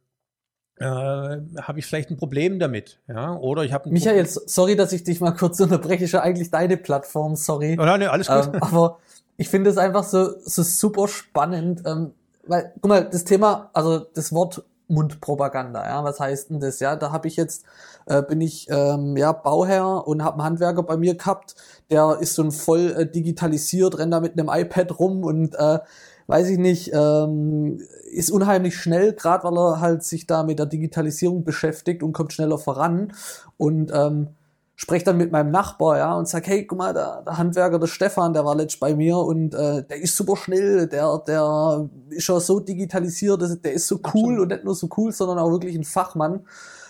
äh, 0.80 0.84
habe 0.84 1.80
ich 1.80 1.86
vielleicht 1.86 2.12
ein 2.12 2.18
Problem 2.18 2.60
damit. 2.60 3.00
Ja? 3.08 3.36
Oder 3.36 3.64
ich 3.64 3.74
habe 3.74 3.90
Michael, 3.90 4.26
Problem. 4.26 4.44
sorry, 4.48 4.76
dass 4.76 4.94
ich 4.94 5.04
dich 5.04 5.20
mal 5.20 5.32
kurz 5.32 5.60
unterbreche, 5.60 6.04
ist 6.04 6.12
ja 6.12 6.22
eigentlich 6.22 6.52
deine 6.52 6.78
Plattform, 6.78 7.36
sorry. 7.36 7.78
Oh, 7.80 7.86
nein, 7.86 8.00
nee, 8.00 8.08
alles 8.08 8.28
gut. 8.28 8.54
Ähm, 8.54 8.62
aber 8.62 9.00
ich 9.38 9.50
finde 9.50 9.70
es 9.70 9.78
einfach 9.78 10.04
so, 10.04 10.40
so 10.40 10.64
super 10.64 11.08
spannend, 11.08 11.84
ähm, 11.86 12.14
weil, 12.46 12.72
guck 12.82 12.90
mal, 12.90 13.10
das 13.10 13.24
Thema, 13.24 13.70
also 13.74 14.00
das 14.00 14.34
Wort 14.34 14.64
Mundpropaganda, 14.88 15.86
ja, 15.86 16.04
was 16.04 16.20
heißt 16.20 16.50
denn 16.50 16.60
das? 16.60 16.80
Ja, 16.80 16.96
da 16.96 17.12
habe 17.12 17.28
ich 17.28 17.36
jetzt, 17.36 17.66
äh, 18.06 18.22
bin 18.22 18.40
ich 18.40 18.68
ähm, 18.70 19.18
ja 19.18 19.34
Bauherr 19.34 20.08
und 20.08 20.24
habe 20.24 20.36
einen 20.36 20.44
Handwerker 20.44 20.84
bei 20.84 20.96
mir 20.96 21.16
gehabt, 21.16 21.56
der 21.90 22.18
ist 22.22 22.36
so 22.36 22.50
voll 22.52 22.96
äh, 22.98 23.06
digitalisiert, 23.06 23.98
rennt 23.98 24.14
da 24.14 24.22
mit 24.22 24.40
einem 24.40 24.50
iPad 24.50 24.98
rum 24.98 25.24
und 25.24 25.56
äh, 25.56 25.80
weiß 26.28 26.50
ich 26.50 26.58
nicht, 26.58 26.92
ähm, 26.94 27.80
ist 28.12 28.32
unheimlich 28.32 28.78
schnell, 28.78 29.14
gerade 29.14 29.46
weil 29.46 29.58
er 29.58 29.80
halt 29.80 30.04
sich 30.04 30.28
da 30.28 30.44
mit 30.44 30.60
der 30.60 30.66
Digitalisierung 30.66 31.44
beschäftigt 31.44 32.04
und 32.04 32.14
kommt 32.14 32.34
schneller 32.34 32.58
voran 32.58 33.14
und 33.58 33.92
ähm, 33.94 34.30
spreche 34.76 35.06
dann 35.06 35.18
mit 35.18 35.32
meinem 35.32 35.50
Nachbar, 35.50 35.98
ja, 35.98 36.14
und 36.16 36.28
sag, 36.28 36.46
hey, 36.48 36.66
guck 36.68 36.78
mal, 36.78 36.94
der, 36.94 37.24
der 37.26 37.38
Handwerker, 37.38 37.80
der 37.80 37.88
Stefan, 37.88 38.34
der 38.34 38.46
war 38.46 38.56
letzt 38.56 38.80
bei 38.80 38.94
mir 38.94 39.18
und 39.18 39.56
äh, 39.56 39.84
der 39.84 40.00
ist 40.00 40.16
super 40.16 40.36
schnell, 40.36 40.88
der, 40.88 41.18
der 41.26 41.90
ist 42.10 42.28
ja 42.28 42.40
so 42.40 42.60
digitalisiert, 42.60 43.42
der 43.64 43.74
ist 43.74 43.88
so 43.88 44.00
cool 44.14 44.40
und 44.40 44.50
nicht 44.50 44.64
nur 44.64 44.76
so 44.76 44.88
cool, 44.96 45.12
sondern 45.12 45.40
auch 45.40 45.50
wirklich 45.50 45.76
ein 45.76 45.84
Fachmann. 45.84 46.42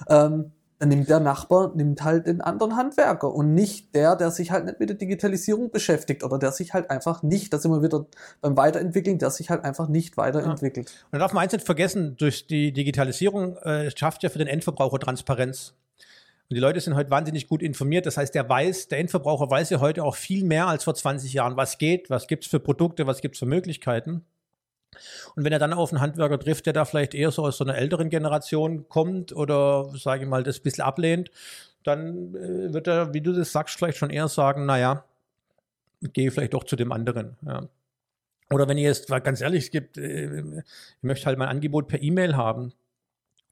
Ähm, 0.09 0.51
dann 0.79 0.89
nimmt 0.89 1.09
der 1.09 1.19
Nachbar, 1.19 1.71
nimmt 1.75 2.03
halt 2.03 2.27
den 2.27 2.41
anderen 2.41 2.75
Handwerker 2.75 3.33
und 3.33 3.53
nicht 3.53 3.95
der, 3.95 4.15
der 4.15 4.29
sich 4.29 4.51
halt 4.51 4.65
nicht 4.65 4.79
mit 4.79 4.89
der 4.89 4.97
Digitalisierung 4.97 5.71
beschäftigt 5.71 6.23
oder 6.23 6.37
der 6.37 6.51
sich 6.51 6.73
halt 6.73 6.89
einfach 6.91 7.23
nicht, 7.23 7.51
da 7.51 7.57
sind 7.57 7.71
wir 7.71 7.81
wieder 7.81 8.05
beim 8.41 8.55
Weiterentwickeln, 8.55 9.17
der 9.17 9.31
sich 9.31 9.49
halt 9.49 9.63
einfach 9.63 9.87
nicht 9.87 10.17
weiterentwickelt. 10.17 10.89
Ja. 10.89 11.05
Und 11.05 11.13
da 11.13 11.19
darf 11.19 11.33
man 11.33 11.43
eins 11.43 11.53
nicht 11.53 11.65
vergessen, 11.65 12.15
durch 12.17 12.45
die 12.45 12.71
Digitalisierung 12.71 13.57
äh, 13.57 13.89
schafft 13.95 14.21
ja 14.21 14.29
für 14.29 14.39
den 14.39 14.47
Endverbraucher 14.47 14.99
Transparenz. 14.99 15.73
Und 16.49 16.55
die 16.55 16.61
Leute 16.61 16.79
sind 16.79 16.95
heute 16.95 17.09
wahnsinnig 17.09 17.47
gut 17.47 17.61
informiert. 17.61 18.05
Das 18.05 18.15
heißt, 18.15 18.33
der 18.33 18.47
weiß, 18.47 18.87
der 18.87 18.99
Endverbraucher 18.99 19.49
weiß 19.49 19.69
ja 19.71 19.81
heute 19.81 20.03
auch 20.03 20.15
viel 20.15 20.45
mehr 20.45 20.67
als 20.67 20.85
vor 20.85 20.95
20 20.95 21.33
Jahren, 21.33 21.57
was 21.57 21.77
geht, 21.77 22.09
was 22.09 22.27
gibt's 22.27 22.47
für 22.47 22.59
Produkte, 22.59 23.05
was 23.07 23.21
gibt's 23.21 23.39
für 23.39 23.45
Möglichkeiten. 23.45 24.23
Und 25.35 25.43
wenn 25.43 25.53
er 25.53 25.59
dann 25.59 25.73
auf 25.73 25.91
einen 25.91 26.01
Handwerker 26.01 26.39
trifft, 26.39 26.65
der 26.65 26.73
da 26.73 26.85
vielleicht 26.85 27.13
eher 27.13 27.31
so 27.31 27.45
aus 27.45 27.57
so 27.57 27.63
einer 27.63 27.75
älteren 27.75 28.09
Generation 28.09 28.87
kommt 28.89 29.35
oder, 29.35 29.89
sage 29.95 30.23
ich 30.23 30.29
mal, 30.29 30.43
das 30.43 30.59
ein 30.59 30.63
bisschen 30.63 30.83
ablehnt, 30.83 31.29
dann 31.83 32.35
äh, 32.35 32.73
wird 32.73 32.87
er, 32.87 33.13
wie 33.13 33.21
du 33.21 33.33
das 33.33 33.51
sagst, 33.51 33.77
vielleicht 33.77 33.97
schon 33.97 34.09
eher 34.09 34.27
sagen, 34.27 34.65
naja, 34.65 35.03
gehe 36.01 36.31
vielleicht 36.31 36.53
doch 36.53 36.63
zu 36.63 36.75
dem 36.75 36.91
anderen. 36.91 37.37
Ja. 37.45 37.67
Oder 38.49 38.67
wenn 38.67 38.77
ihr 38.77 38.87
jetzt, 38.87 39.07
ganz 39.07 39.41
ehrlich, 39.41 39.65
es 39.65 39.71
gibt, 39.71 39.97
äh, 39.97 40.39
ich 40.39 40.63
möchte 41.01 41.25
halt 41.25 41.37
mein 41.37 41.49
Angebot 41.49 41.87
per 41.87 42.01
E-Mail 42.01 42.35
haben 42.35 42.73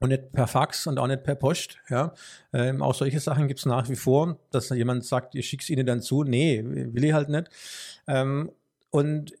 und 0.00 0.10
nicht 0.10 0.32
per 0.32 0.46
Fax 0.46 0.86
und 0.86 0.98
auch 0.98 1.06
nicht 1.06 1.22
per 1.22 1.34
Post. 1.34 1.78
Ja. 1.88 2.14
Ähm, 2.52 2.82
auch 2.82 2.94
solche 2.94 3.20
Sachen 3.20 3.48
gibt 3.48 3.60
es 3.60 3.66
nach 3.66 3.88
wie 3.88 3.96
vor, 3.96 4.38
dass 4.50 4.68
jemand 4.70 5.04
sagt, 5.04 5.34
ihr 5.34 5.42
schickt 5.42 5.64
es 5.64 5.70
ihnen 5.70 5.86
dann 5.86 6.00
zu. 6.00 6.24
Nee, 6.24 6.62
will 6.64 7.04
ich 7.04 7.12
halt 7.12 7.28
nicht. 7.28 7.48
Ähm, 8.06 8.50
und 8.90 9.32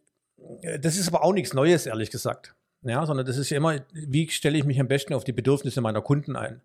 das 0.80 0.96
ist 0.96 1.08
aber 1.08 1.24
auch 1.24 1.32
nichts 1.32 1.54
Neues, 1.54 1.86
ehrlich 1.86 2.10
gesagt. 2.10 2.54
Ja, 2.82 3.04
sondern 3.04 3.26
das 3.26 3.36
ist 3.36 3.50
ja 3.50 3.56
immer, 3.56 3.80
wie 3.92 4.28
stelle 4.28 4.56
ich 4.58 4.64
mich 4.64 4.80
am 4.80 4.88
besten 4.88 5.14
auf 5.14 5.24
die 5.24 5.32
Bedürfnisse 5.32 5.80
meiner 5.80 6.02
Kunden 6.02 6.36
ein? 6.36 6.60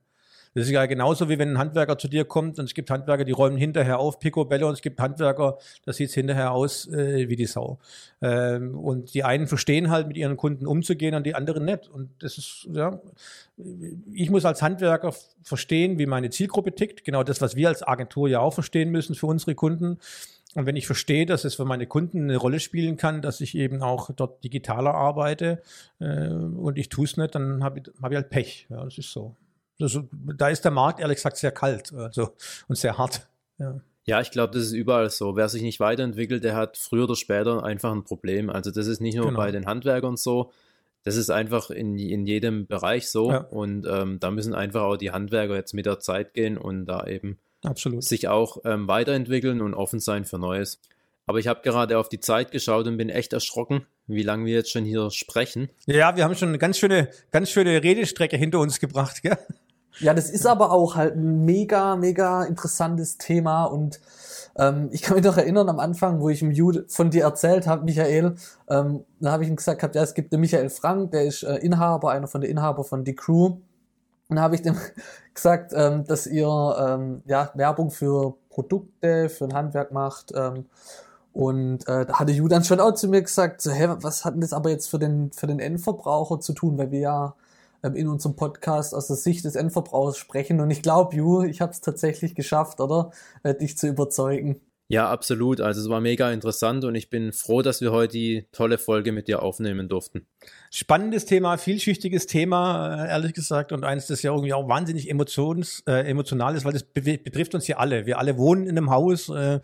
Das 0.53 0.65
ist 0.65 0.71
ja 0.71 0.85
genauso 0.85 1.29
wie 1.29 1.39
wenn 1.39 1.53
ein 1.53 1.57
Handwerker 1.57 1.97
zu 1.97 2.09
dir 2.09 2.25
kommt 2.25 2.59
und 2.59 2.65
es 2.65 2.73
gibt 2.73 2.89
Handwerker, 2.89 3.23
die 3.23 3.31
räumen 3.31 3.55
hinterher 3.55 3.99
auf 3.99 4.19
Picobello 4.19 4.67
und 4.67 4.73
es 4.73 4.81
gibt 4.81 4.99
Handwerker, 4.99 5.57
das 5.85 5.95
sieht 5.95 6.11
hinterher 6.11 6.51
aus 6.51 6.87
äh, 6.89 7.29
wie 7.29 7.37
die 7.37 7.45
Sau. 7.45 7.79
Ähm, 8.21 8.77
und 8.77 9.13
die 9.13 9.23
einen 9.23 9.47
verstehen 9.47 9.89
halt, 9.89 10.07
mit 10.07 10.17
ihren 10.17 10.35
Kunden 10.35 10.67
umzugehen 10.67 11.15
und 11.15 11.25
die 11.25 11.35
anderen 11.35 11.63
nicht. 11.63 11.87
Und 11.87 12.09
das 12.19 12.37
ist, 12.37 12.67
ja, 12.73 12.99
ich 14.13 14.29
muss 14.29 14.43
als 14.43 14.61
Handwerker 14.61 15.13
verstehen, 15.41 15.97
wie 15.97 16.05
meine 16.05 16.29
Zielgruppe 16.29 16.75
tickt. 16.75 17.05
Genau 17.05 17.23
das, 17.23 17.39
was 17.39 17.55
wir 17.55 17.69
als 17.69 17.81
Agentur 17.81 18.27
ja 18.27 18.41
auch 18.41 18.53
verstehen 18.53 18.91
müssen 18.91 19.15
für 19.15 19.27
unsere 19.27 19.55
Kunden. 19.55 19.99
Und 20.55 20.65
wenn 20.65 20.75
ich 20.75 20.85
verstehe, 20.85 21.25
dass 21.25 21.45
es 21.45 21.55
für 21.55 21.65
meine 21.65 21.87
Kunden 21.87 22.23
eine 22.23 22.37
Rolle 22.37 22.59
spielen 22.59 22.97
kann, 22.97 23.21
dass 23.21 23.39
ich 23.39 23.55
eben 23.55 23.81
auch 23.81 24.09
dort 24.13 24.43
digitaler 24.43 24.93
arbeite 24.93 25.61
äh, 25.99 26.27
und 26.27 26.77
ich 26.77 26.89
tue 26.89 27.05
es 27.05 27.15
nicht, 27.15 27.35
dann 27.35 27.63
habe 27.63 27.79
ich, 27.79 27.91
hab 28.01 28.11
ich 28.11 28.17
halt 28.17 28.29
Pech. 28.29 28.67
Ja, 28.69 28.83
das 28.83 28.97
ist 28.97 29.11
so. 29.11 29.35
Das, 29.79 29.97
da 30.37 30.49
ist 30.49 30.63
der 30.63 30.71
Markt 30.71 30.99
ehrlich 30.99 31.15
gesagt 31.15 31.37
sehr 31.37 31.51
kalt 31.51 31.93
also, 31.93 32.35
und 32.67 32.77
sehr 32.77 32.97
hart. 32.97 33.27
Ja. 33.57 33.79
Ja, 34.05 34.19
ich 34.19 34.31
glaube, 34.31 34.53
das 34.53 34.63
ist 34.63 34.73
überall 34.73 35.09
so. 35.09 35.35
Wer 35.35 35.47
sich 35.47 35.61
nicht 35.61 35.79
weiterentwickelt, 35.79 36.43
der 36.43 36.55
hat 36.55 36.75
früher 36.75 37.03
oder 37.03 37.15
später 37.15 37.63
einfach 37.63 37.91
ein 37.91 38.03
Problem. 38.03 38.49
Also 38.49 38.71
das 38.71 38.87
ist 38.87 38.99
nicht 38.99 39.15
nur 39.15 39.27
genau. 39.27 39.37
bei 39.37 39.51
den 39.51 39.67
Handwerkern 39.67 40.17
so, 40.17 40.51
das 41.03 41.15
ist 41.15 41.29
einfach 41.29 41.69
in, 41.69 41.97
in 41.97 42.25
jedem 42.25 42.67
Bereich 42.67 43.09
so. 43.09 43.31
Ja. 43.31 43.37
Und 43.37 43.87
ähm, 43.87 44.19
da 44.19 44.31
müssen 44.31 44.53
einfach 44.53 44.81
auch 44.81 44.97
die 44.97 45.11
Handwerker 45.11 45.55
jetzt 45.55 45.73
mit 45.73 45.85
der 45.85 45.99
Zeit 45.99 46.33
gehen 46.33 46.57
und 46.57 46.85
da 46.85 47.05
eben 47.05 47.39
Absolut. 47.63 48.03
sich 48.03 48.27
auch 48.27 48.57
ähm, 48.65 48.87
weiterentwickeln 48.87 49.61
und 49.61 49.73
offen 49.73 49.99
sein 49.99 50.25
für 50.25 50.39
Neues. 50.39 50.79
Aber 51.27 51.39
ich 51.39 51.47
habe 51.47 51.61
gerade 51.61 51.97
auf 51.97 52.09
die 52.09 52.19
Zeit 52.19 52.51
geschaut 52.51 52.87
und 52.87 52.97
bin 52.97 53.09
echt 53.09 53.31
erschrocken, 53.33 53.85
wie 54.07 54.23
lange 54.23 54.45
wir 54.45 54.53
jetzt 54.53 54.71
schon 54.71 54.83
hier 54.83 55.11
sprechen. 55.11 55.69
Ja, 55.85 56.15
wir 56.15 56.23
haben 56.23 56.35
schon 56.35 56.49
eine 56.49 56.57
ganz 56.57 56.77
schöne, 56.77 57.09
ganz 57.31 57.49
schöne 57.49 57.83
Redestrecke 57.83 58.37
hinter 58.37 58.59
uns 58.59 58.79
gebracht, 58.79 59.21
gell? 59.21 59.37
Ja, 59.99 60.13
das 60.13 60.29
ist 60.29 60.45
aber 60.45 60.71
auch 60.71 60.95
halt 60.95 61.15
ein 61.15 61.45
mega, 61.45 61.95
mega 61.95 62.43
interessantes 62.43 63.17
Thema 63.17 63.65
und 63.65 63.99
ähm, 64.57 64.89
ich 64.91 65.01
kann 65.01 65.15
mich 65.15 65.25
noch 65.25 65.37
erinnern 65.37 65.69
am 65.69 65.79
Anfang, 65.79 66.21
wo 66.21 66.29
ich 66.29 66.41
im 66.41 66.51
Jude 66.51 66.85
von 66.87 67.09
dir 67.09 67.23
erzählt 67.23 67.67
habe, 67.67 67.83
Michael, 67.83 68.35
ähm, 68.69 69.03
da 69.19 69.31
habe 69.31 69.43
ich 69.43 69.49
ihm 69.49 69.55
gesagt, 69.55 69.95
ja, 69.95 70.01
es 70.01 70.13
gibt 70.13 70.33
den 70.33 70.39
Michael 70.39 70.69
Frank, 70.69 71.11
der 71.11 71.25
ist 71.25 71.43
äh, 71.43 71.57
Inhaber, 71.57 72.11
einer 72.11 72.27
von 72.27 72.41
den 72.41 72.49
Inhaber 72.49 72.83
von 72.83 73.05
The 73.05 73.15
Crew 73.15 73.57
und 74.31 74.37
da 74.37 74.43
habe 74.43 74.55
ich 74.55 74.61
dem 74.61 74.77
gesagt, 75.33 75.73
ähm, 75.75 76.05
dass 76.05 76.25
ihr 76.25 76.47
ähm, 76.47 77.21
ja, 77.25 77.51
Werbung 77.53 77.91
für 77.91 78.35
Produkte, 78.49 79.27
für 79.27 79.43
ein 79.43 79.53
Handwerk 79.53 79.91
macht. 79.91 80.31
Ähm, 80.33 80.67
und 81.33 81.85
äh, 81.87 82.05
da 82.05 82.13
hatte 82.17 82.31
Ju 82.31 82.47
dann 82.47 82.63
schon 82.63 82.79
auch 82.79 82.93
zu 82.93 83.09
mir 83.09 83.21
gesagt, 83.21 83.61
so, 83.61 83.71
hä, 83.71 83.89
was 83.97 84.23
hat 84.23 84.33
denn 84.35 84.41
das 84.41 84.53
aber 84.53 84.69
jetzt 84.69 84.89
für 84.89 84.99
den, 84.99 85.33
für 85.33 85.47
den 85.47 85.59
Endverbraucher 85.59 86.39
zu 86.39 86.53
tun, 86.53 86.77
weil 86.77 86.91
wir 86.91 86.99
ja 86.99 87.35
ähm, 87.83 87.95
in 87.95 88.07
unserem 88.07 88.37
Podcast 88.37 88.95
aus 88.95 89.07
der 89.07 89.17
Sicht 89.17 89.43
des 89.43 89.55
Endverbrauchers 89.55 90.17
sprechen. 90.17 90.61
Und 90.61 90.71
ich 90.71 90.81
glaube, 90.81 91.13
Ju, 91.13 91.43
ich 91.43 91.59
habe 91.59 91.73
es 91.73 91.81
tatsächlich 91.81 92.33
geschafft, 92.33 92.79
oder? 92.79 93.11
Äh, 93.43 93.53
dich 93.55 93.77
zu 93.77 93.87
überzeugen. 93.87 94.61
Ja, 94.91 95.09
absolut. 95.09 95.61
Also 95.61 95.79
es 95.79 95.87
war 95.87 96.01
mega 96.01 96.31
interessant 96.31 96.83
und 96.83 96.95
ich 96.95 97.09
bin 97.09 97.31
froh, 97.31 97.61
dass 97.61 97.79
wir 97.79 97.93
heute 97.93 98.11
die 98.11 98.45
tolle 98.51 98.77
Folge 98.77 99.13
mit 99.13 99.29
dir 99.29 99.41
aufnehmen 99.41 99.87
durften. 99.87 100.27
Spannendes 100.69 101.23
Thema, 101.23 101.55
vielschichtiges 101.57 102.27
Thema, 102.27 103.05
äh, 103.05 103.09
ehrlich 103.09 103.33
gesagt, 103.33 103.71
und 103.71 103.85
eines, 103.85 104.07
das 104.07 104.21
ja 104.21 104.33
irgendwie 104.33 104.53
auch 104.53 104.67
wahnsinnig 104.67 105.09
emotions, 105.09 105.81
äh, 105.87 106.09
emotional 106.09 106.57
ist, 106.57 106.65
weil 106.65 106.73
das 106.73 106.83
betrifft 106.83 107.55
uns 107.55 107.67
ja 107.67 107.77
alle. 107.77 108.05
Wir 108.05 108.19
alle 108.19 108.37
wohnen 108.37 108.67
in 108.67 108.77
einem 108.77 108.89
Haus 108.89 109.29
äh, 109.29 109.61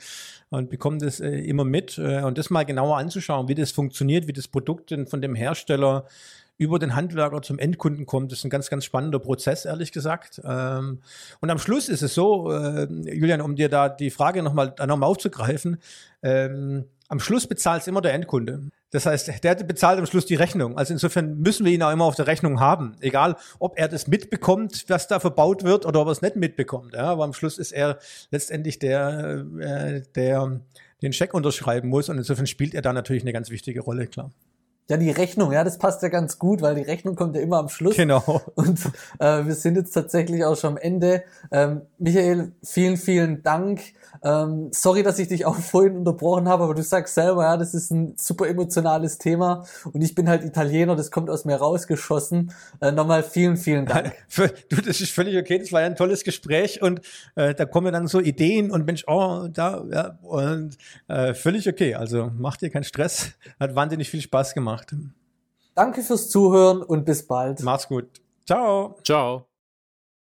und 0.50 0.70
bekommen 0.70 1.00
das 1.00 1.20
äh, 1.20 1.30
immer 1.30 1.66
mit. 1.66 1.98
Äh, 1.98 2.22
und 2.22 2.38
das 2.38 2.50
mal 2.50 2.64
genauer 2.64 2.98
anzuschauen, 2.98 3.50
wie 3.50 3.56
das 3.56 3.72
funktioniert, 3.72 4.28
wie 4.28 4.34
das 4.34 4.48
Produkt 4.48 4.96
von 5.10 5.22
dem 5.22 5.36
Hersteller 5.36 6.06
über 6.58 6.80
den 6.80 6.96
Handwerker 6.96 7.42
zum 7.42 7.60
Endkunden 7.60 8.06
kommt. 8.06 8.32
Das 8.32 8.40
ist 8.40 8.46
ein 8.46 8.50
ganz, 8.50 8.70
ganz 8.70 8.86
spannender 8.86 9.20
Prozess, 9.20 9.66
ehrlich 9.66 9.92
gesagt. 9.92 10.42
Ähm, 10.44 11.02
und 11.40 11.50
am 11.50 11.60
Schluss 11.60 11.90
ist 11.90 12.02
es 12.02 12.14
so, 12.14 12.52
äh, 12.52 12.88
Julian, 13.14 13.42
um 13.42 13.56
dir 13.56 13.70
da 13.70 13.90
die 13.90 14.10
Frage 14.10 14.42
nochmal 14.44 14.74
noch 14.86 14.98
mal 14.98 15.06
aufzugreifen, 15.06 15.78
ähm, 16.24 16.86
am 17.10 17.20
Schluss 17.20 17.48
bezahlt 17.48 17.82
es 17.82 17.88
immer 17.88 18.02
der 18.02 18.14
Endkunde. 18.14 18.70
Das 18.90 19.06
heißt, 19.06 19.44
der 19.44 19.56
bezahlt 19.56 20.00
am 20.00 20.06
Schluss 20.06 20.26
die 20.26 20.36
Rechnung. 20.36 20.78
Also 20.78 20.94
insofern 20.94 21.40
müssen 21.40 21.66
wir 21.66 21.74
ihn 21.74 21.84
auch 21.84 21.92
immer 21.92 22.06
auf 22.06 22.16
der 22.16 22.28
Rechnung 22.28 22.60
haben. 22.60 22.96
Egal, 23.00 23.36
ob 23.60 23.78
er 23.78 23.88
das 23.88 24.08
mitbekommt, 24.08 24.86
was 24.88 25.08
da 25.08 25.20
verbaut 25.20 25.64
wird, 25.64 25.86
oder 25.86 26.02
ob 26.02 26.08
er 26.08 26.12
es 26.12 26.22
nicht 26.22 26.36
mitbekommt. 26.36 26.94
Ja, 26.94 27.04
aber 27.04 27.24
am 27.24 27.34
Schluss 27.34 27.58
ist 27.58 27.72
er 27.72 28.00
letztendlich 28.32 28.80
der, 28.80 29.46
äh, 29.60 30.02
der 30.16 30.62
den 31.02 31.14
Scheck 31.14 31.34
unterschreiben 31.34 31.90
muss. 31.90 32.10
Und 32.10 32.18
insofern 32.18 32.48
spielt 32.48 32.74
er 32.74 32.82
da 32.82 32.94
natürlich 32.94 33.24
eine 33.24 33.34
ganz 33.34 33.50
wichtige 33.50 33.82
Rolle, 33.82 34.08
klar. 34.08 34.32
Ja, 34.90 34.96
die 34.96 35.12
Rechnung, 35.12 35.52
ja, 35.52 35.66
das 35.66 35.78
passt 35.80 36.02
ja 36.02 36.08
ganz 36.08 36.40
gut, 36.40 36.62
weil 36.62 36.76
die 36.76 36.82
Rechnung 36.82 37.16
kommt 37.16 37.36
ja 37.36 37.42
immer 37.42 37.58
am 37.58 37.68
Schluss. 37.68 37.98
Genau. 37.98 38.42
Und 38.56 38.80
äh, 39.20 39.46
wir 39.46 39.54
sind 39.54 39.76
jetzt 39.76 39.92
tatsächlich 39.92 40.46
auch 40.46 40.56
schon 40.56 40.72
am 40.72 40.78
Ende. 40.78 41.24
Ähm, 41.52 41.82
Michael, 41.98 42.54
vielen, 42.64 42.96
vielen 42.96 43.44
Dank. 43.44 43.82
Ähm, 44.24 44.70
sorry, 44.72 45.04
dass 45.04 45.20
ich 45.20 45.28
dich 45.28 45.46
auch 45.46 45.56
vorhin 45.58 45.98
unterbrochen 45.98 46.48
habe, 46.48 46.64
aber 46.64 46.74
du 46.74 46.84
sagst 46.84 47.16
selber, 47.16 47.44
ja, 47.44 47.58
das 47.58 47.74
ist 47.74 47.92
ein 47.92 48.14
super 48.18 48.48
emotionales 48.48 49.18
Thema 49.18 49.66
und 49.92 50.02
ich 50.02 50.16
bin 50.16 50.30
halt 50.30 50.46
Italiener, 50.46 50.96
das 50.96 51.12
kommt 51.12 51.30
aus 51.30 51.44
mir 51.44 51.58
rausgeschossen. 51.58 52.54
Äh, 52.80 52.94
nochmal 52.94 53.24
vielen, 53.24 53.58
vielen 53.58 53.86
Dank. 53.86 54.14
du, 54.70 54.82
das 54.82 55.02
ist 55.02 55.12
völlig 55.12 55.38
okay, 55.38 55.60
das 55.60 55.74
war 55.74 55.82
ja 55.82 55.88
ein 55.88 55.96
tolles 55.98 56.24
Gespräch 56.24 56.82
und 56.82 57.02
äh, 57.36 57.54
da 57.54 57.66
kommen 57.66 57.92
dann 57.92 58.08
so 58.08 58.22
Ideen 58.22 58.72
und 58.72 58.86
Mensch, 58.86 59.04
oh, 59.08 59.48
da, 59.52 59.84
ja, 59.92 60.18
und 60.22 60.78
äh, 61.10 61.34
völlig 61.34 61.68
okay. 61.68 61.96
Also 61.96 62.32
mach 62.38 62.56
dir 62.56 62.70
keinen 62.70 62.86
Stress, 62.86 63.34
hat 63.60 63.76
wahnsinnig 63.76 64.10
viel 64.10 64.22
Spaß 64.22 64.54
gemacht 64.54 64.77
gemacht. 64.86 65.14
Danke 65.74 66.02
fürs 66.02 66.30
Zuhören 66.30 66.82
und 66.84 67.06
bis 67.06 67.26
bald. 67.26 67.62
Mach's 67.64 67.88
gut. 67.88 68.22
Ciao. 68.46 68.98
Ciao. 69.04 69.48